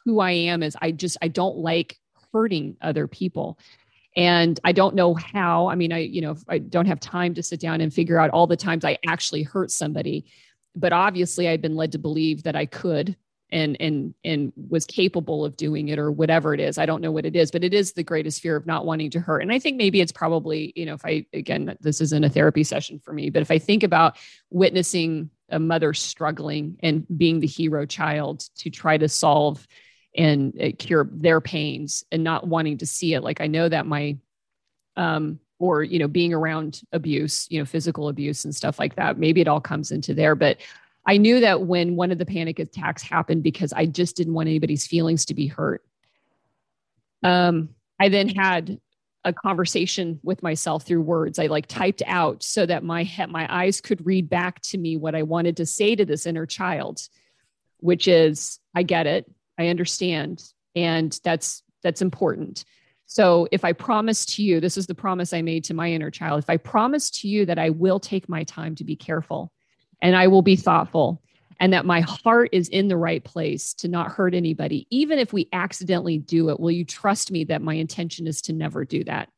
who 0.04 0.20
I 0.20 0.32
am 0.32 0.62
is 0.62 0.76
I 0.82 0.92
just 0.92 1.18
I 1.22 1.30
don't 1.30 1.58
like 1.58 1.98
hurting 2.36 2.76
other 2.82 3.08
people. 3.08 3.58
And 4.18 4.58
i 4.64 4.72
don't 4.72 4.96
know 4.96 5.14
how 5.14 5.68
i 5.68 5.76
mean 5.76 5.92
i 5.92 6.00
you 6.00 6.22
know 6.22 6.38
i 6.48 6.58
don't 6.58 6.86
have 6.86 7.02
time 7.02 7.34
to 7.34 7.44
sit 7.44 7.60
down 7.60 7.82
and 7.82 7.94
figure 7.94 8.18
out 8.18 8.30
all 8.30 8.48
the 8.48 8.56
times 8.56 8.86
i 8.86 8.98
actually 9.06 9.44
hurt 9.44 9.72
somebody 9.72 10.26
but 10.74 10.94
obviously 10.94 11.50
i've 11.50 11.62
been 11.62 11.76
led 11.76 11.92
to 11.92 11.98
believe 11.98 12.44
that 12.44 12.56
i 12.56 12.66
could 12.66 13.18
and 13.52 13.78
and 13.80 14.14
and 14.24 14.54
was 14.70 14.86
capable 14.86 15.46
of 15.46 15.56
doing 15.58 15.90
it 15.90 16.00
or 16.00 16.12
whatever 16.12 16.54
it 16.54 16.60
is. 16.60 16.78
I 16.78 16.86
don't 16.86 17.02
know 17.02 17.12
what 17.12 17.26
it 17.26 17.36
is 17.36 17.52
but 17.52 17.64
it 17.64 17.74
is 17.74 17.94
the 17.94 18.04
greatest 18.04 18.42
fear 18.42 18.56
of 18.56 18.66
not 18.66 18.86
wanting 18.86 19.12
to 19.12 19.20
hurt. 19.20 19.42
And 19.42 19.52
i 19.52 19.60
think 19.60 19.78
maybe 19.78 20.02
it's 20.02 20.12
probably 20.12 20.74
you 20.76 20.86
know 20.86 20.96
if 20.96 21.06
i 21.06 21.26
again 21.34 21.78
this 21.82 22.02
isn't 22.02 22.24
a 22.24 22.30
therapy 22.30 22.64
session 22.64 23.00
for 23.00 23.14
me 23.14 23.30
but 23.30 23.42
if 23.42 23.52
i 23.52 23.60
think 23.60 23.84
about 23.84 24.18
witnessing 24.50 25.30
a 25.50 25.60
mother 25.60 25.94
struggling 25.94 26.78
and 26.82 27.06
being 27.18 27.40
the 27.40 27.48
hero 27.48 27.86
child 27.86 28.44
to 28.58 28.70
try 28.70 28.98
to 28.98 29.08
solve 29.08 29.68
and 30.16 30.60
uh, 30.62 30.70
cure 30.78 31.10
their 31.12 31.42
pains 31.42 32.04
and 32.12 32.24
not 32.24 32.48
wanting 32.48 32.78
to 32.78 32.86
see 32.86 33.14
it. 33.14 33.22
Like 33.22 33.42
i 33.42 33.48
know 33.48 33.68
that 33.70 33.86
my 33.86 34.18
um 34.98 35.40
or 35.60 35.84
you 35.84 36.00
know 36.00 36.08
being 36.08 36.34
around 36.34 36.82
abuse 36.92 37.48
you 37.50 37.60
know 37.60 37.66
physical 37.66 38.10
abuse 38.10 38.46
and 38.46 38.54
stuff 38.56 38.78
like 38.80 38.96
that 38.96 39.18
maybe 39.18 39.42
it 39.42 39.48
all 39.48 39.62
comes 39.62 39.92
into 39.92 40.14
there. 40.14 40.36
But 40.36 40.58
i 41.06 41.18
knew 41.18 41.40
that 41.42 41.62
when 41.62 41.96
one 41.96 42.12
of 42.12 42.18
the 42.18 42.26
panic 42.26 42.60
attacks 42.60 43.04
happened 43.04 43.44
because 43.44 43.74
i 43.74 43.86
just 43.86 44.16
didn't 44.16 44.34
want 44.34 44.50
anybody's 44.50 44.88
feelings 44.88 45.26
to 45.26 45.34
be 45.34 45.48
hurt. 45.48 45.84
Um 47.24 47.70
i 48.00 48.10
then 48.10 48.30
had 48.30 48.80
a 49.26 49.34
conversation 49.34 50.20
with 50.22 50.44
myself 50.44 50.84
through 50.84 51.02
words. 51.02 51.40
I 51.40 51.48
like 51.48 51.66
typed 51.66 52.04
out 52.06 52.44
so 52.44 52.64
that 52.68 52.84
my 52.84 53.04
head 53.04 53.32
my 53.32 53.48
eyes 53.50 53.82
could 53.82 54.06
read 54.06 54.30
back 54.30 54.62
to 54.62 54.78
me 54.78 54.96
what 54.96 55.16
i 55.16 55.24
wanted 55.24 55.58
to 55.58 55.66
say 55.66 55.96
to 55.96 56.06
this 56.06 56.26
inner 56.26 56.46
child 56.46 57.02
which 57.80 58.08
is 58.08 58.60
i 58.76 58.84
get 58.84 59.08
it 59.08 59.30
I 59.58 59.68
understand. 59.68 60.44
And 60.76 61.18
that's 61.24 61.64
that's 61.84 62.02
important. 62.02 62.66
So 63.06 63.48
if 63.52 63.64
I 63.64 63.74
promise 63.74 64.26
to 64.26 64.44
you, 64.44 64.60
this 64.60 64.78
is 64.78 64.88
the 64.88 64.96
promise 64.96 65.32
I 65.32 65.42
made 65.42 65.64
to 65.66 65.74
my 65.74 65.92
inner 65.92 66.10
child. 66.10 66.40
If 66.40 66.50
I 66.50 66.58
promise 66.58 67.10
to 67.12 67.28
you 67.28 67.46
that 67.46 67.60
I 67.60 67.70
will 67.70 68.00
take 68.00 68.28
my 68.28 68.44
time 68.44 68.76
to 68.76 68.84
be 68.84 68.96
careful 68.96 69.52
and 70.02 70.16
I 70.16 70.28
will 70.28 70.42
be 70.42 70.56
thoughtful 70.56 71.22
and 71.60 71.72
that 71.72 71.86
my 71.86 72.02
heart 72.02 72.50
is 72.52 72.68
in 72.70 72.88
the 72.88 72.98
right 72.98 73.24
place 73.24 73.74
to 73.76 73.88
not 73.88 74.12
hurt 74.12 74.34
anybody, 74.34 74.88
even 74.90 75.20
if 75.20 75.32
we 75.32 75.48
accidentally 75.54 76.18
do 76.18 76.50
it, 76.50 76.60
will 76.60 76.72
you 76.72 76.84
trust 76.84 77.32
me 77.32 77.44
that 77.46 77.62
my 77.62 77.76
intention 77.76 78.28
is 78.28 78.42
to 78.44 78.54
never 78.54 78.84
do 78.84 79.04
that? 79.04 79.30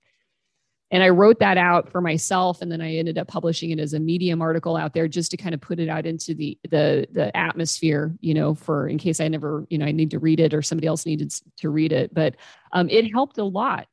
And 0.90 1.04
I 1.04 1.10
wrote 1.10 1.40
that 1.40 1.58
out 1.58 1.92
for 1.92 2.00
myself, 2.00 2.62
and 2.62 2.72
then 2.72 2.80
I 2.80 2.96
ended 2.96 3.18
up 3.18 3.28
publishing 3.28 3.72
it 3.72 3.80
as 3.80 3.94
a 3.94 4.00
Medium 4.00 4.42
article 4.42 4.78
out 4.78 4.94
there 4.94 5.08
just 5.08 5.32
to 5.32 5.38
kind 5.38 5.54
of 5.54 5.60
put 5.60 5.80
it 5.80 5.90
out 5.90 6.06
into 6.06 6.34
the 6.34 6.58
the 6.70 7.08
the 7.12 7.36
atmosphere, 7.36 8.16
you 8.22 8.34
know, 8.34 8.56
for 8.56 8.88
in 8.88 8.98
case 8.98 9.20
I 9.20 9.28
never, 9.28 9.66
you 9.70 9.78
know, 9.78 9.86
I 9.86 9.92
need 9.92 10.12
to 10.12 10.20
read 10.20 10.40
it 10.40 10.54
or 10.54 10.62
somebody 10.62 10.88
else 10.88 11.06
needed 11.06 11.34
to 11.58 11.70
read 11.70 11.92
it. 11.92 12.14
But 12.14 12.36
um, 12.72 12.90
it 12.90 13.12
helped 13.12 13.38
a 13.38 13.44
lot 13.44 13.88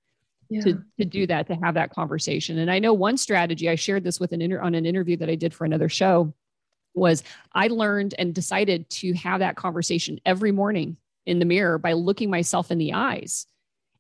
yeah. 0.48 0.61
to 0.62 0.85
to 0.98 1.04
do 1.04 1.26
that, 1.26 1.48
to 1.48 1.57
have 1.57 1.74
that 1.74 1.90
conversation. 1.90 2.59
And 2.59 2.70
I 2.70 2.78
know 2.78 2.94
one 2.94 3.16
strategy 3.16 3.68
I 3.68 3.74
shared 3.74 4.04
this 4.04 4.20
with 4.20 4.33
an 4.33 4.40
inter- 4.40 4.61
on 4.61 4.74
an 4.74 4.87
interview 4.87 5.16
that 5.16 5.28
I 5.28 5.35
did 5.35 5.52
for 5.52 5.64
another 5.64 5.88
show 5.88 6.33
was 6.94 7.24
I 7.52 7.66
learned 7.66 8.14
and 8.18 8.33
decided 8.33 8.88
to 8.90 9.14
have 9.14 9.40
that 9.40 9.57
conversation 9.57 10.20
every 10.24 10.52
morning 10.52 10.96
in 11.26 11.40
the 11.40 11.44
mirror 11.44 11.76
by 11.76 11.94
looking 11.94 12.30
myself 12.30 12.70
in 12.70 12.78
the 12.78 12.92
eyes 12.92 13.48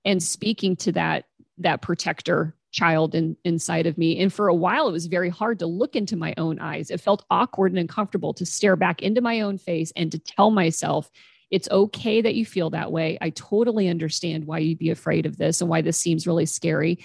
and 0.04 0.22
speaking 0.22 0.76
to 0.76 0.92
that 0.92 1.24
that 1.58 1.82
protector 1.82 2.54
child 2.74 3.14
in, 3.14 3.36
inside 3.44 3.86
of 3.86 3.96
me. 3.96 4.20
And 4.20 4.32
for 4.32 4.48
a 4.48 4.54
while, 4.54 4.88
it 4.88 4.92
was 4.92 5.06
very 5.06 5.30
hard 5.30 5.60
to 5.60 5.66
look 5.66 5.94
into 5.94 6.16
my 6.16 6.34
own 6.36 6.58
eyes. 6.58 6.90
It 6.90 7.00
felt 7.00 7.24
awkward 7.30 7.70
and 7.72 7.78
uncomfortable 7.78 8.34
to 8.34 8.44
stare 8.44 8.76
back 8.76 9.00
into 9.00 9.20
my 9.20 9.40
own 9.40 9.58
face 9.58 9.92
and 9.96 10.10
to 10.12 10.18
tell 10.18 10.50
myself, 10.50 11.10
it's 11.50 11.70
okay 11.70 12.20
that 12.20 12.34
you 12.34 12.44
feel 12.44 12.70
that 12.70 12.90
way. 12.90 13.16
I 13.20 13.30
totally 13.30 13.88
understand 13.88 14.46
why 14.46 14.58
you'd 14.58 14.78
be 14.78 14.90
afraid 14.90 15.24
of 15.24 15.38
this 15.38 15.60
and 15.60 15.70
why 15.70 15.82
this 15.82 15.96
seems 15.96 16.26
really 16.26 16.46
scary. 16.46 16.98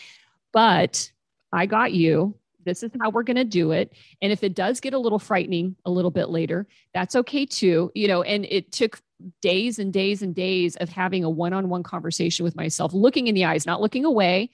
But 0.51 1.11
I 1.53 1.67
got 1.67 1.93
you. 1.93 2.35
This 2.65 2.81
is 2.81 2.91
how 2.99 3.11
we're 3.11 3.23
going 3.23 3.37
to 3.37 3.43
do 3.43 3.71
it. 3.71 3.93
And 4.21 4.31
if 4.31 4.43
it 4.43 4.55
does 4.55 4.79
get 4.79 4.93
a 4.95 4.99
little 4.99 5.19
frightening 5.19 5.75
a 5.85 5.91
little 5.91 6.11
bit 6.11 6.29
later, 6.29 6.67
that's 6.93 7.15
okay 7.15 7.45
too. 7.45 7.91
You 7.93 8.07
know, 8.07 8.23
and 8.23 8.45
it 8.49 8.71
took 8.71 8.99
days 9.41 9.77
and 9.77 9.93
days 9.93 10.23
and 10.23 10.33
days 10.33 10.75
of 10.77 10.89
having 10.89 11.23
a 11.23 11.29
one 11.29 11.53
on 11.53 11.69
one 11.69 11.83
conversation 11.83 12.43
with 12.43 12.55
myself, 12.55 12.91
looking 12.91 13.27
in 13.27 13.35
the 13.35 13.45
eyes, 13.45 13.67
not 13.67 13.81
looking 13.81 14.05
away, 14.05 14.49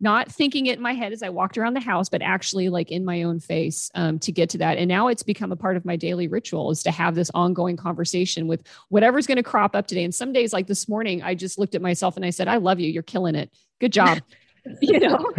not 0.00 0.32
thinking 0.32 0.66
it 0.66 0.78
in 0.78 0.82
my 0.82 0.94
head 0.94 1.12
as 1.12 1.22
I 1.22 1.28
walked 1.28 1.58
around 1.58 1.74
the 1.74 1.80
house, 1.80 2.08
but 2.08 2.22
actually 2.22 2.70
like 2.70 2.90
in 2.90 3.04
my 3.04 3.22
own 3.22 3.38
face 3.38 3.90
um, 3.94 4.18
to 4.20 4.32
get 4.32 4.48
to 4.50 4.58
that. 4.58 4.78
And 4.78 4.88
now 4.88 5.08
it's 5.08 5.22
become 5.22 5.52
a 5.52 5.56
part 5.56 5.76
of 5.76 5.84
my 5.84 5.96
daily 5.96 6.26
ritual 6.26 6.70
is 6.70 6.82
to 6.84 6.90
have 6.90 7.14
this 7.14 7.30
ongoing 7.34 7.76
conversation 7.76 8.46
with 8.46 8.62
whatever's 8.88 9.26
going 9.26 9.36
to 9.36 9.42
crop 9.42 9.76
up 9.76 9.86
today. 9.86 10.04
And 10.04 10.14
some 10.14 10.32
days, 10.32 10.52
like 10.52 10.66
this 10.66 10.88
morning, 10.88 11.22
I 11.22 11.34
just 11.34 11.58
looked 11.58 11.74
at 11.74 11.82
myself 11.82 12.16
and 12.16 12.24
I 12.24 12.30
said, 12.30 12.48
I 12.48 12.56
love 12.56 12.80
you. 12.80 12.90
You're 12.90 13.02
killing 13.02 13.34
it. 13.34 13.50
Good 13.78 13.92
job. 13.92 14.20
you 14.80 15.00
know, 15.00 15.16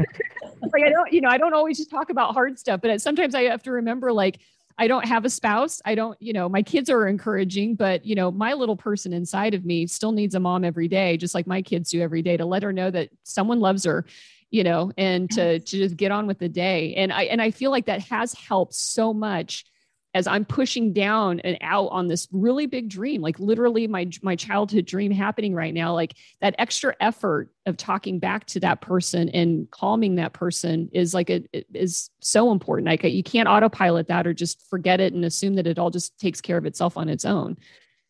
like 0.73 0.83
I 0.83 0.89
don't, 0.89 1.11
you 1.11 1.21
know, 1.21 1.29
I 1.29 1.37
don't 1.37 1.53
always 1.53 1.77
just 1.77 1.89
talk 1.89 2.11
about 2.11 2.33
hard 2.33 2.59
stuff, 2.59 2.81
but 2.81 3.01
sometimes 3.01 3.33
I 3.33 3.43
have 3.43 3.63
to 3.63 3.71
remember 3.71 4.13
like, 4.13 4.39
I 4.77 4.87
don't 4.87 5.05
have 5.05 5.25
a 5.25 5.29
spouse. 5.29 5.81
I 5.85 5.95
don't, 5.95 6.19
you 6.21 6.33
know, 6.33 6.49
my 6.49 6.63
kids 6.63 6.89
are 6.89 7.07
encouraging, 7.07 7.75
but 7.75 8.05
you 8.05 8.15
know, 8.15 8.31
my 8.31 8.53
little 8.53 8.77
person 8.77 9.13
inside 9.13 9.53
of 9.53 9.65
me 9.65 9.85
still 9.85 10.11
needs 10.11 10.33
a 10.33 10.39
mom 10.39 10.63
every 10.63 10.87
day, 10.87 11.17
just 11.17 11.35
like 11.35 11.45
my 11.45 11.61
kids 11.61 11.91
do 11.91 12.01
every 12.01 12.21
day 12.21 12.37
to 12.37 12.45
let 12.45 12.63
her 12.63 12.73
know 12.73 12.89
that 12.89 13.09
someone 13.23 13.59
loves 13.59 13.83
her, 13.83 14.05
you 14.51 14.63
know, 14.63 14.91
and 14.97 15.31
to, 15.31 15.59
to 15.59 15.77
just 15.77 15.97
get 15.97 16.11
on 16.11 16.27
with 16.27 16.37
the 16.37 16.49
day. 16.49 16.93
And 16.95 17.11
I, 17.11 17.23
and 17.23 17.41
I 17.41 17.51
feel 17.51 17.71
like 17.71 17.85
that 17.85 18.01
has 18.03 18.33
helped 18.33 18.75
so 18.75 19.13
much 19.13 19.65
as 20.13 20.27
I'm 20.27 20.43
pushing 20.43 20.91
down 20.91 21.39
and 21.39 21.57
out 21.61 21.87
on 21.87 22.07
this 22.07 22.27
really 22.33 22.65
big 22.65 22.89
dream, 22.89 23.21
like 23.21 23.39
literally 23.39 23.87
my 23.87 24.09
my 24.21 24.35
childhood 24.35 24.85
dream 24.85 25.11
happening 25.11 25.55
right 25.55 25.73
now, 25.73 25.93
like 25.93 26.15
that 26.41 26.53
extra 26.59 26.93
effort 26.99 27.49
of 27.65 27.77
talking 27.77 28.19
back 28.19 28.45
to 28.47 28.59
that 28.59 28.81
person 28.81 29.29
and 29.29 29.71
calming 29.71 30.15
that 30.15 30.33
person 30.33 30.89
is 30.91 31.13
like 31.13 31.29
it 31.29 31.65
is 31.73 32.09
so 32.19 32.51
important. 32.51 32.87
Like 32.87 33.03
you 33.03 33.23
can't 33.23 33.47
autopilot 33.47 34.09
that 34.09 34.27
or 34.27 34.33
just 34.33 34.67
forget 34.69 34.99
it 34.99 35.13
and 35.13 35.23
assume 35.23 35.53
that 35.53 35.67
it 35.67 35.79
all 35.79 35.89
just 35.89 36.19
takes 36.19 36.41
care 36.41 36.57
of 36.57 36.65
itself 36.65 36.97
on 36.97 37.07
its 37.07 37.23
own. 37.23 37.57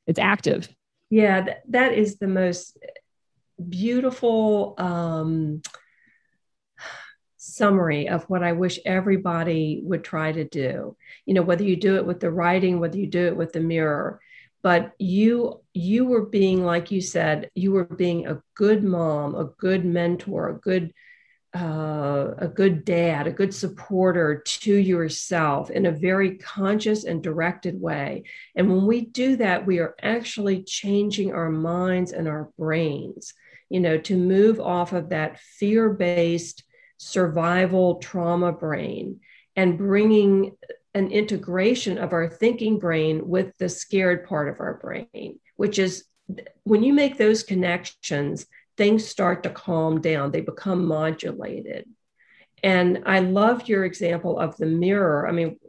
It's 0.08 0.20
active. 0.20 0.70
Yeah, 1.12 1.42
that, 1.42 1.62
that 1.70 1.94
is 1.94 2.18
the 2.18 2.28
most 2.28 2.80
beautiful 3.70 4.74
um 4.80 5.62
summary 7.52 8.10
of 8.10 8.24
what 8.30 8.44
I 8.44 8.54
wish 8.54 8.80
everybody 8.86 9.82
would 9.84 10.04
try 10.04 10.32
to 10.32 10.44
do. 10.44 10.96
You 11.26 11.34
know, 11.34 11.42
whether 11.42 11.64
you 11.64 11.76
do 11.76 11.98
it 11.98 12.06
with 12.06 12.20
the 12.20 12.32
writing, 12.32 12.80
whether 12.80 12.98
you 12.98 13.08
do 13.08 13.28
it 13.28 13.36
with 13.36 13.54
the 13.54 13.60
mirror, 13.60 14.20
but 14.64 14.94
you 15.00 15.62
you 15.74 16.06
were 16.06 16.26
being 16.26 16.64
like 16.64 16.92
you 16.92 17.02
said, 17.02 17.50
you 17.56 17.72
were 17.72 17.86
being 17.86 18.28
a 18.28 18.42
good 18.56 18.84
mom, 18.84 19.36
a 19.36 19.46
good 19.46 19.86
mentor, 19.86 20.50
a 20.50 20.60
good 20.60 20.94
uh, 21.54 22.34
a 22.38 22.48
good 22.48 22.86
dad, 22.86 23.28
a 23.28 23.32
good 23.32 23.54
supporter 23.54 24.42
to 24.46 24.74
yourself 24.74 25.70
in 25.70 25.86
a 25.86 25.92
very 25.92 26.38
conscious 26.38 27.04
and 27.04 27.22
directed 27.22 27.80
way. 27.80 28.24
And 28.56 28.70
when 28.70 28.86
we 28.86 29.02
do 29.02 29.36
that, 29.36 29.66
we 29.66 29.80
are 29.80 29.96
actually 30.02 30.64
changing 30.64 31.34
our 31.34 31.50
minds 31.50 32.14
and 32.14 32.28
our 32.28 32.50
brains, 32.58 33.34
you 33.68 33.82
know, 33.82 33.98
to 33.98 34.16
move 34.16 34.62
off 34.62 34.94
of 34.94 35.10
that 35.10 35.40
fear 35.40 35.90
based 35.90 36.64
survival 37.02 37.96
trauma 37.96 38.52
brain 38.52 39.20
and 39.56 39.76
bringing 39.76 40.56
an 40.94 41.10
integration 41.10 41.98
of 41.98 42.14
our 42.14 42.30
thinking 42.30 42.78
brain 42.78 43.28
with 43.28 43.58
the 43.58 43.68
scared 43.68 44.28
part 44.28 44.48
of 44.48 44.60
our 44.60 44.76
brain, 44.76 45.40
which 45.56 45.80
is 45.80 46.04
when 46.64 46.84
you 46.84 46.94
make 46.94 47.18
those 47.18 47.42
connections, 47.42 48.46
things 48.78 49.06
start 49.08 49.42
to 49.44 49.50
calm 49.50 50.00
down, 50.00 50.32
they 50.32 50.42
become 50.42 50.86
modulated. 50.86 51.90
And 52.64 53.02
I 53.08 53.20
love 53.20 53.68
your 53.68 53.84
example 53.84 54.40
of 54.40 54.56
the 54.58 54.68
mirror. 54.68 55.28
I 55.28 55.32
mean, 55.32 55.60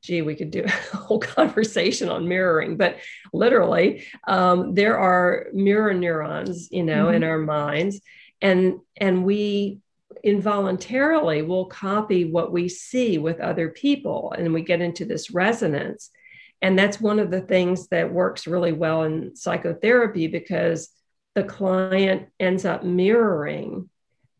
gee, 0.00 0.22
we 0.22 0.36
could 0.36 0.50
do 0.50 0.64
a 0.64 0.70
whole 0.96 1.20
conversation 1.20 2.08
on 2.08 2.26
mirroring, 2.26 2.78
but 2.78 2.96
literally, 3.34 4.06
um, 4.26 4.72
there 4.74 4.98
are 4.98 5.48
mirror 5.52 5.92
neurons, 5.92 6.70
you 6.70 6.82
know, 6.82 7.06
mm-hmm. 7.06 7.16
in 7.16 7.24
our 7.24 7.38
minds, 7.38 8.00
and 8.40 8.78
and 8.96 9.24
we 9.24 9.80
involuntarily 10.22 11.42
we'll 11.42 11.66
copy 11.66 12.24
what 12.24 12.52
we 12.52 12.68
see 12.68 13.18
with 13.18 13.40
other 13.40 13.68
people 13.68 14.32
and 14.36 14.52
we 14.52 14.62
get 14.62 14.80
into 14.80 15.04
this 15.04 15.30
resonance. 15.30 16.10
And 16.60 16.78
that's 16.78 17.00
one 17.00 17.18
of 17.18 17.30
the 17.30 17.40
things 17.40 17.88
that 17.88 18.12
works 18.12 18.46
really 18.46 18.72
well 18.72 19.04
in 19.04 19.36
psychotherapy 19.36 20.26
because 20.26 20.88
the 21.34 21.44
client 21.44 22.28
ends 22.40 22.64
up 22.64 22.84
mirroring 22.84 23.88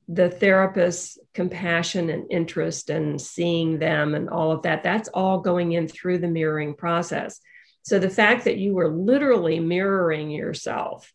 the 0.09 0.31
therapist's 0.31 1.19
compassion 1.35 2.09
and 2.11 2.31
interest 2.31 2.91
and 2.91 3.21
seeing 3.21 3.79
them 3.79 4.15
and 4.15 4.29
all 4.31 4.51
of 4.51 4.63
that. 4.63 4.83
That's 4.83 5.09
all 5.11 5.41
going 5.41 5.73
in 5.73 5.87
through 5.87 6.19
the 6.19 6.29
mirroring 6.29 6.75
process. 6.75 7.41
So 7.83 7.99
the 7.99 8.11
fact 8.11 8.45
that 8.45 8.57
you 8.57 8.75
were 8.75 8.89
literally 8.89 9.61
mirroring 9.61 10.31
yourself 10.31 11.13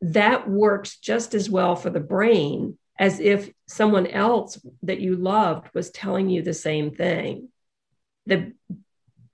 that 0.00 0.48
works 0.48 0.98
just 0.98 1.34
as 1.34 1.50
well 1.50 1.74
for 1.74 1.90
the 1.90 2.00
brain 2.00 2.78
as 2.98 3.20
if 3.20 3.50
someone 3.66 4.06
else 4.06 4.58
that 4.82 5.00
you 5.00 5.16
loved 5.16 5.68
was 5.74 5.90
telling 5.90 6.28
you 6.28 6.42
the 6.42 6.54
same 6.54 6.90
thing. 6.90 7.48
The 8.26 8.52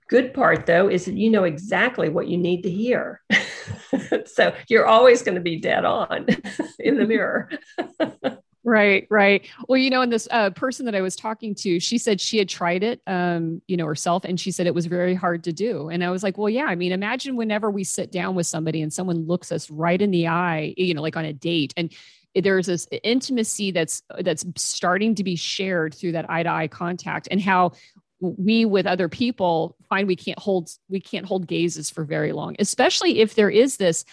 good 0.07 0.33
part, 0.33 0.65
though, 0.65 0.87
is 0.87 1.05
that 1.05 1.15
you 1.15 1.29
know 1.29 1.43
exactly 1.43 2.09
what 2.09 2.27
you 2.27 2.37
need 2.37 2.63
to 2.63 2.69
hear. 2.69 3.21
so 4.25 4.53
you're 4.69 4.85
always 4.85 5.23
going 5.23 5.35
to 5.35 5.41
be 5.41 5.59
dead 5.59 5.85
on 5.85 6.27
in 6.79 6.97
the 6.97 7.05
mirror. 7.05 7.49
right 8.67 9.05
right 9.11 9.47
well 9.69 9.77
you 9.77 9.91
know 9.91 10.01
and 10.01 10.11
this 10.11 10.27
uh, 10.31 10.49
person 10.49 10.87
that 10.87 10.95
i 10.95 11.01
was 11.01 11.15
talking 11.15 11.53
to 11.53 11.79
she 11.79 11.99
said 11.99 12.19
she 12.19 12.39
had 12.39 12.49
tried 12.49 12.83
it 12.83 12.99
um, 13.05 13.61
you 13.67 13.77
know 13.77 13.85
herself 13.85 14.25
and 14.25 14.39
she 14.39 14.51
said 14.51 14.65
it 14.65 14.73
was 14.73 14.87
very 14.87 15.13
hard 15.13 15.43
to 15.43 15.53
do 15.53 15.87
and 15.89 16.03
i 16.03 16.09
was 16.09 16.23
like 16.23 16.35
well 16.35 16.49
yeah 16.49 16.65
i 16.65 16.73
mean 16.73 16.91
imagine 16.91 17.35
whenever 17.35 17.69
we 17.69 17.83
sit 17.83 18.11
down 18.11 18.33
with 18.33 18.47
somebody 18.47 18.81
and 18.81 18.91
someone 18.91 19.27
looks 19.27 19.51
us 19.51 19.69
right 19.69 20.01
in 20.01 20.09
the 20.09 20.27
eye 20.27 20.73
you 20.77 20.95
know 20.95 21.01
like 21.03 21.15
on 21.15 21.25
a 21.25 21.33
date 21.33 21.75
and 21.77 21.93
there's 22.35 22.67
this 22.67 22.87
intimacy 23.03 23.71
that's 23.71 24.03
that's 24.19 24.45
starting 24.55 25.15
to 25.15 25.23
be 25.23 25.35
shared 25.35 25.93
through 25.93 26.11
that 26.11 26.29
eye 26.29 26.43
to 26.43 26.49
eye 26.49 26.67
contact 26.67 27.27
and 27.31 27.41
how 27.41 27.71
we 28.19 28.65
with 28.65 28.85
other 28.85 29.09
people 29.09 29.75
find 29.89 30.07
we 30.07 30.15
can't 30.15 30.39
hold 30.39 30.69
we 30.89 30.99
can't 30.99 31.25
hold 31.25 31.47
gazes 31.47 31.89
for 31.89 32.03
very 32.03 32.31
long 32.31 32.55
especially 32.59 33.19
if 33.19 33.35
there 33.35 33.49
is 33.49 33.77
this 33.77 34.05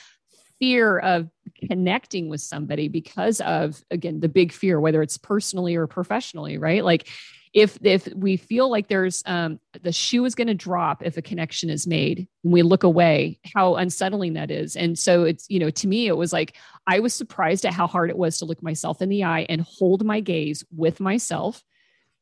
fear 0.59 0.99
of 0.99 1.29
connecting 1.68 2.29
with 2.29 2.41
somebody 2.41 2.89
because 2.89 3.41
of 3.41 3.83
again 3.91 4.20
the 4.20 4.29
big 4.29 4.53
fear 4.53 4.81
whether 4.81 5.03
it's 5.03 5.18
personally 5.18 5.75
or 5.75 5.87
professionally 5.87 6.59
right? 6.59 6.85
Like 6.85 7.09
if 7.53 7.78
if 7.82 8.09
we 8.14 8.36
feel 8.36 8.70
like 8.70 8.88
there's 8.88 9.22
um, 9.26 9.61
the 9.82 9.92
shoe 9.92 10.24
is 10.24 10.34
going 10.34 10.48
to 10.48 10.55
drop 10.55 11.05
if 11.05 11.16
a 11.16 11.22
connection 11.22 11.68
is 11.68 11.86
made 11.86 12.26
when 12.42 12.53
we 12.53 12.62
look 12.62 12.82
away 12.82 13.38
how 13.55 13.76
unsettling 13.76 14.34
that 14.34 14.50
is. 14.50 14.74
And 14.74 14.98
so 14.98 15.24
it's 15.24 15.46
you 15.50 15.59
know 15.59 15.70
to 15.70 15.86
me 15.86 16.07
it 16.07 16.16
was 16.16 16.32
like 16.32 16.57
i 16.86 16.98
was 16.98 17.12
surprised 17.12 17.66
at 17.66 17.74
how 17.74 17.86
hard 17.86 18.11
it 18.11 18.16
was 18.16 18.38
to 18.38 18.44
look 18.44 18.62
myself 18.62 19.03
in 19.03 19.09
the 19.09 19.24
eye 19.24 19.46
and 19.48 19.61
hold 19.61 20.05
my 20.05 20.20
gaze 20.20 20.64
with 20.74 21.00
myself. 21.00 21.62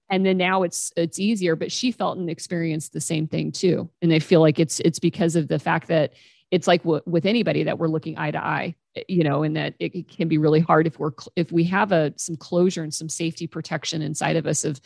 And 0.08 0.26
then 0.26 0.36
now 0.36 0.64
it's 0.64 0.92
it's 0.96 1.20
easier 1.20 1.54
but 1.54 1.70
she 1.70 1.92
felt 1.92 2.18
and 2.18 2.28
experienced 2.28 2.92
the 2.92 3.00
same 3.00 3.28
thing 3.28 3.52
too. 3.52 3.88
And 4.02 4.12
i 4.12 4.18
feel 4.18 4.40
like 4.40 4.58
it's 4.58 4.80
it's 4.80 4.98
because 4.98 5.36
of 5.36 5.46
the 5.46 5.60
fact 5.60 5.88
that 5.88 6.14
it's 6.50 6.66
like 6.66 6.82
w- 6.82 7.02
with 7.06 7.26
anybody 7.26 7.62
that 7.62 7.78
we're 7.78 7.86
looking 7.86 8.18
eye 8.18 8.32
to 8.32 8.44
eye 8.44 8.74
you 9.06 9.22
know 9.22 9.44
and 9.44 9.54
that 9.56 9.74
it, 9.78 9.94
it 9.94 10.08
can 10.08 10.26
be 10.26 10.38
really 10.38 10.58
hard 10.58 10.88
if 10.88 10.98
we're 10.98 11.12
if 11.36 11.52
we 11.52 11.62
have 11.62 11.92
a 11.92 12.12
some 12.16 12.36
closure 12.36 12.82
and 12.82 12.92
some 12.92 13.08
safety 13.08 13.46
protection 13.46 14.02
inside 14.02 14.34
of 14.34 14.48
us 14.48 14.64
of 14.64 14.80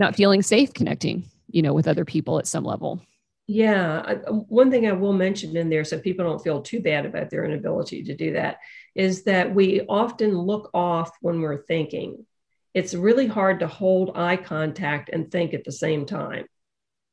not 0.00 0.16
feeling 0.16 0.42
safe 0.42 0.74
connecting, 0.74 1.22
you 1.50 1.62
know, 1.62 1.72
with 1.72 1.86
other 1.86 2.04
people 2.04 2.38
at 2.40 2.48
some 2.48 2.64
level. 2.64 3.00
Yeah. 3.46 4.02
I, 4.04 4.14
one 4.30 4.70
thing 4.70 4.86
I 4.86 4.92
will 4.92 5.12
mention 5.12 5.56
in 5.56 5.70
there 5.70 5.84
so 5.84 5.98
people 5.98 6.24
don't 6.24 6.42
feel 6.42 6.62
too 6.62 6.80
bad 6.80 7.04
about 7.04 7.30
their 7.30 7.44
inability 7.44 8.04
to 8.04 8.16
do 8.16 8.32
that 8.32 8.58
is 8.94 9.24
that 9.24 9.54
we 9.54 9.82
often 9.88 10.36
look 10.36 10.70
off 10.72 11.10
when 11.20 11.40
we're 11.40 11.64
thinking. 11.64 12.26
It's 12.74 12.94
really 12.94 13.26
hard 13.26 13.60
to 13.60 13.66
hold 13.66 14.16
eye 14.16 14.36
contact 14.36 15.10
and 15.12 15.30
think 15.30 15.52
at 15.52 15.64
the 15.64 15.72
same 15.72 16.06
time 16.06 16.46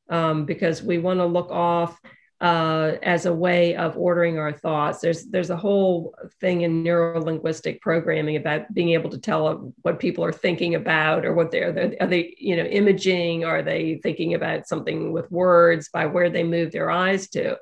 um, 0.09 0.45
because 0.45 0.83
we 0.83 0.97
want 0.97 1.19
to 1.19 1.25
look 1.25 1.51
off 1.51 1.99
uh, 2.39 2.93
as 3.01 3.25
a 3.25 3.33
way 3.33 3.75
of 3.75 3.97
ordering 3.97 4.37
our 4.37 4.53
thoughts. 4.53 4.99
There's 4.99 5.25
there's 5.25 5.49
a 5.49 5.57
whole 5.57 6.13
thing 6.39 6.61
in 6.61 6.83
neuro 6.83 7.19
linguistic 7.21 7.81
programming 7.81 8.35
about 8.35 8.71
being 8.73 8.89
able 8.89 9.09
to 9.09 9.17
tell 9.17 9.73
what 9.81 9.99
people 9.99 10.23
are 10.23 10.31
thinking 10.31 10.75
about 10.75 11.25
or 11.25 11.33
what 11.33 11.51
they're, 11.51 11.71
they're 11.71 11.95
are 11.99 12.07
they 12.07 12.35
you 12.37 12.55
know 12.55 12.65
imaging 12.65 13.43
are 13.43 13.63
they 13.63 13.99
thinking 14.03 14.35
about 14.35 14.67
something 14.67 15.11
with 15.11 15.31
words 15.31 15.89
by 15.89 16.05
where 16.05 16.29
they 16.29 16.43
move 16.43 16.71
their 16.71 16.91
eyes 16.91 17.27
to. 17.29 17.57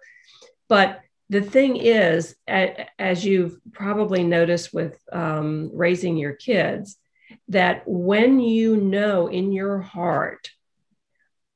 But 0.68 1.00
the 1.30 1.42
thing 1.42 1.78
is, 1.78 2.36
as 2.48 3.26
you've 3.26 3.58
probably 3.72 4.24
noticed 4.24 4.74
with 4.74 5.00
um, 5.12 5.72
raising 5.74 6.18
your 6.18 6.34
kids, 6.34 6.98
that 7.48 7.84
when 7.88 8.40
you 8.40 8.78
know 8.78 9.28
in 9.28 9.52
your 9.52 9.80
heart 9.80 10.52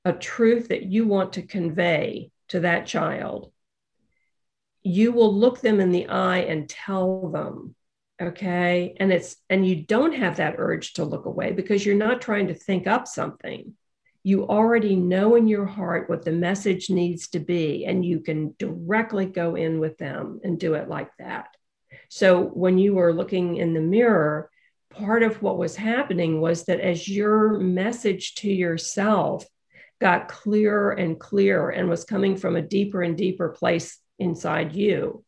a 0.06 0.14
truth 0.14 0.70
that 0.70 0.84
you 0.84 1.06
want 1.06 1.34
to 1.34 1.42
convey 1.42 2.32
to 2.50 2.62
that 2.62 2.86
child, 2.86 3.52
you 4.84 5.12
will 5.12 5.34
look 5.34 5.62
them 5.62 5.80
in 5.80 5.92
the 5.92 6.08
eye 6.08 6.40
and 6.40 6.70
tell 6.70 7.30
them, 7.30 7.76
okay? 8.22 8.96
And 9.00 9.12
it's, 9.12 9.36
and 9.50 9.68
you 9.68 9.84
don't 9.84 10.14
have 10.14 10.38
that 10.38 10.56
urge 10.58 10.94
to 10.94 11.06
look 11.06 11.26
away 11.26 11.52
because 11.52 11.86
you're 11.86 11.96
not 11.96 12.22
trying 12.22 12.48
to 12.48 12.54
think 12.54 12.88
up 12.88 13.08
something. 13.08 13.74
You 14.24 14.48
already 14.48 14.96
know 14.96 15.36
in 15.36 15.48
your 15.48 15.66
heart 15.66 16.10
what 16.10 16.26
the 16.26 16.32
message 16.32 16.90
needs 16.90 17.30
to 17.30 17.40
be, 17.40 17.86
and 17.86 18.06
you 18.06 18.20
can 18.20 18.56
directly 18.60 19.26
go 19.26 19.56
in 19.56 19.80
with 19.80 19.98
them 19.98 20.40
and 20.44 20.60
do 20.60 20.74
it 20.74 20.90
like 20.90 21.10
that. 21.20 21.48
So 22.10 22.42
when 22.42 22.78
you 22.78 22.96
were 22.96 23.14
looking 23.14 23.58
in 23.58 23.74
the 23.74 23.82
mirror, 23.82 24.50
part 24.90 25.24
of 25.24 25.42
what 25.42 25.58
was 25.58 25.76
happening 25.76 26.42
was 26.42 26.66
that 26.66 26.80
as 26.80 27.08
your 27.08 27.60
message 27.60 28.36
to 28.36 28.52
yourself 28.52 29.46
got 30.00 30.28
clearer 30.28 30.92
and 30.92 31.20
clearer 31.20 31.70
and 31.70 31.90
was 31.90 32.06
coming 32.06 32.38
from 32.38 32.56
a 32.56 32.62
deeper 32.62 33.02
and 33.02 33.18
deeper 33.18 33.50
place 33.50 34.00
inside 34.18 34.74
you, 34.74 35.24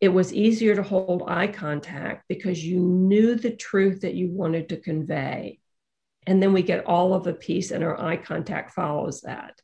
it 0.00 0.08
was 0.08 0.32
easier 0.32 0.76
to 0.76 0.82
hold 0.82 1.24
eye 1.26 1.46
contact 1.46 2.24
because 2.28 2.64
you 2.64 2.80
knew 2.80 3.34
the 3.34 3.54
truth 3.54 4.02
that 4.02 4.14
you 4.14 4.28
wanted 4.30 4.68
to 4.68 4.76
convey. 4.76 5.58
And 6.26 6.42
then 6.42 6.52
we 6.52 6.62
get 6.62 6.86
all 6.86 7.14
of 7.14 7.24
the 7.24 7.32
peace 7.32 7.70
and 7.70 7.82
our 7.82 7.98
eye 8.00 8.16
contact 8.16 8.72
follows 8.72 9.22
that. 9.22 9.60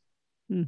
Hmm. 0.49 0.63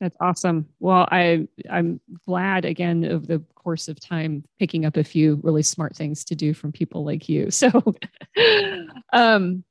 That's 0.00 0.16
awesome. 0.20 0.68
Well, 0.78 1.08
I 1.10 1.48
I'm 1.68 2.00
glad 2.24 2.64
again 2.64 3.02
of 3.04 3.26
the 3.26 3.40
course 3.56 3.88
of 3.88 3.98
time 3.98 4.44
picking 4.58 4.84
up 4.84 4.96
a 4.96 5.02
few 5.02 5.40
really 5.42 5.64
smart 5.64 5.96
things 5.96 6.24
to 6.26 6.36
do 6.36 6.54
from 6.54 6.72
people 6.72 7.04
like 7.04 7.28
you. 7.28 7.48
So 7.58 7.94
um 9.12 9.64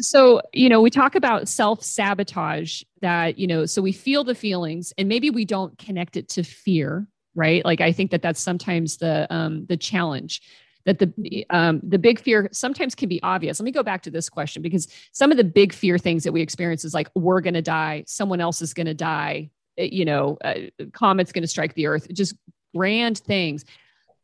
so 0.00 0.40
you 0.52 0.68
know 0.68 0.80
we 0.80 0.90
talk 0.90 1.14
about 1.14 1.48
self-sabotage 1.48 2.82
that 3.00 3.38
you 3.38 3.46
know 3.46 3.66
so 3.66 3.80
we 3.80 3.92
feel 3.92 4.24
the 4.24 4.34
feelings 4.34 4.92
and 4.98 5.08
maybe 5.08 5.30
we 5.30 5.44
don't 5.44 5.78
connect 5.78 6.16
it 6.16 6.28
to 6.28 6.42
fear 6.42 7.06
right 7.34 7.64
like 7.64 7.80
i 7.80 7.92
think 7.92 8.10
that 8.10 8.22
that's 8.22 8.40
sometimes 8.40 8.96
the 8.98 9.26
um 9.30 9.66
the 9.66 9.76
challenge 9.76 10.40
that 10.84 10.98
the 10.98 11.46
um, 11.50 11.80
the 11.82 11.98
big 11.98 12.20
fear 12.20 12.48
sometimes 12.52 12.94
can 12.94 13.08
be 13.08 13.22
obvious. 13.22 13.58
Let 13.58 13.64
me 13.64 13.72
go 13.72 13.82
back 13.82 14.02
to 14.02 14.10
this 14.10 14.28
question 14.28 14.62
because 14.62 14.88
some 15.12 15.30
of 15.30 15.36
the 15.36 15.44
big 15.44 15.72
fear 15.72 15.98
things 15.98 16.24
that 16.24 16.32
we 16.32 16.42
experience 16.42 16.84
is 16.84 16.94
like 16.94 17.08
we're 17.14 17.40
going 17.40 17.54
to 17.54 17.62
die, 17.62 18.04
someone 18.06 18.40
else 18.40 18.60
is 18.60 18.74
going 18.74 18.86
to 18.86 18.94
die, 18.94 19.50
eh, 19.78 19.88
you 19.90 20.04
know, 20.04 20.36
uh, 20.44 20.54
comet's 20.92 21.32
going 21.32 21.42
to 21.42 21.48
strike 21.48 21.74
the 21.74 21.86
earth, 21.86 22.12
just 22.12 22.34
grand 22.76 23.18
things. 23.18 23.64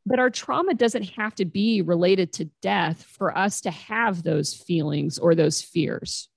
But 0.06 0.18
our 0.18 0.30
trauma 0.30 0.74
doesn't 0.74 1.10
have 1.10 1.34
to 1.36 1.44
be 1.44 1.82
related 1.82 2.32
to 2.34 2.46
death 2.62 3.02
for 3.02 3.36
us 3.36 3.60
to 3.62 3.70
have 3.70 4.22
those 4.22 4.54
feelings 4.54 5.18
or 5.18 5.34
those 5.34 5.62
fears, 5.62 6.28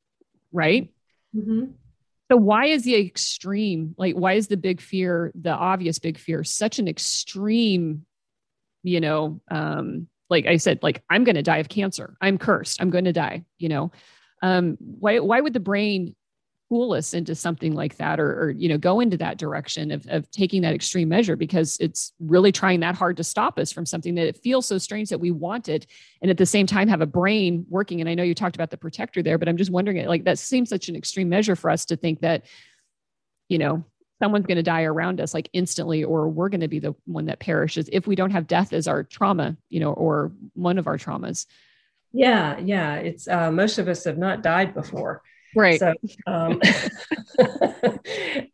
right? 0.51 0.91
Mm-hmm. 1.35 1.71
So, 2.31 2.37
why 2.37 2.65
is 2.65 2.83
the 2.83 2.95
extreme, 2.95 3.95
like, 3.97 4.15
why 4.15 4.33
is 4.33 4.47
the 4.47 4.57
big 4.57 4.81
fear, 4.81 5.31
the 5.35 5.51
obvious 5.51 5.99
big 5.99 6.17
fear, 6.17 6.43
such 6.43 6.79
an 6.79 6.87
extreme, 6.87 8.05
you 8.83 8.99
know, 8.99 9.41
um, 9.49 10.07
like 10.29 10.45
I 10.45 10.57
said, 10.57 10.79
like, 10.81 11.03
I'm 11.09 11.23
going 11.23 11.35
to 11.35 11.43
die 11.43 11.57
of 11.57 11.69
cancer. 11.69 12.17
I'm 12.19 12.37
cursed. 12.37 12.81
I'm 12.81 12.89
going 12.89 13.05
to 13.05 13.13
die, 13.13 13.45
you 13.57 13.69
know? 13.69 13.91
Um, 14.41 14.77
why, 14.79 15.19
why 15.19 15.39
would 15.39 15.53
the 15.53 15.59
brain 15.59 16.15
fool 16.73 16.93
us 16.93 17.13
into 17.13 17.35
something 17.35 17.75
like 17.75 17.97
that 17.97 18.19
or, 18.19 18.45
or 18.45 18.49
you 18.49 18.67
know 18.67 18.79
go 18.79 18.99
into 18.99 19.15
that 19.15 19.37
direction 19.37 19.91
of, 19.91 20.07
of 20.09 20.27
taking 20.31 20.63
that 20.63 20.73
extreme 20.73 21.07
measure 21.07 21.35
because 21.35 21.77
it's 21.79 22.13
really 22.19 22.51
trying 22.51 22.79
that 22.79 22.95
hard 22.95 23.15
to 23.15 23.23
stop 23.23 23.59
us 23.59 23.71
from 23.71 23.85
something 23.85 24.15
that 24.15 24.25
it 24.25 24.37
feels 24.37 24.65
so 24.65 24.79
strange 24.79 25.07
that 25.09 25.19
we 25.19 25.29
wanted 25.29 25.85
and 26.23 26.31
at 26.31 26.37
the 26.39 26.47
same 26.47 26.65
time 26.65 26.87
have 26.87 27.01
a 27.01 27.05
brain 27.05 27.63
working. 27.69 28.01
And 28.01 28.09
i 28.09 28.15
know 28.15 28.23
you 28.23 28.33
talked 28.33 28.55
about 28.55 28.71
the 28.71 28.77
protector 28.77 29.21
there 29.21 29.37
but 29.37 29.47
i'm 29.47 29.55
just 29.55 29.69
wondering 29.69 30.03
like 30.07 30.23
that 30.23 30.39
seems 30.39 30.67
such 30.67 30.89
an 30.89 30.95
extreme 30.95 31.29
measure 31.29 31.55
for 31.55 31.69
us 31.69 31.85
to 31.85 31.95
think 31.95 32.21
that 32.21 32.43
you 33.49 33.59
know 33.59 33.83
someone's 34.19 34.47
going 34.47 34.57
to 34.57 34.63
die 34.63 34.81
around 34.81 35.21
us 35.21 35.35
like 35.35 35.49
instantly 35.53 36.03
or 36.03 36.27
we're 36.27 36.49
going 36.49 36.61
to 36.61 36.67
be 36.67 36.79
the 36.79 36.95
one 37.05 37.27
that 37.27 37.39
perishes 37.39 37.87
if 37.93 38.07
we 38.07 38.15
don't 38.15 38.31
have 38.31 38.47
death 38.47 38.73
as 38.73 38.87
our 38.87 39.03
trauma 39.03 39.55
you 39.69 39.79
know 39.79 39.93
or 39.93 40.31
one 40.55 40.79
of 40.79 40.87
our 40.87 40.97
traumas. 40.97 41.45
Yeah 42.13 42.57
yeah. 42.57 42.95
It's 42.95 43.27
uh, 43.27 43.51
most 43.51 43.77
of 43.77 43.87
us 43.87 44.05
have 44.05 44.17
not 44.17 44.41
died 44.41 44.73
before 44.73 45.21
Right. 45.55 45.79
So, 45.79 45.93
um, 46.27 46.61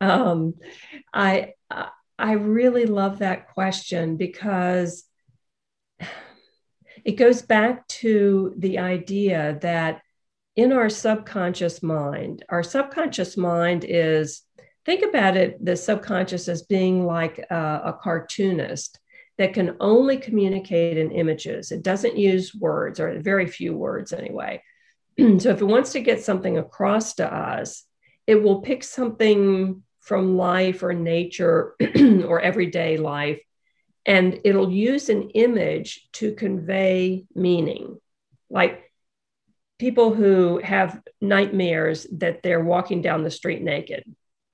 um, 0.00 0.54
I 1.12 1.54
I 2.18 2.32
really 2.32 2.86
love 2.86 3.20
that 3.20 3.48
question 3.48 4.16
because 4.16 5.04
it 7.04 7.12
goes 7.12 7.42
back 7.42 7.86
to 7.88 8.54
the 8.58 8.78
idea 8.78 9.58
that 9.62 10.02
in 10.56 10.72
our 10.72 10.90
subconscious 10.90 11.82
mind, 11.82 12.44
our 12.50 12.62
subconscious 12.62 13.36
mind 13.36 13.84
is 13.88 14.42
think 14.84 15.02
about 15.02 15.36
it 15.36 15.64
the 15.64 15.76
subconscious 15.76 16.48
as 16.48 16.62
being 16.62 17.06
like 17.06 17.38
a, 17.50 17.80
a 17.84 17.98
cartoonist 18.02 18.98
that 19.38 19.54
can 19.54 19.76
only 19.80 20.18
communicate 20.18 20.98
in 20.98 21.10
images. 21.12 21.72
It 21.72 21.82
doesn't 21.82 22.18
use 22.18 22.54
words 22.54 23.00
or 23.00 23.18
very 23.20 23.46
few 23.46 23.74
words 23.74 24.12
anyway. 24.12 24.62
so 25.38 25.50
if 25.50 25.60
it 25.60 25.64
wants 25.64 25.92
to 25.92 26.00
get 26.00 26.22
something 26.22 26.58
across 26.58 27.14
to 27.14 27.32
us, 27.32 27.84
it 28.26 28.42
will 28.42 28.62
pick 28.62 28.84
something 28.84 29.82
from 30.00 30.36
life 30.36 30.82
or 30.82 30.92
nature 30.92 31.74
or 32.26 32.40
everyday 32.40 32.96
life, 32.96 33.40
and 34.06 34.40
it'll 34.44 34.70
use 34.70 35.08
an 35.08 35.30
image 35.30 36.08
to 36.12 36.34
convey 36.34 37.24
meaning. 37.34 37.98
Like 38.48 38.90
people 39.78 40.14
who 40.14 40.58
have 40.58 41.00
nightmares 41.20 42.06
that 42.12 42.42
they're 42.42 42.64
walking 42.64 43.02
down 43.02 43.24
the 43.24 43.30
street 43.30 43.62
naked. 43.62 44.04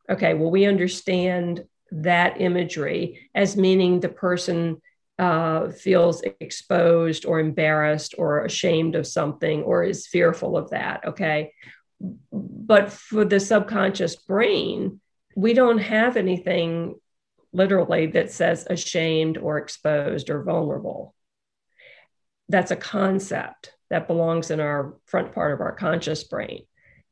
Okay, 0.09 0.35
well, 0.35 0.51
we 0.51 0.67
understand 0.67 1.65
that 1.91 2.41
imagery 2.41 3.29
as 3.35 3.57
meaning 3.57 4.01
the 4.01 4.09
person 4.09 4.81
uh, 5.19 5.71
feels 5.71 6.23
exposed 6.41 7.25
or 7.25 7.41
embarrassed 7.41 8.15
or 8.19 8.45
ashamed 8.45 8.95
of 8.95 9.07
something 9.07 9.63
or 9.63 9.83
is 9.83 10.07
fearful 10.07 10.57
of 10.57 10.71
that. 10.71 11.05
Okay. 11.07 11.53
But 12.31 12.93
for 12.93 13.25
the 13.25 13.41
subconscious 13.41 14.17
brain, 14.17 15.01
we 15.35 15.55
don't 15.55 15.79
have 15.79 16.17
anything 16.17 16.97
literally 17.53 18.07
that 18.09 18.31
says 18.31 18.67
ashamed 18.69 19.39
or 19.39 19.57
exposed 19.59 20.29
or 20.29 20.43
vulnerable. 20.43 21.15
That's 22.49 22.71
a 22.71 22.77
concept 22.77 23.73
that 23.89 24.09
belongs 24.09 24.51
in 24.51 24.61
our 24.61 24.97
front 25.07 25.33
part 25.33 25.55
of 25.55 25.61
our 25.61 25.73
conscious 25.73 26.25
brain. 26.25 26.65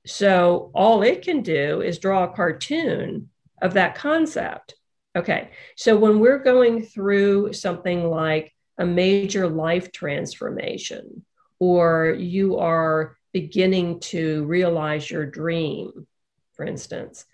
So 0.07 0.71
all 0.75 1.03
it 1.03 1.23
can 1.23 1.43
do 1.43 1.81
is 1.81 1.99
draw 1.99 2.25
a 2.25 2.35
cartoon 2.35 3.31
of 3.63 3.75
that 3.75 3.95
concept 3.95 4.75
Okay. 5.17 5.51
So 5.77 5.97
when 5.97 6.19
we're 6.19 6.43
going 6.43 6.83
through 6.83 7.53
something 7.53 8.09
like 8.09 8.53
a 8.79 8.85
major 8.85 9.49
life 9.49 9.93
transformation, 9.93 11.25
or 11.61 12.17
you 12.19 12.59
are 12.59 13.17
beginning 13.33 14.01
to 14.01 14.45
realize 14.45 15.11
your 15.11 15.27
dream, 15.27 16.07
for 16.55 16.65
instance, 16.65 17.25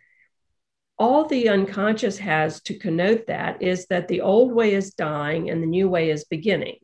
all 0.99 1.25
the 1.25 1.49
unconscious 1.49 2.19
has 2.19 2.61
to 2.63 2.79
connote 2.79 3.27
that 3.29 3.63
is 3.63 3.87
that 3.87 4.09
the 4.09 4.21
old 4.21 4.53
way 4.53 4.75
is 4.75 4.93
dying 4.93 5.49
and 5.49 5.63
the 5.63 5.67
new 5.67 5.89
way 5.89 6.11
is 6.11 6.25
beginning. 6.25 6.77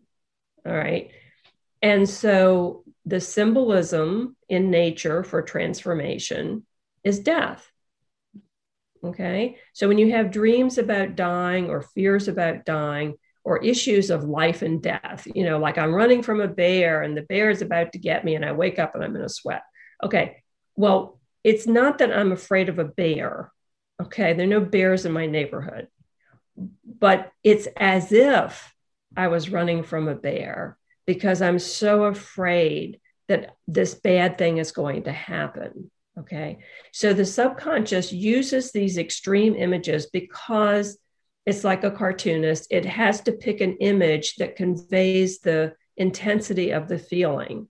All 0.65 0.75
right. 0.75 1.11
And 1.83 2.09
so 2.09 2.83
the 3.05 3.21
symbolism 3.21 4.35
in 4.49 4.71
nature 4.71 5.23
for 5.23 5.43
transformation 5.43 6.65
is 7.05 7.21
death. 7.21 7.71
Okay. 9.07 9.57
So 9.73 9.87
when 9.89 9.99
you 9.99 10.11
have 10.13 10.31
dreams 10.31 10.79
about 10.79 11.15
dying 11.15 11.71
or 11.71 11.83
fears 11.83 12.29
about 12.29 12.65
dying 12.65 13.15
or 13.45 13.65
issues 13.65 14.11
of 14.11 14.25
life 14.25 14.63
and 14.63 14.83
death, 14.83 15.27
you 15.33 15.45
know, 15.45 15.59
like 15.59 15.79
I'm 15.79 15.95
running 15.95 16.23
from 16.23 16.41
a 16.41 16.49
bear 16.49 17.03
and 17.03 17.17
the 17.17 17.23
bear 17.23 17.51
is 17.51 17.63
about 17.63 17.93
to 17.93 17.99
get 17.99 18.25
me 18.25 18.35
and 18.35 18.45
I 18.45 18.53
wake 18.53 18.79
up 18.79 18.95
and 18.95 19.05
I'm 19.05 19.15
in 19.15 19.23
a 19.23 19.29
sweat. 19.29 19.63
Okay. 20.03 20.43
Well, 20.75 21.21
it's 21.45 21.67
not 21.67 21.99
that 21.99 22.17
I'm 22.17 22.33
afraid 22.33 22.69
of 22.69 22.81
a 22.81 22.85
bear. 22.85 23.53
Okay. 24.03 24.33
There 24.33 24.45
are 24.45 24.49
no 24.49 24.61
bears 24.61 25.07
in 25.07 25.13
my 25.13 25.27
neighborhood, 25.27 25.87
but 26.85 27.31
it's 27.45 27.69
as 27.77 28.11
if 28.11 28.75
I 29.17 29.29
was 29.29 29.51
running 29.51 29.85
from 29.85 30.09
a 30.09 30.15
bear 30.17 30.77
because 31.07 31.41
I'm 31.41 31.61
so 31.61 32.05
afraid 32.05 33.01
that 33.29 33.57
this 33.69 33.95
bad 33.95 34.39
thing 34.39 34.59
is 34.59 34.73
going 34.73 35.05
to 35.05 35.13
happen. 35.13 35.91
Okay. 36.19 36.59
So 36.93 37.13
the 37.13 37.27
subconscious 37.27 38.13
uses 38.13 38.73
these 38.73 38.97
extreme 38.97 39.55
images 39.55 40.07
because 40.07 40.99
it's 41.45 41.63
like 41.63 41.85
a 41.85 41.91
cartoonist. 41.91 42.69
It 42.71 42.87
has 42.87 43.21
to 43.23 43.33
pick 43.33 43.61
an 43.61 43.77
image 43.81 44.37
that 44.37 44.57
conveys 44.57 45.41
the 45.41 45.75
intensity 45.97 46.71
of 46.71 46.89
the 46.89 46.99
feeling. 46.99 47.69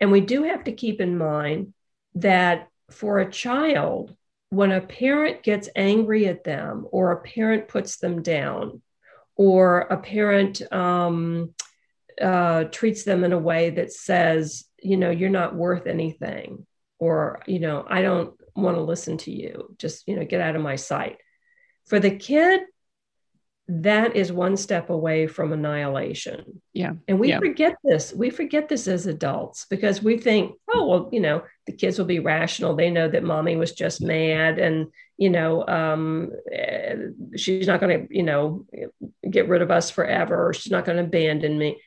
And 0.00 0.12
we 0.12 0.20
do 0.20 0.44
have 0.44 0.64
to 0.64 0.72
keep 0.72 1.00
in 1.00 1.18
mind 1.18 1.74
that 2.14 2.68
for 2.90 3.18
a 3.18 3.30
child, 3.30 4.14
when 4.50 4.70
a 4.70 4.80
parent 4.80 5.42
gets 5.42 5.68
angry 5.74 6.26
at 6.28 6.44
them, 6.44 6.86
or 6.92 7.12
a 7.12 7.20
parent 7.20 7.68
puts 7.68 7.98
them 7.98 8.22
down, 8.22 8.82
or 9.36 9.80
a 9.80 9.96
parent 9.96 10.62
um, 10.72 11.54
uh, 12.20 12.64
treats 12.64 13.02
them 13.04 13.24
in 13.24 13.32
a 13.32 13.38
way 13.38 13.70
that 13.70 13.92
says, 13.92 14.64
you 14.80 14.96
know, 14.96 15.10
you're 15.10 15.30
not 15.30 15.56
worth 15.56 15.86
anything, 15.86 16.66
or 17.04 17.40
you 17.46 17.58
know 17.58 17.84
i 17.88 18.00
don't 18.00 18.34
want 18.56 18.76
to 18.76 18.82
listen 18.82 19.18
to 19.18 19.32
you. 19.32 19.74
Just 19.78 20.06
you 20.06 20.16
know 20.16 20.24
get 20.24 20.40
out 20.40 20.56
of 20.56 20.62
my 20.62 20.76
sight. 20.76 21.18
For 21.86 22.00
the 22.00 22.16
kid 22.16 22.60
that 23.66 24.14
is 24.14 24.30
one 24.30 24.58
step 24.58 24.90
away 24.90 25.26
from 25.26 25.52
annihilation. 25.52 26.60
Yeah 26.72 26.92
and 27.08 27.18
we 27.18 27.30
yeah. 27.30 27.38
forget 27.38 27.76
this. 27.82 28.12
We 28.12 28.30
forget 28.30 28.68
this 28.68 28.86
as 28.86 29.06
adults 29.06 29.66
because 29.70 30.02
we 30.02 30.18
think 30.18 30.56
oh 30.72 30.86
well 30.86 31.08
you 31.12 31.20
know 31.20 31.42
the 31.66 31.72
kids 31.72 31.98
will 31.98 32.06
be 32.06 32.20
rational. 32.20 32.76
They 32.76 32.90
know 32.90 33.08
that 33.08 33.24
mommy 33.24 33.56
was 33.56 33.72
just 33.72 34.02
mad 34.02 34.58
and 34.58 34.86
you 35.16 35.30
know 35.30 35.66
um, 35.66 36.30
eh, 36.52 36.96
she's 37.36 37.66
not 37.66 37.80
going 37.80 38.06
to 38.06 38.14
you 38.14 38.22
know 38.22 38.66
get 39.28 39.48
rid 39.48 39.62
of 39.62 39.70
us 39.70 39.90
forever. 39.90 40.52
She's 40.54 40.72
not 40.72 40.84
going 40.84 40.98
to 40.98 41.04
abandon 41.04 41.58
me 41.58 41.80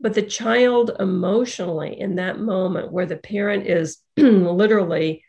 but 0.00 0.14
the 0.14 0.22
child 0.22 0.92
emotionally 1.00 1.98
in 2.00 2.16
that 2.16 2.38
moment 2.38 2.92
where 2.92 3.06
the 3.06 3.16
parent 3.16 3.66
is 3.66 3.98
literally 4.16 5.24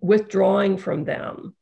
withdrawing 0.00 0.76
from 0.76 1.04
them 1.04 1.54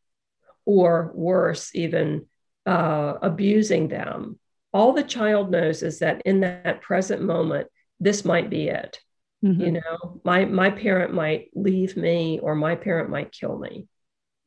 or 0.65 1.13
worse 1.15 1.75
even 1.75 2.27
uh, 2.67 3.15
abusing 3.23 3.89
them 3.89 4.39
all 4.73 4.93
the 4.93 5.03
child 5.03 5.51
knows 5.51 5.83
is 5.83 5.99
that 5.99 6.23
in 6.25 6.41
that 6.41 6.81
present 6.81 7.23
moment 7.23 7.69
this 7.99 8.25
might 8.25 8.49
be 8.51 8.69
it 8.69 8.99
mm-hmm. 9.45 9.61
you 9.61 9.73
know 9.73 10.21
my 10.25 10.45
my 10.45 10.71
parent 10.71 11.13
might 11.13 11.51
leave 11.55 11.97
me 11.97 12.39
or 12.43 12.55
my 12.55 12.75
parent 12.75 13.11
might 13.11 13.33
kill 13.33 13.59
me 13.59 13.87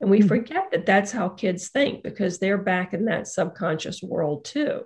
And 0.03 0.11
we 0.11 0.20
mm-hmm. 0.20 0.28
forget 0.28 0.72
that 0.72 0.86
that's 0.86 1.14
how 1.14 1.30
kids 1.30 1.70
think 1.70 2.03
because 2.03 2.38
they're 2.38 2.57
back 2.57 2.93
in 2.93 3.05
that 3.05 3.26
subconscious 3.26 4.03
world 4.03 4.43
too. 4.43 4.82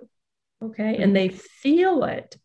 Okay. 0.62 0.92
Mm-hmm. 0.92 1.02
And 1.02 1.16
they 1.16 1.28
feel 1.28 2.04
it. 2.04 2.36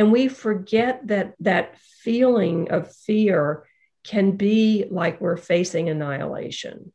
And 0.00 0.10
we 0.10 0.28
forget 0.28 1.08
that 1.08 1.34
that 1.40 1.76
feeling 1.78 2.70
of 2.70 2.90
fear 2.90 3.66
can 4.02 4.38
be 4.38 4.86
like 4.90 5.20
we're 5.20 5.36
facing 5.36 5.90
annihilation. 5.90 6.90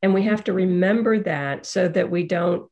And 0.00 0.14
we 0.14 0.22
have 0.22 0.44
to 0.44 0.52
remember 0.52 1.18
that 1.24 1.66
so 1.66 1.88
that 1.88 2.08
we 2.08 2.22
don't 2.22 2.70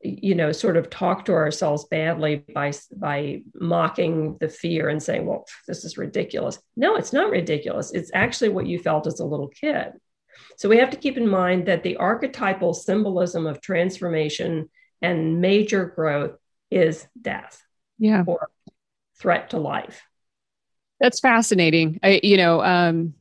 you 0.00 0.36
know 0.36 0.52
sort 0.52 0.76
of 0.76 0.90
talk 0.90 1.24
to 1.24 1.32
ourselves 1.32 1.86
badly 1.86 2.36
by 2.54 2.72
by 2.96 3.42
mocking 3.52 4.36
the 4.38 4.48
fear 4.48 4.88
and 4.88 5.02
saying 5.02 5.26
well 5.26 5.44
this 5.66 5.84
is 5.84 5.98
ridiculous. 5.98 6.60
No 6.76 6.94
it's 6.94 7.12
not 7.12 7.30
ridiculous. 7.32 7.92
It's 7.92 8.12
actually 8.14 8.50
what 8.50 8.68
you 8.68 8.78
felt 8.78 9.08
as 9.08 9.18
a 9.18 9.26
little 9.26 9.48
kid. 9.48 9.94
So 10.56 10.68
we 10.68 10.78
have 10.78 10.90
to 10.90 10.96
keep 10.96 11.16
in 11.16 11.26
mind 11.26 11.66
that 11.66 11.82
the 11.82 11.96
archetypal 11.96 12.74
symbolism 12.74 13.44
of 13.44 13.60
transformation 13.60 14.70
and 15.02 15.40
major 15.40 15.84
growth 15.84 16.36
is 16.70 17.08
death 17.20 17.60
yeah. 17.98 18.22
or 18.24 18.50
threat 19.18 19.50
to 19.50 19.58
life. 19.58 20.02
That's 21.00 21.20
fascinating. 21.20 22.00
I 22.02 22.20
you 22.22 22.36
know 22.36 22.62
um 22.62 23.14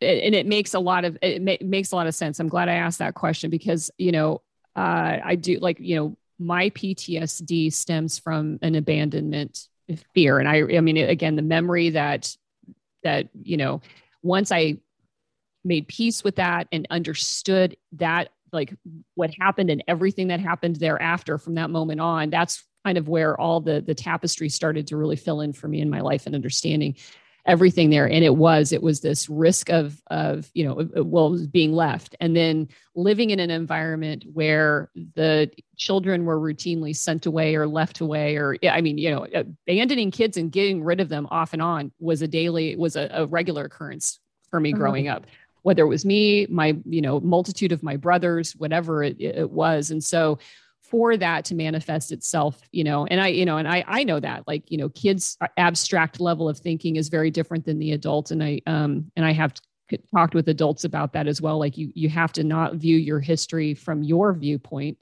and 0.00 0.34
it 0.34 0.46
makes 0.46 0.74
a 0.74 0.78
lot 0.78 1.04
of 1.04 1.16
it 1.22 1.62
makes 1.62 1.92
a 1.92 1.96
lot 1.96 2.06
of 2.06 2.14
sense. 2.14 2.38
I'm 2.38 2.48
glad 2.48 2.68
i 2.68 2.74
asked 2.74 2.98
that 2.98 3.14
question 3.14 3.50
because 3.50 3.90
you 3.98 4.12
know 4.12 4.42
uh, 4.76 5.18
I 5.24 5.36
do 5.36 5.58
like, 5.58 5.80
you 5.80 5.96
know, 5.96 6.16
my 6.38 6.68
PTSD 6.70 7.72
stems 7.72 8.18
from 8.18 8.58
an 8.60 8.74
abandonment 8.74 9.68
fear. 10.12 10.38
And 10.38 10.46
I, 10.46 10.76
I 10.76 10.80
mean, 10.80 10.98
again, 10.98 11.34
the 11.34 11.42
memory 11.42 11.90
that, 11.90 12.36
that, 13.02 13.28
you 13.42 13.56
know, 13.56 13.80
once 14.22 14.52
I 14.52 14.76
made 15.64 15.88
peace 15.88 16.22
with 16.22 16.36
that 16.36 16.68
and 16.70 16.86
understood 16.90 17.76
that, 17.92 18.28
like 18.52 18.74
what 19.14 19.34
happened 19.38 19.70
and 19.70 19.82
everything 19.88 20.28
that 20.28 20.40
happened 20.40 20.76
thereafter 20.76 21.38
from 21.38 21.54
that 21.54 21.70
moment 21.70 22.00
on, 22.00 22.28
that's 22.28 22.62
kind 22.86 22.98
of 22.98 23.08
where 23.08 23.38
all 23.40 23.60
the, 23.60 23.80
the 23.80 23.96
tapestry 23.96 24.48
started 24.48 24.86
to 24.86 24.96
really 24.96 25.16
fill 25.16 25.40
in 25.40 25.52
for 25.52 25.66
me 25.66 25.80
in 25.80 25.90
my 25.90 26.00
life 26.00 26.24
and 26.24 26.36
understanding 26.36 26.94
everything 27.44 27.90
there. 27.90 28.08
And 28.08 28.24
it 28.24 28.36
was 28.36 28.72
it 28.72 28.80
was 28.80 29.00
this 29.00 29.28
risk 29.28 29.70
of 29.70 30.00
of 30.06 30.48
you 30.54 30.64
know 30.64 30.88
well 31.02 31.36
being 31.50 31.72
left. 31.72 32.14
And 32.20 32.36
then 32.36 32.68
living 32.94 33.30
in 33.30 33.40
an 33.40 33.50
environment 33.50 34.24
where 34.32 34.88
the 35.14 35.50
children 35.76 36.24
were 36.24 36.38
routinely 36.38 36.94
sent 36.94 37.26
away 37.26 37.56
or 37.56 37.66
left 37.66 38.00
away 38.00 38.36
or 38.36 38.56
i 38.70 38.80
mean 38.80 38.96
you 38.96 39.10
know 39.10 39.26
abandoning 39.68 40.10
kids 40.10 40.38
and 40.38 40.50
getting 40.50 40.82
rid 40.82 41.00
of 41.00 41.10
them 41.10 41.28
off 41.30 41.52
and 41.52 41.60
on 41.60 41.92
was 41.98 42.22
a 42.22 42.28
daily 42.28 42.74
was 42.76 42.96
a, 42.96 43.10
a 43.12 43.26
regular 43.26 43.64
occurrence 43.66 44.18
for 44.50 44.58
me 44.58 44.72
uh-huh. 44.72 44.78
growing 44.78 45.06
up 45.06 45.26
whether 45.66 45.82
it 45.82 45.88
was 45.88 46.04
me 46.04 46.46
my 46.48 46.74
you 46.86 47.02
know 47.02 47.20
multitude 47.20 47.72
of 47.72 47.82
my 47.82 47.96
brothers 47.96 48.52
whatever 48.56 49.02
it, 49.02 49.20
it 49.20 49.50
was. 49.50 49.90
And 49.90 50.02
so 50.02 50.38
for 50.88 51.16
that 51.16 51.44
to 51.44 51.54
manifest 51.54 52.12
itself 52.12 52.60
you 52.72 52.84
know 52.84 53.06
and 53.06 53.20
i 53.20 53.28
you 53.28 53.44
know 53.44 53.58
and 53.58 53.68
i 53.68 53.84
i 53.86 54.04
know 54.04 54.20
that 54.20 54.46
like 54.46 54.70
you 54.70 54.78
know 54.78 54.88
kids 54.90 55.36
abstract 55.56 56.20
level 56.20 56.48
of 56.48 56.58
thinking 56.58 56.96
is 56.96 57.08
very 57.08 57.30
different 57.30 57.64
than 57.64 57.78
the 57.78 57.92
adult 57.92 58.30
and 58.30 58.42
i 58.42 58.60
um 58.66 59.10
and 59.16 59.24
i 59.24 59.32
have 59.32 59.54
talked 60.14 60.34
with 60.34 60.48
adults 60.48 60.84
about 60.84 61.12
that 61.12 61.26
as 61.26 61.40
well 61.40 61.58
like 61.58 61.76
you 61.76 61.90
you 61.94 62.08
have 62.08 62.32
to 62.32 62.44
not 62.44 62.74
view 62.74 62.96
your 62.96 63.20
history 63.20 63.74
from 63.74 64.02
your 64.02 64.32
viewpoint 64.32 64.98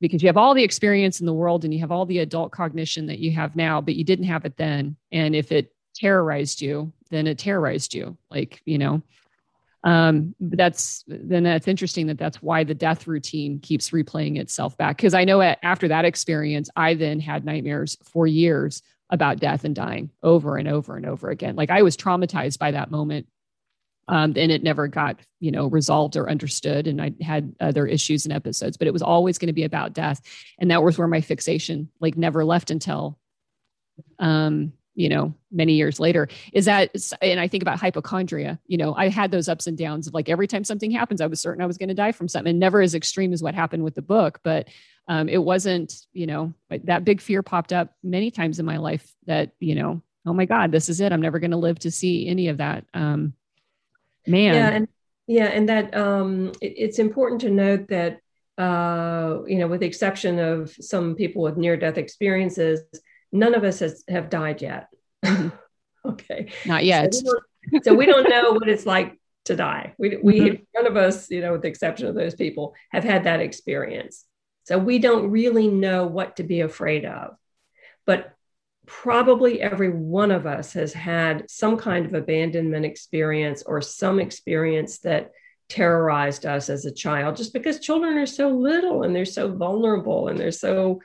because 0.00 0.22
you 0.22 0.28
have 0.28 0.36
all 0.36 0.54
the 0.54 0.62
experience 0.62 1.20
in 1.20 1.26
the 1.26 1.32
world 1.32 1.64
and 1.64 1.72
you 1.72 1.80
have 1.80 1.92
all 1.92 2.06
the 2.06 2.18
adult 2.18 2.52
cognition 2.52 3.06
that 3.06 3.18
you 3.18 3.30
have 3.30 3.56
now 3.56 3.80
but 3.80 3.94
you 3.94 4.04
didn't 4.04 4.26
have 4.26 4.44
it 4.44 4.56
then 4.56 4.96
and 5.12 5.34
if 5.34 5.52
it 5.52 5.72
terrorized 5.94 6.60
you 6.60 6.92
then 7.10 7.26
it 7.26 7.38
terrorized 7.38 7.94
you 7.94 8.16
like 8.30 8.60
you 8.64 8.78
know 8.78 9.02
um, 9.84 10.34
that's 10.40 11.04
then 11.06 11.44
that's 11.44 11.68
interesting 11.68 12.06
that 12.08 12.18
that's 12.18 12.42
why 12.42 12.64
the 12.64 12.74
death 12.74 13.06
routine 13.06 13.60
keeps 13.60 13.90
replaying 13.90 14.38
itself 14.38 14.76
back. 14.76 14.96
Because 14.96 15.14
I 15.14 15.24
know 15.24 15.40
after 15.40 15.88
that 15.88 16.04
experience, 16.04 16.68
I 16.76 16.94
then 16.94 17.20
had 17.20 17.44
nightmares 17.44 17.96
for 18.04 18.26
years 18.26 18.82
about 19.10 19.38
death 19.38 19.64
and 19.64 19.74
dying 19.74 20.10
over 20.22 20.56
and 20.56 20.66
over 20.68 20.96
and 20.96 21.06
over 21.06 21.30
again. 21.30 21.54
Like 21.56 21.70
I 21.70 21.82
was 21.82 21.96
traumatized 21.96 22.58
by 22.58 22.72
that 22.72 22.90
moment. 22.90 23.26
Um, 24.08 24.34
and 24.36 24.52
it 24.52 24.62
never 24.62 24.86
got, 24.86 25.18
you 25.40 25.50
know, 25.50 25.66
resolved 25.66 26.16
or 26.16 26.30
understood. 26.30 26.86
And 26.86 27.02
I 27.02 27.12
had 27.20 27.56
other 27.58 27.86
issues 27.86 28.24
and 28.24 28.32
episodes, 28.32 28.76
but 28.76 28.86
it 28.86 28.92
was 28.92 29.02
always 29.02 29.36
going 29.36 29.48
to 29.48 29.52
be 29.52 29.64
about 29.64 29.94
death. 29.94 30.20
And 30.60 30.70
that 30.70 30.82
was 30.82 30.96
where 30.96 31.08
my 31.08 31.20
fixation 31.20 31.90
like 31.98 32.16
never 32.16 32.44
left 32.44 32.70
until 32.70 33.18
um, 34.20 34.72
you 34.96 35.08
know 35.08 35.32
many 35.52 35.74
years 35.74 36.00
later 36.00 36.28
is 36.52 36.64
that 36.64 36.90
and 37.22 37.38
i 37.38 37.46
think 37.46 37.62
about 37.62 37.78
hypochondria 37.78 38.58
you 38.66 38.76
know 38.76 38.94
i 38.94 39.08
had 39.08 39.30
those 39.30 39.48
ups 39.48 39.68
and 39.68 39.78
downs 39.78 40.08
of 40.08 40.14
like 40.14 40.28
every 40.28 40.48
time 40.48 40.64
something 40.64 40.90
happens 40.90 41.20
i 41.20 41.26
was 41.26 41.40
certain 41.40 41.62
i 41.62 41.66
was 41.66 41.78
going 41.78 41.88
to 41.88 41.94
die 41.94 42.12
from 42.12 42.26
something 42.26 42.50
and 42.50 42.58
never 42.58 42.80
as 42.80 42.94
extreme 42.94 43.32
as 43.32 43.42
what 43.42 43.54
happened 43.54 43.84
with 43.84 43.94
the 43.94 44.02
book 44.02 44.40
but 44.42 44.68
um, 45.08 45.28
it 45.28 45.38
wasn't 45.38 46.06
you 46.12 46.26
know 46.26 46.52
that 46.84 47.04
big 47.04 47.20
fear 47.20 47.42
popped 47.42 47.72
up 47.72 47.94
many 48.02 48.30
times 48.30 48.58
in 48.58 48.66
my 48.66 48.78
life 48.78 49.14
that 49.26 49.52
you 49.60 49.74
know 49.74 50.02
oh 50.26 50.34
my 50.34 50.44
god 50.44 50.72
this 50.72 50.88
is 50.88 51.00
it. 51.00 51.12
I'm 51.12 51.22
never 51.22 51.38
going 51.38 51.52
to 51.52 51.56
live 51.56 51.78
to 51.80 51.90
see 51.90 52.28
any 52.28 52.48
of 52.48 52.58
that. 52.58 52.84
Um, 52.92 53.32
man. 54.26 54.54
Yeah 54.54 54.68
and 54.70 54.88
yeah 55.26 55.46
and 55.46 55.68
that 55.68 55.96
um, 55.96 56.52
it, 56.60 56.74
it's 56.76 56.98
important 56.98 57.40
to 57.42 57.50
note 57.50 57.88
that 57.88 58.20
uh, 58.58 59.42
you 59.46 59.58
know 59.58 59.68
with 59.68 59.80
the 59.80 59.86
exception 59.86 60.38
of 60.38 60.76
some 60.80 61.14
people 61.14 61.42
with 61.42 61.56
near 61.56 61.76
death 61.76 61.98
experiences 61.98 62.80
none 63.32 63.54
of 63.54 63.64
us 63.64 63.80
has, 63.80 64.04
have 64.08 64.30
died 64.30 64.62
yet. 64.62 64.88
Mm-hmm. 65.24 65.48
okay. 66.10 66.50
Not 66.64 66.84
yet. 66.84 67.14
So 67.14 67.34
we, 67.72 67.80
so 67.82 67.94
we, 67.94 68.06
don't 68.06 68.28
know 68.28 68.52
what 68.52 68.68
it's 68.68 68.86
like 68.86 69.18
to 69.46 69.56
die. 69.56 69.94
We, 69.98 70.18
we 70.22 70.40
mm-hmm. 70.40 70.62
none 70.74 70.86
of 70.86 70.96
us, 70.96 71.30
you 71.30 71.40
know, 71.40 71.52
with 71.52 71.62
the 71.62 71.68
exception 71.68 72.06
of 72.06 72.14
those 72.14 72.34
people, 72.34 72.74
have 72.90 73.04
had 73.04 73.24
that 73.24 73.40
experience. 73.40 74.24
So 74.64 74.78
we 74.78 74.98
don't 74.98 75.30
really 75.30 75.68
know 75.68 76.06
what 76.06 76.36
to 76.36 76.42
be 76.42 76.60
afraid 76.60 77.04
of. 77.04 77.36
But 78.04 78.32
probably 78.86 79.60
every 79.60 79.90
one 79.90 80.30
of 80.30 80.46
us 80.46 80.72
has 80.72 80.92
had 80.92 81.50
some 81.50 81.76
kind 81.76 82.06
of 82.06 82.14
abandonment 82.14 82.84
experience 82.84 83.62
or 83.64 83.82
some 83.82 84.20
experience 84.20 84.98
that 84.98 85.32
terrorized 85.68 86.46
us 86.46 86.70
as 86.70 86.84
a 86.84 86.94
child 86.94 87.36
just 87.36 87.52
because 87.52 87.80
children 87.80 88.16
are 88.16 88.26
so 88.26 88.50
little 88.50 89.02
and 89.02 89.14
they're 89.14 89.24
so 89.24 89.52
vulnerable 89.52 90.28
and 90.28 90.38
they're 90.38 90.52
so 90.52 91.00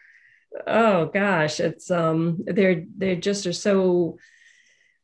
oh 0.67 1.05
gosh, 1.05 1.59
it's 1.59 1.89
um 1.91 2.39
they're 2.45 2.83
they 2.97 3.15
just 3.15 3.45
are 3.47 3.53
so 3.53 4.17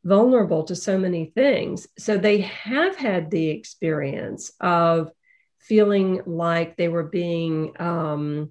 vulnerable 0.03 0.63
to 0.63 0.75
so 0.75 0.97
many 0.97 1.25
things. 1.35 1.87
So 1.97 2.17
they 2.17 2.41
have 2.41 2.95
had 2.95 3.29
the 3.29 3.49
experience 3.49 4.53
of 4.61 5.11
feeling 5.59 6.21
like 6.25 6.77
they 6.77 6.87
were 6.87 7.03
being 7.03 7.73
um, 7.79 8.49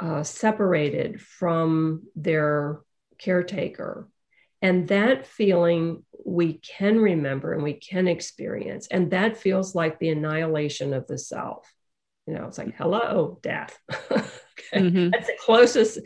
uh, 0.00 0.22
separated 0.22 1.20
from 1.20 2.04
their 2.16 2.80
caretaker. 3.18 4.08
And 4.62 4.88
that 4.88 5.26
feeling 5.26 6.02
we 6.24 6.54
can 6.54 6.98
remember 6.98 7.52
and 7.52 7.62
we 7.62 7.74
can 7.74 8.08
experience. 8.08 8.86
And 8.90 9.10
that 9.10 9.36
feels 9.36 9.74
like 9.74 9.98
the 9.98 10.08
annihilation 10.08 10.94
of 10.94 11.06
the 11.06 11.18
self. 11.18 11.70
You 12.26 12.34
know, 12.34 12.46
it's 12.46 12.58
like, 12.58 12.74
hello, 12.76 13.38
death. 13.42 13.78
okay. 14.10 14.24
mm-hmm. 14.74 15.10
That's 15.10 15.26
the 15.26 15.36
closest 15.44 15.98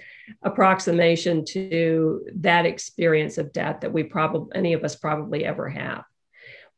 approximation 0.43 1.45
to 1.45 2.27
that 2.37 2.67
experience 2.67 3.39
of 3.39 3.53
death 3.53 3.81
that 3.81 3.93
we 3.93 4.03
probably 4.03 4.51
any 4.55 4.73
of 4.73 4.85
us 4.85 4.97
probably 4.97 5.45
ever 5.45 5.69
have. 5.69 6.05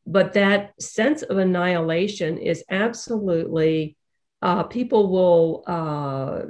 But 0.05 0.33
that 0.33 0.73
sense 0.81 1.21
of 1.21 1.37
annihilation 1.37 2.37
is 2.37 2.63
absolutely 2.69 3.97
uh, 4.41 4.63
people 4.63 5.09
will 5.09 5.63
uh, 5.67 6.41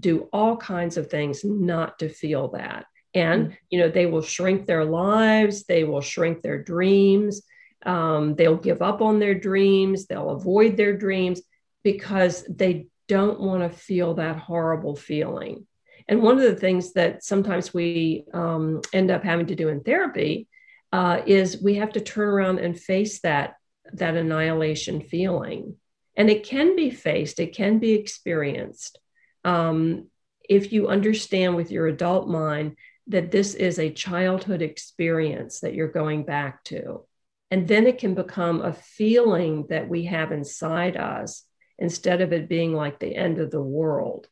do 0.00 0.28
all 0.32 0.56
kinds 0.56 0.96
of 0.96 1.08
things 1.08 1.44
not 1.44 2.00
to 2.00 2.08
feel 2.08 2.48
that. 2.48 2.86
And 3.14 3.46
mm-hmm. 3.46 3.54
you 3.70 3.78
know 3.80 3.88
they 3.88 4.06
will 4.06 4.22
shrink 4.22 4.66
their 4.66 4.84
lives 4.84 5.64
they 5.64 5.84
will 5.84 6.02
shrink 6.02 6.42
their 6.42 6.62
dreams 6.62 7.42
um, 7.84 8.34
they'll 8.34 8.56
give 8.56 8.82
up 8.82 9.00
on 9.00 9.18
their 9.18 9.34
dreams 9.34 10.06
they'll 10.06 10.30
avoid 10.30 10.76
their 10.76 10.96
dreams 10.96 11.40
because 11.82 12.44
they 12.48 12.86
don't 13.08 13.40
want 13.40 13.62
to 13.62 13.78
feel 13.78 14.14
that 14.14 14.36
horrible 14.36 14.96
feeling 14.96 15.66
and 16.08 16.22
one 16.22 16.36
of 16.36 16.44
the 16.44 16.56
things 16.56 16.92
that 16.92 17.24
sometimes 17.24 17.74
we 17.74 18.24
um, 18.32 18.80
end 18.92 19.10
up 19.10 19.24
having 19.24 19.46
to 19.46 19.56
do 19.56 19.68
in 19.68 19.80
therapy 19.80 20.48
uh, 20.92 21.20
is 21.26 21.60
we 21.60 21.74
have 21.76 21.92
to 21.92 22.00
turn 22.00 22.28
around 22.28 22.58
and 22.58 22.78
face 22.78 23.20
that 23.20 23.54
that 23.92 24.16
annihilation 24.16 25.00
feeling, 25.00 25.76
and 26.16 26.28
it 26.28 26.44
can 26.44 26.74
be 26.74 26.90
faced, 26.90 27.38
it 27.38 27.54
can 27.54 27.78
be 27.78 27.92
experienced 27.92 28.98
um, 29.44 30.08
if 30.48 30.72
you 30.72 30.88
understand 30.88 31.54
with 31.54 31.70
your 31.70 31.86
adult 31.86 32.28
mind 32.28 32.76
that 33.06 33.30
this 33.30 33.54
is 33.54 33.78
a 33.78 33.92
childhood 33.92 34.62
experience 34.62 35.60
that 35.60 35.74
you're 35.74 35.86
going 35.86 36.24
back 36.24 36.64
to. 36.64 37.04
And 37.52 37.68
then 37.68 37.86
it 37.86 37.98
can 37.98 38.14
become 38.14 38.60
a 38.60 38.72
feeling 38.72 39.66
that 39.68 39.88
we 39.88 40.06
have 40.06 40.32
inside 40.32 40.96
us 40.96 41.44
instead 41.78 42.20
of 42.20 42.32
it 42.32 42.48
being 42.48 42.74
like 42.74 42.98
the 42.98 43.14
end 43.14 43.38
of 43.38 43.52
the 43.52 43.62
world 43.62 44.28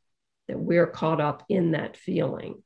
that 0.48 0.58
we're 0.58 0.86
caught 0.86 1.20
up 1.20 1.44
in 1.48 1.72
that 1.72 1.96
feeling 1.96 2.62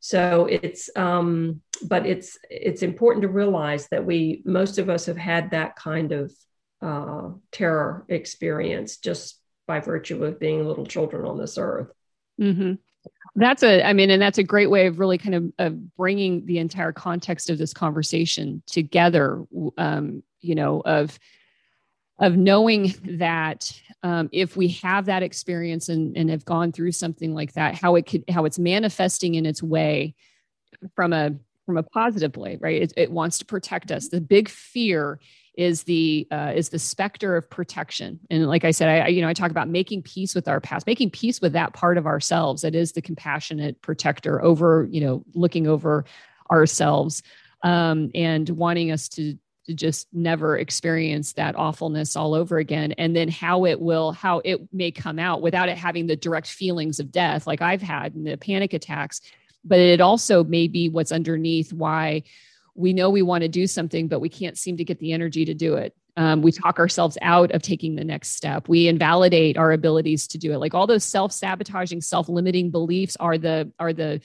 so 0.00 0.46
it's 0.50 0.88
um, 0.96 1.60
but 1.82 2.06
it's 2.06 2.38
it's 2.48 2.82
important 2.82 3.22
to 3.22 3.28
realize 3.28 3.86
that 3.88 4.04
we 4.04 4.42
most 4.46 4.78
of 4.78 4.88
us 4.88 5.06
have 5.06 5.18
had 5.18 5.50
that 5.50 5.76
kind 5.76 6.12
of 6.12 6.32
uh, 6.80 7.28
terror 7.52 8.06
experience 8.08 8.96
just 8.96 9.38
by 9.66 9.80
virtue 9.80 10.24
of 10.24 10.40
being 10.40 10.66
little 10.66 10.86
children 10.86 11.26
on 11.26 11.38
this 11.38 11.58
earth. 11.58 11.92
Mm-hmm. 12.40 12.74
That's 13.36 13.62
a, 13.62 13.86
I 13.86 13.92
mean, 13.92 14.10
and 14.10 14.20
that's 14.20 14.38
a 14.38 14.42
great 14.42 14.70
way 14.70 14.86
of 14.86 14.98
really 14.98 15.18
kind 15.18 15.34
of, 15.34 15.52
of 15.58 15.96
bringing 15.96 16.44
the 16.46 16.58
entire 16.58 16.92
context 16.92 17.48
of 17.48 17.58
this 17.58 17.72
conversation 17.72 18.62
together. 18.66 19.44
Um, 19.76 20.22
you 20.40 20.54
know, 20.54 20.80
of 20.80 21.18
of 22.20 22.36
knowing 22.36 22.94
that 23.18 23.72
um, 24.02 24.28
if 24.32 24.56
we 24.56 24.68
have 24.68 25.06
that 25.06 25.22
experience 25.22 25.88
and, 25.88 26.16
and 26.16 26.30
have 26.30 26.44
gone 26.44 26.70
through 26.70 26.92
something 26.92 27.34
like 27.34 27.54
that, 27.54 27.74
how 27.74 27.96
it 27.96 28.06
could, 28.06 28.24
how 28.30 28.44
it's 28.44 28.58
manifesting 28.58 29.34
in 29.34 29.46
its 29.46 29.62
way 29.62 30.14
from 30.94 31.12
a 31.12 31.32
from 31.66 31.76
a 31.76 31.82
positive 31.82 32.36
way, 32.36 32.58
right? 32.60 32.82
It, 32.82 32.92
it 32.96 33.10
wants 33.10 33.38
to 33.38 33.44
protect 33.44 33.92
us. 33.92 34.08
The 34.08 34.20
big 34.20 34.48
fear 34.48 35.20
is 35.54 35.82
the 35.84 36.26
uh, 36.30 36.52
is 36.54 36.68
the 36.68 36.78
specter 36.78 37.36
of 37.36 37.50
protection 37.50 38.20
and 38.30 38.46
like 38.46 38.64
i 38.64 38.70
said 38.70 38.88
I, 38.88 39.08
you 39.08 39.20
know 39.20 39.28
i 39.28 39.34
talk 39.34 39.50
about 39.50 39.68
making 39.68 40.02
peace 40.02 40.34
with 40.34 40.46
our 40.46 40.60
past 40.60 40.86
making 40.86 41.10
peace 41.10 41.40
with 41.40 41.52
that 41.54 41.72
part 41.72 41.98
of 41.98 42.06
ourselves 42.06 42.62
that 42.62 42.74
is 42.74 42.92
the 42.92 43.02
compassionate 43.02 43.82
protector 43.82 44.42
over 44.42 44.88
you 44.90 45.00
know 45.00 45.24
looking 45.34 45.66
over 45.66 46.04
ourselves 46.50 47.22
um, 47.62 48.10
and 48.14 48.48
wanting 48.48 48.90
us 48.90 49.08
to 49.08 49.36
to 49.70 49.74
just 49.74 50.06
never 50.12 50.58
experience 50.58 51.32
that 51.32 51.56
awfulness 51.56 52.16
all 52.16 52.34
over 52.34 52.58
again 52.58 52.92
and 52.92 53.16
then 53.16 53.28
how 53.28 53.64
it 53.64 53.80
will 53.80 54.12
how 54.12 54.40
it 54.44 54.60
may 54.72 54.90
come 54.90 55.18
out 55.18 55.40
without 55.40 55.68
it 55.68 55.78
having 55.78 56.06
the 56.06 56.16
direct 56.16 56.48
feelings 56.48 57.00
of 57.00 57.10
death 57.10 57.46
like 57.46 57.62
i've 57.62 57.82
had 57.82 58.14
in 58.14 58.24
the 58.24 58.36
panic 58.36 58.72
attacks 58.72 59.20
but 59.64 59.78
it 59.78 60.00
also 60.00 60.44
may 60.44 60.68
be 60.68 60.88
what's 60.88 61.12
underneath 61.12 61.72
why 61.72 62.22
we 62.74 62.92
know 62.92 63.10
we 63.10 63.22
want 63.22 63.42
to 63.42 63.48
do 63.48 63.66
something, 63.66 64.08
but 64.08 64.20
we 64.20 64.28
can't 64.28 64.58
seem 64.58 64.76
to 64.78 64.84
get 64.84 64.98
the 64.98 65.12
energy 65.12 65.44
to 65.44 65.54
do 65.54 65.74
it. 65.74 65.94
Um, 66.16 66.42
we 66.42 66.52
talk 66.52 66.78
ourselves 66.78 67.16
out 67.22 67.52
of 67.52 67.62
taking 67.62 67.94
the 67.94 68.04
next 68.04 68.30
step. 68.30 68.68
We 68.68 68.88
invalidate 68.88 69.56
our 69.56 69.72
abilities 69.72 70.26
to 70.28 70.38
do 70.38 70.52
it. 70.52 70.58
Like 70.58 70.74
all 70.74 70.86
those 70.86 71.04
self-sabotaging, 71.04 72.00
self-limiting 72.00 72.70
beliefs 72.70 73.16
are 73.20 73.38
the 73.38 73.70
are 73.78 73.92
the 73.92 74.20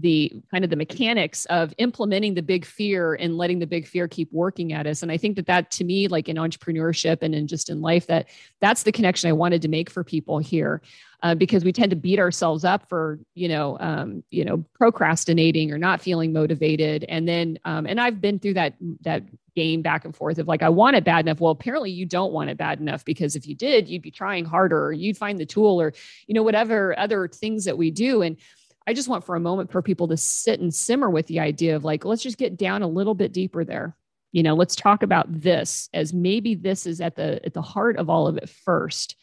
the 0.00 0.32
kind 0.50 0.64
of 0.64 0.70
the 0.70 0.76
mechanics 0.76 1.44
of 1.46 1.74
implementing 1.78 2.34
the 2.34 2.42
big 2.42 2.64
fear 2.64 3.14
and 3.14 3.36
letting 3.36 3.58
the 3.58 3.66
big 3.66 3.86
fear 3.86 4.06
keep 4.06 4.32
working 4.32 4.72
at 4.72 4.86
us. 4.86 5.02
And 5.02 5.10
i 5.10 5.16
think 5.16 5.36
that 5.36 5.46
that 5.46 5.70
to 5.72 5.84
me 5.84 6.08
like 6.08 6.28
in 6.28 6.36
entrepreneurship 6.36 7.18
and 7.22 7.34
in 7.34 7.46
just 7.46 7.68
in 7.68 7.80
life 7.80 8.06
that 8.06 8.26
that's 8.60 8.84
the 8.84 8.92
connection 8.92 9.28
i 9.28 9.32
wanted 9.32 9.62
to 9.62 9.68
make 9.68 9.90
for 9.90 10.04
people 10.04 10.38
here 10.38 10.80
uh, 11.22 11.34
because 11.34 11.64
we 11.64 11.72
tend 11.72 11.90
to 11.90 11.96
beat 11.96 12.18
ourselves 12.18 12.64
up 12.64 12.88
for 12.88 13.18
you 13.34 13.48
know 13.48 13.76
um, 13.80 14.22
you 14.30 14.44
know 14.44 14.64
procrastinating 14.74 15.72
or 15.72 15.78
not 15.78 16.00
feeling 16.00 16.32
motivated. 16.32 17.04
And 17.08 17.28
then 17.28 17.58
um, 17.64 17.86
and 17.86 18.00
i've 18.00 18.20
been 18.20 18.38
through 18.38 18.54
that 18.54 18.74
that 19.00 19.24
game 19.56 19.82
back 19.82 20.04
and 20.04 20.14
forth 20.14 20.38
of 20.38 20.46
like 20.46 20.62
i 20.62 20.68
want 20.68 20.96
it 20.96 21.04
bad 21.04 21.26
enough. 21.26 21.40
Well 21.40 21.52
apparently 21.52 21.90
you 21.90 22.06
don't 22.06 22.32
want 22.32 22.50
it 22.50 22.56
bad 22.56 22.80
enough 22.80 23.04
because 23.04 23.34
if 23.34 23.46
you 23.46 23.54
did 23.54 23.88
you'd 23.88 24.02
be 24.02 24.10
trying 24.10 24.44
harder 24.44 24.86
or 24.86 24.92
you'd 24.92 25.16
find 25.16 25.38
the 25.38 25.46
tool 25.46 25.80
or 25.80 25.92
you 26.26 26.34
know 26.34 26.42
whatever 26.42 26.96
other 26.98 27.28
things 27.28 27.64
that 27.64 27.76
we 27.76 27.90
do. 27.90 28.22
And 28.22 28.36
I 28.88 28.94
just 28.94 29.08
want 29.08 29.22
for 29.22 29.36
a 29.36 29.40
moment 29.40 29.70
for 29.70 29.82
people 29.82 30.08
to 30.08 30.16
sit 30.16 30.60
and 30.60 30.74
simmer 30.74 31.10
with 31.10 31.26
the 31.26 31.40
idea 31.40 31.76
of 31.76 31.84
like, 31.84 32.06
let's 32.06 32.22
just 32.22 32.38
get 32.38 32.56
down 32.56 32.80
a 32.80 32.88
little 32.88 33.14
bit 33.14 33.34
deeper 33.34 33.62
there. 33.62 33.94
You 34.32 34.42
know, 34.42 34.54
let's 34.54 34.74
talk 34.74 35.02
about 35.02 35.26
this 35.28 35.90
as 35.92 36.14
maybe 36.14 36.54
this 36.54 36.86
is 36.86 37.02
at 37.02 37.14
the 37.14 37.44
at 37.44 37.52
the 37.52 37.60
heart 37.60 37.98
of 37.98 38.08
all 38.08 38.26
of 38.26 38.38
it 38.38 38.48
first. 38.48 39.14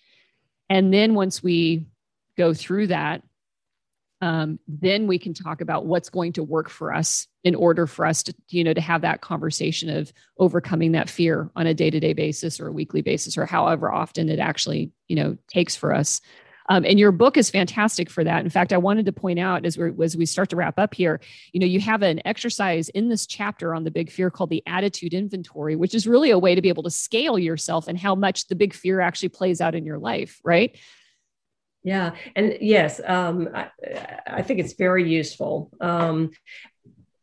And 0.69 0.93
then 0.93 1.15
once 1.15 1.41
we 1.41 1.87
go 2.37 2.53
through 2.53 2.87
that, 2.87 3.23
um, 4.21 4.59
then 4.67 5.07
we 5.07 5.17
can 5.17 5.33
talk 5.33 5.61
about 5.61 5.87
what's 5.87 6.09
going 6.09 6.33
to 6.33 6.43
work 6.43 6.69
for 6.69 6.93
us 6.93 7.27
in 7.43 7.55
order 7.55 7.87
for 7.87 8.05
us 8.05 8.21
to, 8.23 8.35
you 8.49 8.63
know, 8.63 8.73
to 8.73 8.81
have 8.81 9.01
that 9.01 9.21
conversation 9.21 9.89
of 9.89 10.13
overcoming 10.37 10.91
that 10.91 11.09
fear 11.09 11.49
on 11.55 11.65
a 11.65 11.73
day-to-day 11.73 12.13
basis 12.13 12.59
or 12.59 12.67
a 12.67 12.71
weekly 12.71 13.01
basis 13.01 13.35
or 13.35 13.47
however 13.47 13.91
often 13.91 14.29
it 14.29 14.37
actually, 14.37 14.91
you 15.07 15.15
know, 15.15 15.37
takes 15.47 15.75
for 15.75 15.91
us. 15.91 16.21
Um, 16.67 16.83
and 16.85 16.99
your 16.99 17.11
book 17.11 17.37
is 17.37 17.49
fantastic 17.49 18.09
for 18.09 18.23
that. 18.23 18.43
In 18.43 18.49
fact, 18.49 18.73
I 18.73 18.77
wanted 18.77 19.05
to 19.05 19.11
point 19.11 19.39
out 19.39 19.65
as, 19.65 19.77
we 19.77 19.91
as 20.03 20.17
we 20.17 20.25
start 20.25 20.49
to 20.49 20.55
wrap 20.55 20.79
up 20.79 20.93
here, 20.93 21.21
you 21.51 21.59
know, 21.59 21.65
you 21.65 21.79
have 21.79 22.01
an 22.01 22.25
exercise 22.25 22.89
in 22.89 23.09
this 23.09 23.27
chapter 23.27 23.75
on 23.75 23.83
the 23.83 23.91
big 23.91 24.11
fear 24.11 24.29
called 24.29 24.49
the 24.49 24.63
attitude 24.65 25.13
inventory, 25.13 25.75
which 25.75 25.93
is 25.93 26.07
really 26.07 26.31
a 26.31 26.39
way 26.39 26.55
to 26.55 26.61
be 26.61 26.69
able 26.69 26.83
to 26.83 26.89
scale 26.89 27.37
yourself 27.37 27.87
and 27.87 27.99
how 27.99 28.15
much 28.15 28.47
the 28.47 28.55
big 28.55 28.73
fear 28.73 28.99
actually 28.99 29.29
plays 29.29 29.61
out 29.61 29.75
in 29.75 29.85
your 29.85 29.99
life, 29.99 30.39
right? 30.43 30.77
Yeah, 31.83 32.15
and 32.35 32.57
yes, 32.61 32.99
um, 33.05 33.47
I, 33.53 33.69
I, 34.25 34.41
think 34.41 34.59
it's 34.59 34.73
very 34.73 35.07
useful. 35.07 35.69
Um, 35.79 36.31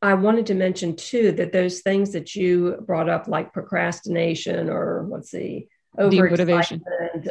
I 0.01 0.15
wanted 0.15 0.47
to 0.47 0.55
mention 0.55 0.95
too 0.95 1.33
that 1.33 1.53
those 1.53 1.81
things 1.81 2.13
that 2.13 2.37
you 2.37 2.77
brought 2.87 3.09
up, 3.09 3.27
like 3.27 3.53
procrastination 3.53 4.71
or 4.71 5.05
let's 5.11 5.33
see, 5.33 5.67
motivation 5.99 6.83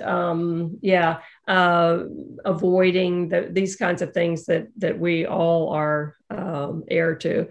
um, 0.03 0.77
yeah 0.81 1.19
uh, 1.47 2.03
avoiding 2.45 3.29
the, 3.29 3.49
these 3.51 3.75
kinds 3.75 4.01
of 4.01 4.13
things 4.13 4.45
that 4.45 4.67
that 4.77 4.99
we 4.99 5.25
all 5.25 5.69
are 5.69 6.15
um, 6.29 6.83
heir 6.87 7.15
to. 7.15 7.49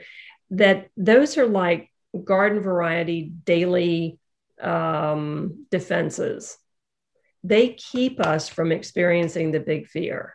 That 0.51 0.89
those 0.97 1.39
are 1.39 1.47
like 1.47 1.93
garden 2.25 2.61
variety 2.61 3.33
daily 3.45 4.19
um, 4.61 5.67
defenses. 5.71 6.57
They 7.45 7.71
keep 7.71 8.21
us 8.21 8.49
from 8.49 8.73
experiencing 8.73 9.53
the 9.53 9.61
big 9.61 9.87
fear. 9.87 10.35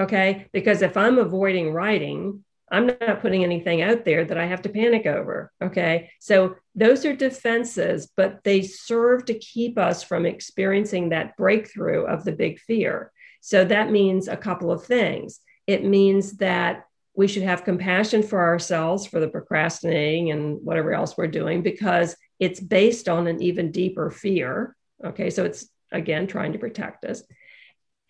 Okay? 0.00 0.48
Because 0.52 0.82
if 0.82 0.96
i'm 0.96 1.18
avoiding 1.18 1.72
writing 1.72 2.43
I'm 2.70 2.86
not 2.86 3.20
putting 3.20 3.44
anything 3.44 3.82
out 3.82 4.04
there 4.04 4.24
that 4.24 4.38
I 4.38 4.46
have 4.46 4.62
to 4.62 4.68
panic 4.68 5.06
over. 5.06 5.52
Okay. 5.62 6.10
So 6.18 6.56
those 6.74 7.04
are 7.04 7.14
defenses, 7.14 8.10
but 8.16 8.42
they 8.42 8.62
serve 8.62 9.26
to 9.26 9.38
keep 9.38 9.78
us 9.78 10.02
from 10.02 10.26
experiencing 10.26 11.10
that 11.10 11.36
breakthrough 11.36 12.04
of 12.04 12.24
the 12.24 12.32
big 12.32 12.58
fear. 12.58 13.12
So 13.40 13.64
that 13.66 13.90
means 13.90 14.28
a 14.28 14.36
couple 14.36 14.72
of 14.72 14.84
things. 14.84 15.40
It 15.66 15.84
means 15.84 16.38
that 16.38 16.86
we 17.14 17.28
should 17.28 17.42
have 17.42 17.64
compassion 17.64 18.22
for 18.22 18.40
ourselves 18.40 19.06
for 19.06 19.20
the 19.20 19.28
procrastinating 19.28 20.30
and 20.30 20.58
whatever 20.62 20.94
else 20.94 21.16
we're 21.16 21.28
doing 21.28 21.62
because 21.62 22.16
it's 22.40 22.58
based 22.58 23.08
on 23.08 23.26
an 23.26 23.42
even 23.42 23.70
deeper 23.70 24.10
fear. 24.10 24.74
Okay. 25.04 25.30
So 25.30 25.44
it's 25.44 25.68
again 25.92 26.26
trying 26.26 26.54
to 26.54 26.58
protect 26.58 27.04
us. 27.04 27.22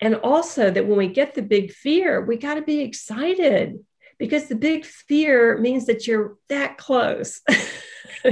And 0.00 0.14
also 0.16 0.70
that 0.70 0.86
when 0.86 0.98
we 0.98 1.08
get 1.08 1.34
the 1.34 1.42
big 1.42 1.72
fear, 1.72 2.20
we 2.20 2.36
got 2.36 2.54
to 2.54 2.62
be 2.62 2.80
excited 2.80 3.78
because 4.18 4.48
the 4.48 4.54
big 4.54 4.84
fear 4.84 5.58
means 5.58 5.86
that 5.86 6.06
you're 6.06 6.36
that 6.48 6.78
close. 6.78 7.40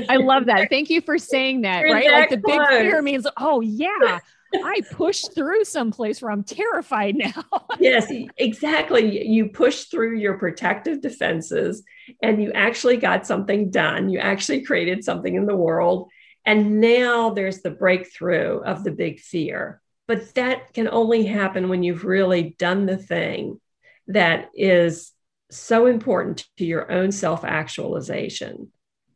I 0.08 0.16
love 0.16 0.46
that. 0.46 0.68
Thank 0.70 0.90
you 0.90 1.00
for 1.00 1.18
saying 1.18 1.62
that, 1.62 1.82
you're 1.82 1.94
right? 1.94 2.08
That 2.08 2.20
like 2.20 2.30
the 2.30 2.40
close. 2.40 2.68
big 2.68 2.80
fear 2.80 3.02
means, 3.02 3.26
oh, 3.36 3.60
yeah. 3.60 4.20
I 4.54 4.82
pushed 4.90 5.34
through 5.34 5.64
some 5.64 5.90
place 5.90 6.20
where 6.20 6.30
I'm 6.30 6.44
terrified 6.44 7.16
now. 7.16 7.44
yes, 7.80 8.12
exactly. 8.36 9.26
You 9.26 9.48
push 9.48 9.84
through 9.84 10.18
your 10.18 10.36
protective 10.36 11.00
defenses 11.00 11.82
and 12.22 12.42
you 12.42 12.52
actually 12.52 12.98
got 12.98 13.26
something 13.26 13.70
done. 13.70 14.10
You 14.10 14.18
actually 14.18 14.62
created 14.62 15.04
something 15.04 15.34
in 15.34 15.46
the 15.46 15.56
world. 15.56 16.10
And 16.44 16.80
now 16.80 17.30
there's 17.30 17.62
the 17.62 17.70
breakthrough 17.70 18.58
of 18.60 18.84
the 18.84 18.90
big 18.90 19.20
fear. 19.20 19.80
But 20.08 20.34
that 20.34 20.74
can 20.74 20.88
only 20.88 21.24
happen 21.24 21.68
when 21.68 21.82
you've 21.82 22.04
really 22.04 22.54
done 22.58 22.86
the 22.86 22.98
thing 22.98 23.60
that 24.08 24.50
is 24.54 25.11
so 25.52 25.86
important 25.86 26.46
to 26.58 26.64
your 26.64 26.90
own 26.90 27.12
self 27.12 27.44
actualization. 27.44 28.72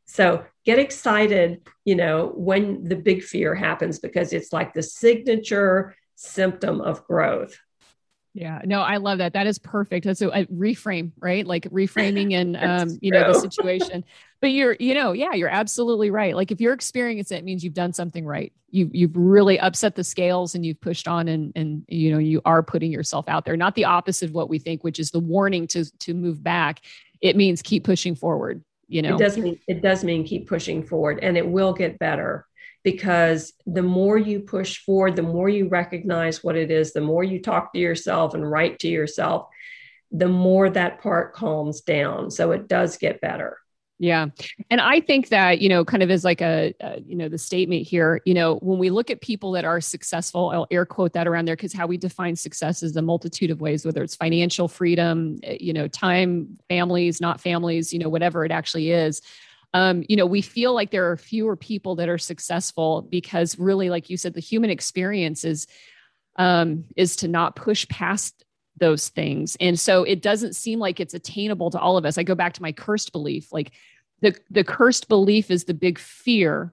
So 0.07 0.45
get 0.65 0.79
excited, 0.79 1.67
you 1.85 1.97
know, 1.97 2.33
when 2.35 2.85
the 2.85 2.97
big 2.97 3.23
fear 3.23 3.55
happens 3.55 3.99
because 3.99 4.33
it's 4.33 4.53
like 4.53 4.73
the 4.73 4.83
signature 4.83 5.97
symptom 6.15 6.81
of 6.81 7.05
growth. 7.07 7.59
Yeah, 8.35 8.61
no, 8.65 8.83
I 8.83 8.99
love 8.99 9.19
that. 9.19 9.33
That 9.33 9.47
is 9.47 9.59
perfect. 9.59 10.05
That's 10.05 10.21
a, 10.21 10.29
a 10.29 10.45
reframe, 10.47 11.13
right? 11.19 11.47
Like 11.47 11.65
reframing 11.71 12.35
and 12.39 12.57
um, 12.57 12.99
you 13.01 13.11
know, 13.11 13.33
the 13.33 13.39
situation. 13.39 14.05
But 14.47 14.53
you're, 14.53 14.77
you 14.79 14.95
know, 14.95 15.11
yeah, 15.11 15.33
you're 15.33 15.49
absolutely 15.49 16.13
right. 16.13 16.37
Like 16.37 16.53
if 16.53 16.61
you're 16.61 16.73
experiencing 16.73 17.37
it, 17.37 17.41
it 17.41 17.45
means 17.45 17.65
you've 17.65 17.75
done 17.75 17.93
something 17.93 18.25
right. 18.25 18.53
You 18.71 18.89
you've 18.93 19.17
really 19.17 19.59
upset 19.59 19.97
the 19.97 20.05
scales 20.05 20.55
and 20.55 20.65
you've 20.65 20.81
pushed 20.81 21.09
on 21.09 21.27
and 21.27 21.53
and 21.57 21.83
you 21.89 22.13
know, 22.13 22.19
you 22.19 22.41
are 22.45 22.63
putting 22.63 22.93
yourself 22.93 23.29
out 23.29 23.45
there. 23.45 23.57
Not 23.57 23.75
the 23.75 23.87
opposite 23.87 24.29
of 24.29 24.37
what 24.37 24.49
we 24.49 24.61
think, 24.61 24.85
which 24.85 25.01
is 25.01 25.11
the 25.11 25.19
warning 25.19 25.67
to 25.67 25.85
to 25.99 26.15
move 26.15 26.45
back. 26.45 26.83
It 27.21 27.35
means 27.35 27.61
keep 27.61 27.83
pushing 27.83 28.15
forward. 28.15 28.63
You 28.87 29.03
know, 29.03 29.17
it 29.17 29.19
does 29.19 29.37
mean 29.37 29.59
it 29.67 29.83
does 29.83 30.05
mean 30.05 30.23
keep 30.23 30.49
pushing 30.49 30.85
forward 30.85 31.19
and 31.23 31.37
it 31.37 31.49
will 31.49 31.73
get 31.73 31.99
better 31.99 32.47
because 32.85 33.53
the 33.67 33.83
more 33.83 34.17
you 34.17 34.39
push 34.39 34.79
forward, 34.79 35.17
the 35.17 35.23
more 35.23 35.49
you 35.49 35.67
recognize 35.67 36.45
what 36.45 36.55
it 36.55 36.71
is, 36.71 36.93
the 36.93 37.01
more 37.01 37.25
you 37.25 37.43
talk 37.43 37.73
to 37.73 37.81
yourself 37.81 38.33
and 38.33 38.49
write 38.49 38.79
to 38.79 38.89
yourself, 38.89 39.49
the 40.13 40.29
more 40.29 40.71
that 40.71 41.01
part 41.01 41.35
calms 41.35 41.81
down. 41.81 42.31
So 42.31 42.53
it 42.53 42.69
does 42.69 42.97
get 42.97 43.21
better. 43.21 43.59
Yeah. 43.99 44.27
And 44.71 44.81
I 44.81 45.01
think 45.01 45.31
that, 45.31 45.61
you 45.61 45.71
know, 45.71 45.83
kind 45.85 46.03
of 46.03 46.11
as 46.11 46.23
like 46.23 46.43
a, 46.43 46.75
a, 46.81 47.01
you 47.01 47.17
know, 47.17 47.31
the 47.31 47.39
statement 47.39 47.87
here, 47.87 48.21
you 48.27 48.35
know, 48.35 48.57
when 48.57 48.79
we 48.79 48.91
look 48.91 49.11
at 49.11 49.23
people 49.23 49.53
that 49.53 49.65
are 49.65 49.81
successful, 49.81 50.51
I'll 50.51 50.67
air 50.71 50.85
quote 50.85 51.15
that 51.15 51.27
around 51.27 51.47
there 51.47 51.57
because 51.57 51.73
how 51.73 51.87
we 51.87 51.97
define 51.97 52.37
success 52.37 52.83
is 52.83 52.95
a 52.97 53.03
multitude 53.03 53.51
of 53.51 53.63
ways, 53.63 53.87
whether 53.87 54.03
it's 54.03 54.15
financial 54.15 54.69
freedom, 54.69 55.39
eh, 55.43 55.57
you 55.61 55.73
know, 55.73 55.89
time, 55.89 56.59
families, 56.69 57.23
not 57.23 57.41
families, 57.41 57.93
you 57.93 57.99
know, 57.99 58.11
whatever 58.11 58.45
it 58.45 58.53
actually 58.53 58.91
is 58.91 59.23
um, 59.77 60.05
you 60.09 60.17
know, 60.17 60.25
we 60.25 60.41
feel 60.41 60.73
like 60.73 60.91
there 60.91 61.11
are 61.11 61.19
fewer 61.19 61.55
people 61.55 61.97
that 61.97 62.09
are 62.09 62.17
successful 62.17 63.03
because 63.03 63.59
really, 63.59 63.91
like 63.91 64.09
you 64.09 64.17
said, 64.17 64.33
the 64.33 64.41
human 64.41 64.71
experience 64.71 65.45
is 65.45 65.67
um, 66.37 66.85
is 66.97 67.17
to 67.17 67.29
not 67.29 67.57
push 67.57 67.87
past 67.89 68.46
those 68.77 69.09
things. 69.09 69.57
And 69.61 69.79
so 69.79 70.03
it 70.03 70.23
doesn't 70.23 70.55
seem 70.55 70.79
like 70.79 71.01
it's 71.01 71.15
attainable 71.15 71.71
to 71.71 71.81
all 71.81 71.97
of 71.97 72.05
us. 72.05 72.19
I 72.19 72.23
go 72.23 72.35
back 72.35 72.53
to 72.55 72.63
my 72.63 72.73
cursed 72.73 73.13
belief. 73.13 73.53
Like 73.53 73.73
the, 74.21 74.37
the 74.51 74.65
cursed 74.65 75.09
belief 75.09 75.51
is 75.51 75.65
the 75.65 75.75
big 75.75 75.99
fear 75.99 76.73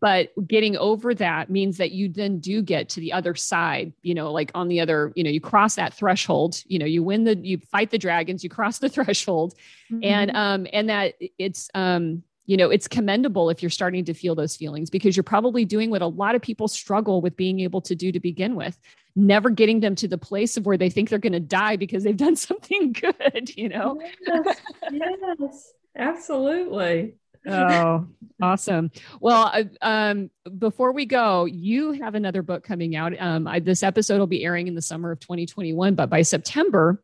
but 0.00 0.30
getting 0.46 0.76
over 0.76 1.14
that 1.14 1.50
means 1.50 1.78
that 1.78 1.92
you 1.92 2.08
then 2.08 2.38
do 2.38 2.62
get 2.62 2.88
to 2.90 3.00
the 3.00 3.12
other 3.12 3.34
side 3.34 3.92
you 4.02 4.14
know 4.14 4.30
like 4.32 4.50
on 4.54 4.68
the 4.68 4.80
other 4.80 5.12
you 5.14 5.24
know 5.24 5.30
you 5.30 5.40
cross 5.40 5.76
that 5.76 5.94
threshold 5.94 6.62
you 6.66 6.78
know 6.78 6.86
you 6.86 7.02
win 7.02 7.24
the 7.24 7.36
you 7.36 7.58
fight 7.58 7.90
the 7.90 7.98
dragons 7.98 8.44
you 8.44 8.50
cross 8.50 8.78
the 8.78 8.88
threshold 8.88 9.54
mm-hmm. 9.90 10.04
and 10.04 10.30
um 10.36 10.66
and 10.72 10.88
that 10.88 11.14
it's 11.38 11.70
um 11.74 12.22
you 12.48 12.56
know 12.56 12.70
it's 12.70 12.88
commendable 12.88 13.50
if 13.50 13.62
you're 13.62 13.70
starting 13.70 14.04
to 14.06 14.14
feel 14.14 14.34
those 14.34 14.56
feelings 14.56 14.90
because 14.90 15.16
you're 15.16 15.22
probably 15.22 15.64
doing 15.64 15.90
what 15.90 16.02
a 16.02 16.06
lot 16.06 16.34
of 16.34 16.42
people 16.42 16.66
struggle 16.66 17.20
with 17.20 17.36
being 17.36 17.60
able 17.60 17.80
to 17.80 17.94
do 17.94 18.10
to 18.10 18.18
begin 18.18 18.56
with 18.56 18.76
never 19.14 19.50
getting 19.50 19.80
them 19.80 19.94
to 19.94 20.08
the 20.08 20.18
place 20.18 20.56
of 20.56 20.66
where 20.66 20.78
they 20.78 20.90
think 20.90 21.08
they're 21.10 21.18
going 21.20 21.32
to 21.32 21.40
die 21.40 21.76
because 21.76 22.02
they've 22.02 22.16
done 22.16 22.34
something 22.48 22.92
good 22.92 23.54
you 23.56 23.68
know 23.68 24.00
yes, 24.26 24.60
yes 24.90 25.72
absolutely 25.96 27.14
oh, 27.46 28.06
awesome. 28.42 28.90
Well, 29.20 29.64
um, 29.80 30.30
before 30.58 30.92
we 30.92 31.06
go, 31.06 31.46
you 31.46 31.92
have 31.92 32.14
another 32.14 32.42
book 32.42 32.62
coming 32.64 32.96
out. 32.96 33.18
Um, 33.18 33.46
I, 33.46 33.60
this 33.60 33.82
episode 33.82 34.18
will 34.18 34.26
be 34.26 34.44
airing 34.44 34.66
in 34.66 34.74
the 34.74 34.82
summer 34.82 35.12
of 35.12 35.20
2021, 35.20 35.94
but 35.94 36.10
by 36.10 36.22
September, 36.22 37.02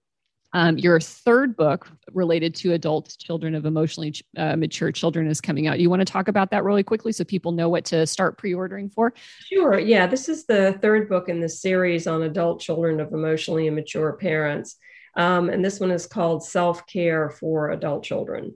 um, 0.54 0.78
your 0.78 0.98
third 0.98 1.56
book 1.56 1.88
related 2.12 2.54
to 2.56 2.72
adult 2.72 3.14
children 3.18 3.54
of 3.54 3.66
emotionally 3.66 4.14
uh, 4.38 4.56
mature 4.56 4.90
children 4.90 5.26
is 5.26 5.40
coming 5.40 5.66
out. 5.66 5.78
You 5.78 5.90
want 5.90 6.00
to 6.00 6.10
talk 6.10 6.28
about 6.28 6.50
that 6.52 6.64
really 6.64 6.82
quickly 6.82 7.12
so 7.12 7.24
people 7.24 7.52
know 7.52 7.68
what 7.68 7.84
to 7.86 8.06
start 8.06 8.38
pre 8.38 8.54
ordering 8.54 8.88
for? 8.88 9.12
Sure. 9.52 9.78
Yeah. 9.78 10.06
This 10.06 10.28
is 10.28 10.46
the 10.46 10.78
third 10.80 11.08
book 11.08 11.28
in 11.28 11.40
the 11.40 11.48
series 11.48 12.06
on 12.06 12.22
adult 12.22 12.60
children 12.60 13.00
of 13.00 13.12
emotionally 13.12 13.66
immature 13.66 14.14
parents. 14.14 14.76
Um, 15.16 15.50
and 15.50 15.64
this 15.64 15.78
one 15.78 15.90
is 15.90 16.06
called 16.06 16.42
Self 16.44 16.86
Care 16.86 17.28
for 17.30 17.70
Adult 17.70 18.02
Children 18.02 18.54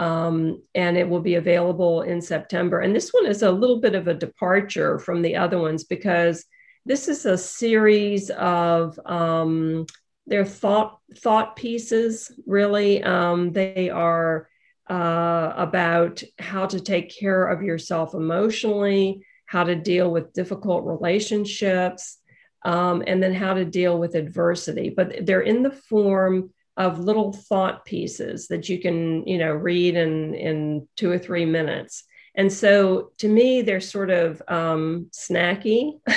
um, 0.00 0.62
and 0.74 0.96
it 0.96 1.08
will 1.08 1.20
be 1.20 1.34
available 1.34 2.02
in 2.02 2.22
September. 2.22 2.80
And 2.80 2.96
this 2.96 3.10
one 3.10 3.26
is 3.26 3.42
a 3.42 3.50
little 3.50 3.80
bit 3.80 3.94
of 3.94 4.08
a 4.08 4.14
departure 4.14 4.98
from 4.98 5.20
the 5.20 5.36
other 5.36 5.58
ones 5.58 5.84
because 5.84 6.46
this 6.86 7.06
is 7.06 7.26
a 7.26 7.36
series 7.36 8.30
of 8.30 8.98
um, 9.04 9.84
they're 10.30 10.46
thought 10.46 10.98
thought 11.16 11.56
pieces. 11.56 12.32
Really, 12.46 13.02
um, 13.02 13.52
they 13.52 13.90
are 13.90 14.48
uh, 14.88 15.52
about 15.56 16.22
how 16.38 16.66
to 16.66 16.80
take 16.80 17.14
care 17.14 17.46
of 17.46 17.62
yourself 17.62 18.14
emotionally, 18.14 19.26
how 19.46 19.64
to 19.64 19.74
deal 19.74 20.10
with 20.10 20.32
difficult 20.32 20.86
relationships, 20.86 22.18
um, 22.64 23.02
and 23.06 23.22
then 23.22 23.34
how 23.34 23.54
to 23.54 23.64
deal 23.64 23.98
with 23.98 24.14
adversity. 24.14 24.88
But 24.88 25.26
they're 25.26 25.42
in 25.42 25.62
the 25.62 25.72
form 25.72 26.54
of 26.76 27.00
little 27.00 27.32
thought 27.32 27.84
pieces 27.84 28.46
that 28.48 28.68
you 28.68 28.80
can 28.80 29.26
you 29.26 29.36
know 29.36 29.52
read 29.52 29.96
in 29.96 30.34
in 30.34 30.88
two 30.96 31.10
or 31.10 31.18
three 31.18 31.44
minutes 31.44 32.04
and 32.34 32.52
so 32.52 33.12
to 33.18 33.28
me 33.28 33.62
they're 33.62 33.80
sort 33.80 34.10
of 34.10 34.42
um, 34.48 35.06
snacky. 35.12 36.00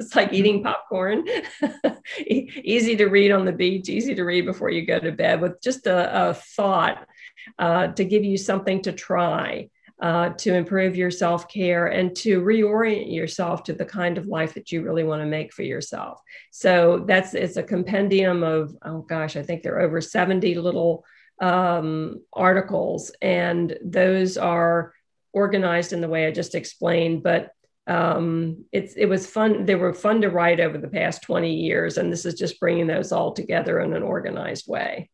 It's 0.00 0.16
like 0.16 0.32
eating 0.32 0.62
popcorn. 0.62 1.26
Easy 2.18 2.96
to 2.96 3.06
read 3.06 3.30
on 3.30 3.44
the 3.44 3.52
beach 3.52 3.88
easy 3.88 4.14
to 4.14 4.24
read 4.24 4.46
before 4.46 4.70
you 4.70 4.86
go 4.86 4.98
to 4.98 5.12
bed 5.12 5.40
with 5.40 5.60
just 5.60 5.86
a, 5.86 6.30
a 6.30 6.34
thought 6.34 7.06
uh, 7.58 7.88
to 7.88 8.04
give 8.04 8.24
you 8.24 8.36
something 8.36 8.80
to 8.82 8.92
try 8.92 9.68
uh, 10.00 10.30
to 10.30 10.54
improve 10.54 10.96
your 10.96 11.10
self 11.10 11.48
care 11.48 11.88
and 11.88 12.14
to 12.14 12.40
reorient 12.40 13.12
yourself 13.12 13.64
to 13.64 13.72
the 13.72 13.84
kind 13.84 14.16
of 14.16 14.26
life 14.26 14.54
that 14.54 14.70
you 14.70 14.82
really 14.82 15.04
want 15.04 15.20
to 15.20 15.26
make 15.26 15.52
for 15.52 15.62
yourself. 15.62 16.20
So 16.50 17.04
that's 17.06 17.34
it's 17.34 17.56
a 17.56 17.62
compendium 17.62 18.42
of 18.42 18.76
oh 18.84 19.02
gosh, 19.02 19.36
I 19.36 19.42
think 19.42 19.62
there 19.62 19.76
are 19.76 19.80
over 19.80 20.00
seventy 20.00 20.54
little 20.54 21.04
um, 21.40 22.22
articles, 22.32 23.10
and 23.20 23.76
those 23.84 24.36
are 24.36 24.92
organized 25.38 25.92
in 25.92 26.00
the 26.00 26.08
way 26.08 26.26
I 26.26 26.32
just 26.32 26.54
explained, 26.54 27.22
but 27.22 27.52
um, 27.86 28.64
it's 28.70 28.94
it 28.94 29.06
was 29.06 29.26
fun. 29.26 29.64
They 29.64 29.74
were 29.74 29.94
fun 29.94 30.20
to 30.20 30.28
write 30.28 30.60
over 30.60 30.76
the 30.76 30.88
past 30.88 31.22
20 31.22 31.54
years, 31.54 31.96
and 31.96 32.12
this 32.12 32.26
is 32.26 32.34
just 32.34 32.60
bringing 32.60 32.86
those 32.86 33.12
all 33.12 33.32
together 33.32 33.80
in 33.80 33.94
an 33.94 34.02
organized 34.02 34.66
way. 34.68 35.08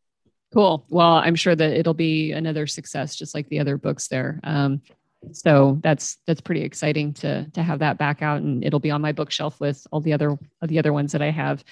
Cool. 0.53 0.87
Well, 0.89 1.15
I'm 1.15 1.37
sure 1.37 1.55
that 1.55 1.73
it'll 1.73 1.95
be 1.95 2.33
another 2.33 2.67
success, 2.67 3.17
just 3.17 3.35
like 3.35 3.49
the 3.49 3.61
other 3.61 3.77
books 3.77 4.09
there. 4.09 4.41
Um, 4.43 4.83
so 5.33 5.79
that's 5.83 6.19
that's 6.27 6.41
pretty 6.41 6.63
exciting 6.63 7.13
to 7.15 7.49
to 7.51 7.63
have 7.63 7.79
that 7.79 7.99
back 7.99 8.23
out, 8.23 8.43
and 8.43 8.65
it'll 8.65 8.81
be 8.81 8.91
on 8.91 9.03
my 9.03 9.13
bookshelf 9.13 9.61
with 9.61 9.87
all 9.93 10.01
the 10.01 10.13
other 10.13 10.37
the 10.63 10.79
other 10.79 10.93
ones 10.93 11.13
that 11.13 11.23
I 11.23 11.31
have. 11.31 11.63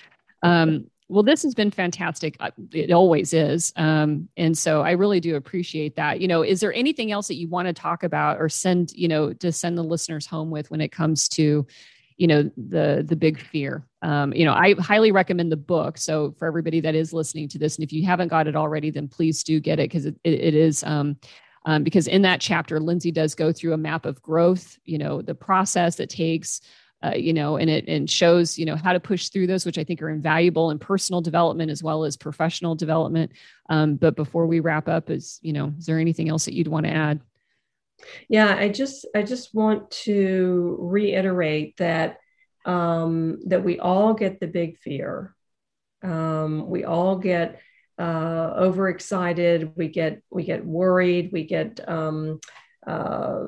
Um, 0.44 0.86
well, 1.12 1.22
this 1.22 1.42
has 1.42 1.54
been 1.54 1.70
fantastic. 1.70 2.36
It 2.72 2.90
always 2.90 3.34
is, 3.34 3.72
um, 3.76 4.28
and 4.36 4.56
so 4.56 4.80
I 4.80 4.92
really 4.92 5.20
do 5.20 5.36
appreciate 5.36 5.96
that. 5.96 6.20
You 6.20 6.28
know, 6.28 6.42
is 6.42 6.60
there 6.60 6.72
anything 6.72 7.12
else 7.12 7.28
that 7.28 7.36
you 7.36 7.48
want 7.48 7.68
to 7.68 7.74
talk 7.74 8.02
about 8.02 8.38
or 8.40 8.48
send 8.48 8.92
you 8.92 9.08
know 9.08 9.32
to 9.34 9.52
send 9.52 9.76
the 9.76 9.84
listeners 9.84 10.26
home 10.26 10.50
with 10.50 10.70
when 10.70 10.80
it 10.80 10.90
comes 10.90 11.28
to 11.30 11.66
you 12.16 12.26
know 12.26 12.50
the 12.56 13.04
the 13.06 13.16
big 13.16 13.40
fear 13.40 13.84
um, 14.02 14.32
you 14.32 14.44
know 14.44 14.52
i 14.52 14.74
highly 14.74 15.10
recommend 15.10 15.50
the 15.50 15.56
book 15.56 15.98
so 15.98 16.34
for 16.38 16.46
everybody 16.46 16.80
that 16.80 16.94
is 16.94 17.12
listening 17.12 17.48
to 17.48 17.58
this 17.58 17.76
and 17.76 17.84
if 17.84 17.92
you 17.92 18.04
haven't 18.04 18.28
got 18.28 18.46
it 18.46 18.54
already 18.54 18.90
then 18.90 19.08
please 19.08 19.42
do 19.42 19.58
get 19.58 19.80
it 19.80 19.90
because 19.90 20.06
it, 20.06 20.14
it, 20.22 20.34
it 20.34 20.54
is 20.54 20.84
um, 20.84 21.16
um, 21.64 21.82
because 21.82 22.06
in 22.06 22.22
that 22.22 22.40
chapter 22.40 22.78
lindsay 22.78 23.10
does 23.10 23.34
go 23.34 23.52
through 23.52 23.72
a 23.72 23.78
map 23.78 24.06
of 24.06 24.22
growth 24.22 24.78
you 24.84 24.98
know 24.98 25.22
the 25.22 25.34
process 25.34 25.98
it 25.98 26.10
takes 26.10 26.60
uh, 27.04 27.14
you 27.14 27.32
know 27.32 27.56
and 27.56 27.68
it 27.68 27.86
and 27.88 28.08
shows 28.08 28.58
you 28.58 28.64
know 28.64 28.76
how 28.76 28.92
to 28.92 29.00
push 29.00 29.28
through 29.28 29.46
those 29.46 29.66
which 29.66 29.78
i 29.78 29.84
think 29.84 30.00
are 30.02 30.10
invaluable 30.10 30.70
in 30.70 30.78
personal 30.78 31.20
development 31.20 31.70
as 31.70 31.82
well 31.82 32.04
as 32.04 32.16
professional 32.16 32.74
development 32.74 33.32
um, 33.68 33.96
but 33.96 34.16
before 34.16 34.46
we 34.46 34.60
wrap 34.60 34.88
up 34.88 35.10
is 35.10 35.38
you 35.42 35.52
know 35.52 35.72
is 35.78 35.86
there 35.86 35.98
anything 35.98 36.28
else 36.28 36.44
that 36.44 36.54
you'd 36.54 36.68
want 36.68 36.86
to 36.86 36.92
add 36.92 37.20
yeah, 38.28 38.54
I 38.56 38.68
just 38.68 39.06
I 39.14 39.22
just 39.22 39.54
want 39.54 39.90
to 40.02 40.76
reiterate 40.80 41.76
that 41.78 42.18
um, 42.64 43.40
that 43.46 43.64
we 43.64 43.78
all 43.78 44.14
get 44.14 44.40
the 44.40 44.46
big 44.46 44.78
fear. 44.78 45.34
Um, 46.02 46.68
we 46.68 46.84
all 46.84 47.16
get 47.16 47.60
uh, 47.98 48.54
overexcited. 48.56 49.72
We 49.76 49.88
get 49.88 50.22
we 50.30 50.44
get 50.44 50.64
worried. 50.64 51.30
We 51.32 51.44
get 51.44 51.80
um, 51.88 52.40
uh, 52.86 53.44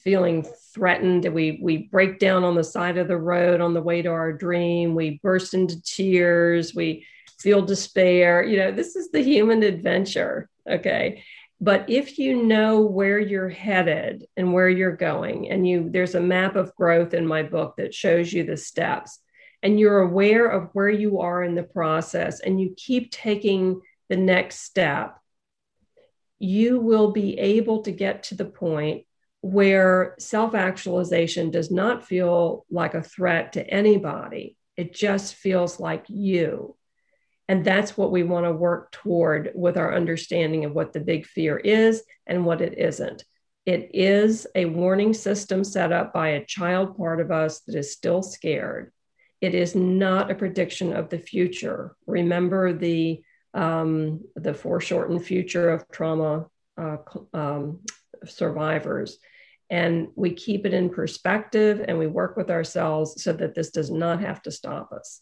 feeling 0.00 0.46
threatened. 0.72 1.24
We 1.26 1.58
we 1.62 1.78
break 1.78 2.18
down 2.18 2.44
on 2.44 2.54
the 2.54 2.64
side 2.64 2.98
of 2.98 3.08
the 3.08 3.16
road 3.16 3.60
on 3.60 3.74
the 3.74 3.82
way 3.82 4.02
to 4.02 4.08
our 4.08 4.32
dream. 4.32 4.94
We 4.94 5.20
burst 5.22 5.54
into 5.54 5.82
tears. 5.82 6.74
We 6.74 7.06
feel 7.38 7.62
despair. 7.62 8.42
You 8.42 8.58
know, 8.58 8.72
this 8.72 8.96
is 8.96 9.10
the 9.10 9.22
human 9.22 9.62
adventure. 9.62 10.48
Okay, 10.68 11.22
but 11.60 11.88
if 11.88 12.18
you 12.18 12.42
know 12.42 12.80
where 12.80 13.18
you're 13.18 13.48
headed 13.48 14.26
and 14.36 14.52
where 14.52 14.68
you're 14.68 14.96
going 14.96 15.50
and 15.50 15.66
you 15.66 15.88
there's 15.90 16.14
a 16.14 16.20
map 16.20 16.56
of 16.56 16.74
growth 16.74 17.14
in 17.14 17.26
my 17.26 17.42
book 17.42 17.74
that 17.76 17.94
shows 17.94 18.32
you 18.32 18.44
the 18.44 18.56
steps 18.56 19.20
and 19.62 19.80
you're 19.80 20.00
aware 20.00 20.46
of 20.46 20.68
where 20.74 20.90
you 20.90 21.20
are 21.20 21.42
in 21.42 21.54
the 21.54 21.62
process 21.62 22.40
and 22.40 22.60
you 22.60 22.74
keep 22.76 23.10
taking 23.10 23.80
the 24.10 24.16
next 24.16 24.60
step 24.60 25.18
you 26.38 26.78
will 26.78 27.12
be 27.12 27.38
able 27.38 27.82
to 27.82 27.92
get 27.92 28.24
to 28.24 28.34
the 28.34 28.44
point 28.44 29.04
where 29.40 30.14
self 30.18 30.54
actualization 30.54 31.50
does 31.50 31.70
not 31.70 32.06
feel 32.06 32.64
like 32.70 32.94
a 32.94 33.02
threat 33.02 33.52
to 33.52 33.66
anybody. 33.68 34.56
It 34.76 34.94
just 34.94 35.34
feels 35.34 35.78
like 35.78 36.06
you. 36.08 36.76
And 37.48 37.64
that's 37.64 37.96
what 37.96 38.10
we 38.10 38.22
want 38.22 38.46
to 38.46 38.52
work 38.52 38.90
toward 38.92 39.52
with 39.54 39.76
our 39.76 39.94
understanding 39.94 40.64
of 40.64 40.72
what 40.72 40.92
the 40.92 41.00
big 41.00 41.26
fear 41.26 41.58
is 41.58 42.02
and 42.26 42.46
what 42.46 42.62
it 42.62 42.78
isn't. 42.78 43.24
It 43.66 43.90
is 43.94 44.46
a 44.54 44.66
warning 44.66 45.14
system 45.14 45.64
set 45.64 45.92
up 45.92 46.12
by 46.12 46.28
a 46.28 46.44
child 46.44 46.96
part 46.96 47.20
of 47.20 47.30
us 47.30 47.60
that 47.60 47.76
is 47.76 47.92
still 47.92 48.22
scared. 48.22 48.92
It 49.40 49.54
is 49.54 49.74
not 49.74 50.30
a 50.30 50.34
prediction 50.34 50.94
of 50.94 51.10
the 51.10 51.18
future. 51.18 51.96
Remember 52.06 52.72
the 52.72 53.22
um, 53.54 54.20
the 54.36 54.52
foreshortened 54.52 55.24
future 55.24 55.70
of 55.70 55.88
trauma 55.90 56.46
uh, 56.76 56.96
um, 57.32 57.80
survivors. 58.26 59.18
And 59.70 60.08
we 60.14 60.34
keep 60.34 60.66
it 60.66 60.74
in 60.74 60.90
perspective 60.90 61.84
and 61.86 61.98
we 61.98 62.06
work 62.06 62.36
with 62.36 62.50
ourselves 62.50 63.22
so 63.22 63.32
that 63.32 63.54
this 63.54 63.70
does 63.70 63.90
not 63.90 64.20
have 64.20 64.42
to 64.42 64.50
stop 64.50 64.92
us. 64.92 65.20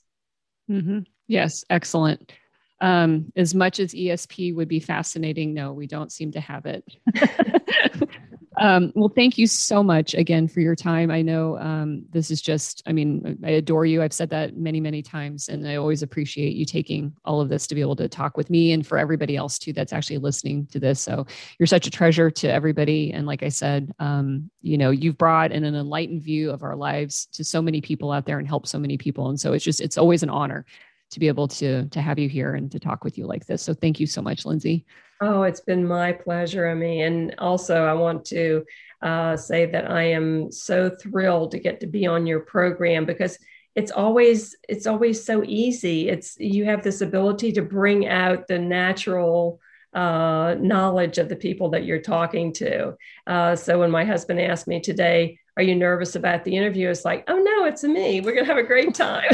Mm-hmm. 0.70 1.00
Yes, 1.28 1.64
excellent. 1.70 2.32
Um, 2.80 3.32
as 3.36 3.54
much 3.54 3.78
as 3.78 3.94
ESP 3.94 4.54
would 4.56 4.68
be 4.68 4.80
fascinating, 4.80 5.54
no, 5.54 5.72
we 5.72 5.86
don't 5.86 6.10
seem 6.10 6.32
to 6.32 6.40
have 6.40 6.66
it. 6.66 6.84
Um, 8.62 8.92
well, 8.94 9.08
thank 9.08 9.38
you 9.38 9.48
so 9.48 9.82
much 9.82 10.14
again 10.14 10.46
for 10.46 10.60
your 10.60 10.76
time. 10.76 11.10
I 11.10 11.20
know 11.20 11.58
um, 11.58 12.04
this 12.10 12.30
is 12.30 12.40
just, 12.40 12.80
I 12.86 12.92
mean, 12.92 13.36
I 13.44 13.50
adore 13.50 13.86
you. 13.86 14.00
I've 14.00 14.12
said 14.12 14.30
that 14.30 14.56
many, 14.56 14.78
many 14.78 15.02
times, 15.02 15.48
and 15.48 15.66
I 15.66 15.74
always 15.74 16.04
appreciate 16.04 16.54
you 16.54 16.64
taking 16.64 17.12
all 17.24 17.40
of 17.40 17.48
this 17.48 17.66
to 17.66 17.74
be 17.74 17.80
able 17.80 17.96
to 17.96 18.08
talk 18.08 18.36
with 18.36 18.50
me 18.50 18.70
and 18.70 18.86
for 18.86 18.98
everybody 18.98 19.36
else 19.36 19.58
too 19.58 19.72
that's 19.72 19.92
actually 19.92 20.18
listening 20.18 20.66
to 20.66 20.78
this. 20.78 21.00
So 21.00 21.26
you're 21.58 21.66
such 21.66 21.88
a 21.88 21.90
treasure 21.90 22.30
to 22.30 22.52
everybody. 22.52 23.12
And 23.12 23.26
like 23.26 23.42
I 23.42 23.48
said, 23.48 23.90
um, 23.98 24.48
you 24.60 24.78
know, 24.78 24.90
you've 24.90 25.18
brought 25.18 25.50
in 25.50 25.64
an 25.64 25.74
enlightened 25.74 26.22
view 26.22 26.52
of 26.52 26.62
our 26.62 26.76
lives 26.76 27.26
to 27.32 27.42
so 27.42 27.60
many 27.62 27.80
people 27.80 28.12
out 28.12 28.26
there 28.26 28.38
and 28.38 28.46
helped 28.46 28.68
so 28.68 28.78
many 28.78 28.96
people. 28.96 29.28
And 29.28 29.40
so 29.40 29.54
it's 29.54 29.64
just, 29.64 29.80
it's 29.80 29.98
always 29.98 30.22
an 30.22 30.30
honor 30.30 30.64
to 31.12 31.20
be 31.20 31.28
able 31.28 31.46
to 31.46 31.86
to 31.88 32.00
have 32.00 32.18
you 32.18 32.28
here 32.28 32.54
and 32.54 32.70
to 32.72 32.80
talk 32.80 33.04
with 33.04 33.16
you 33.16 33.26
like 33.26 33.46
this. 33.46 33.62
So 33.62 33.74
thank 33.74 34.00
you 34.00 34.06
so 34.06 34.20
much, 34.20 34.44
Lindsay. 34.44 34.84
Oh, 35.20 35.44
it's 35.44 35.60
been 35.60 35.86
my 35.86 36.12
pleasure, 36.12 36.66
Amy. 36.66 37.02
And 37.02 37.34
also, 37.38 37.84
I 37.84 37.92
want 37.92 38.24
to 38.26 38.64
uh, 39.02 39.36
say 39.36 39.66
that 39.66 39.90
I 39.90 40.02
am 40.02 40.50
so 40.50 40.90
thrilled 40.90 41.52
to 41.52 41.60
get 41.60 41.80
to 41.80 41.86
be 41.86 42.06
on 42.06 42.26
your 42.26 42.40
program 42.40 43.04
because 43.04 43.38
it's 43.74 43.92
always 43.92 44.56
it's 44.68 44.86
always 44.86 45.24
so 45.24 45.44
easy. 45.44 46.08
It's 46.08 46.36
you 46.38 46.64
have 46.64 46.82
this 46.82 47.00
ability 47.00 47.52
to 47.52 47.62
bring 47.62 48.08
out 48.08 48.48
the 48.48 48.58
natural 48.58 49.60
uh, 49.94 50.56
knowledge 50.58 51.18
of 51.18 51.28
the 51.28 51.36
people 51.36 51.70
that 51.70 51.84
you're 51.84 52.00
talking 52.00 52.52
to. 52.54 52.96
Uh, 53.26 53.54
so 53.54 53.78
when 53.78 53.90
my 53.90 54.04
husband 54.04 54.40
asked 54.40 54.66
me 54.66 54.80
today, 54.80 55.38
"Are 55.56 55.62
you 55.62 55.74
nervous 55.74 56.16
about 56.16 56.44
the 56.44 56.56
interview?" 56.56 56.88
It's 56.88 57.04
like, 57.04 57.24
"Oh 57.28 57.38
no, 57.38 57.66
it's 57.66 57.84
me. 57.84 58.20
We're 58.20 58.34
gonna 58.34 58.46
have 58.46 58.58
a 58.58 58.62
great 58.62 58.94
time." 58.94 59.30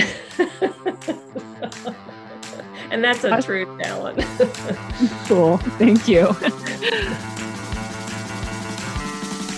and 2.91 3.03
that's 3.03 3.25
a 3.25 3.41
true 3.43 3.65
talent. 3.79 4.19
cool. 5.27 5.59
Thank 5.79 6.09
you. 6.09 6.33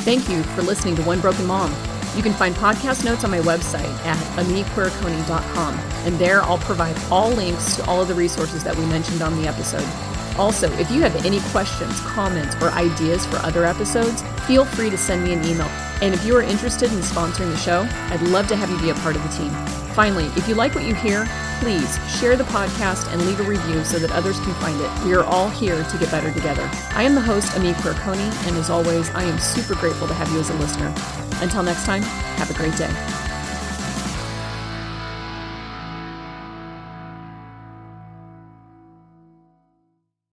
Thank 0.03 0.29
you 0.29 0.43
for 0.43 0.63
listening 0.63 0.97
to 0.97 1.03
One 1.03 1.21
Broken 1.21 1.47
Mom. 1.47 1.71
You 2.17 2.23
can 2.23 2.33
find 2.33 2.55
podcast 2.55 3.05
notes 3.05 3.23
on 3.23 3.31
my 3.31 3.39
website 3.41 3.85
at 4.05 4.17
amiquiriconi.com, 4.37 5.75
and 5.79 6.19
there 6.19 6.43
I'll 6.43 6.59
provide 6.59 6.97
all 7.11 7.31
links 7.31 7.77
to 7.77 7.85
all 7.85 8.03
of 8.03 8.09
the 8.09 8.15
resources 8.15 8.65
that 8.65 8.75
we 8.75 8.85
mentioned 8.87 9.23
on 9.23 9.41
the 9.41 9.47
episode. 9.47 9.87
Also, 10.37 10.73
if 10.79 10.91
you 10.91 11.03
have 11.03 11.25
any 11.25 11.39
questions, 11.51 12.01
comments, 12.01 12.57
or 12.57 12.71
ideas 12.71 13.27
for 13.27 13.37
other 13.39 13.65
episodes, 13.65 14.23
feel 14.47 14.65
free 14.65 14.91
to 14.91 14.99
send 14.99 15.23
me 15.23 15.33
an 15.33 15.45
email. 15.45 15.69
And 16.03 16.15
if 16.15 16.25
you 16.25 16.35
are 16.37 16.43
interested 16.43 16.91
in 16.91 16.99
sponsoring 17.01 17.51
the 17.51 17.59
show, 17.59 17.87
I'd 18.09 18.23
love 18.23 18.49
to 18.49 18.57
have 18.57 18.71
you 18.71 18.81
be 18.81 18.91
a 18.91 18.95
part 18.95 19.17
of 19.17 19.23
the 19.23 19.29
team. 19.37 19.80
Finally, 19.95 20.27
if 20.37 20.49
you 20.49 20.55
like 20.55 20.75
what 20.75 20.85
you 20.85 20.95
hear, 20.95 21.27
please 21.61 21.99
share 22.19 22.37
the 22.37 22.45
podcast 22.45 23.13
and 23.13 23.21
leave 23.27 23.41
a 23.41 23.43
review 23.43 23.85
so 23.85 23.99
that 23.99 24.11
others 24.13 24.39
can 24.41 24.55
find 24.55 24.81
it. 24.81 25.05
We 25.05 25.15
are 25.15 25.25
all 25.25 25.49
here 25.49 25.83
to 25.83 25.99
get 25.99 26.11
better 26.11 26.33
together. 26.33 26.69
I 26.95 27.03
am 27.03 27.15
the 27.15 27.21
host, 27.21 27.55
Ami 27.57 27.73
Quirconi, 27.75 28.47
and 28.47 28.57
as 28.57 28.71
always, 28.71 29.11
I 29.11 29.25
am 29.25 29.39
super 29.39 29.75
grateful 29.75 30.09
to 30.09 30.15
have 30.15 30.31
you 30.33 30.41
as 30.41 30.51
a 30.51 30.55
listener. 30.55 30.95
Until 31.43 31.63
next 31.63 31.85
time, 31.85 32.03
have 32.03 32.51
a 32.51 32.55
great 32.55 32.77
day. 32.77 33.30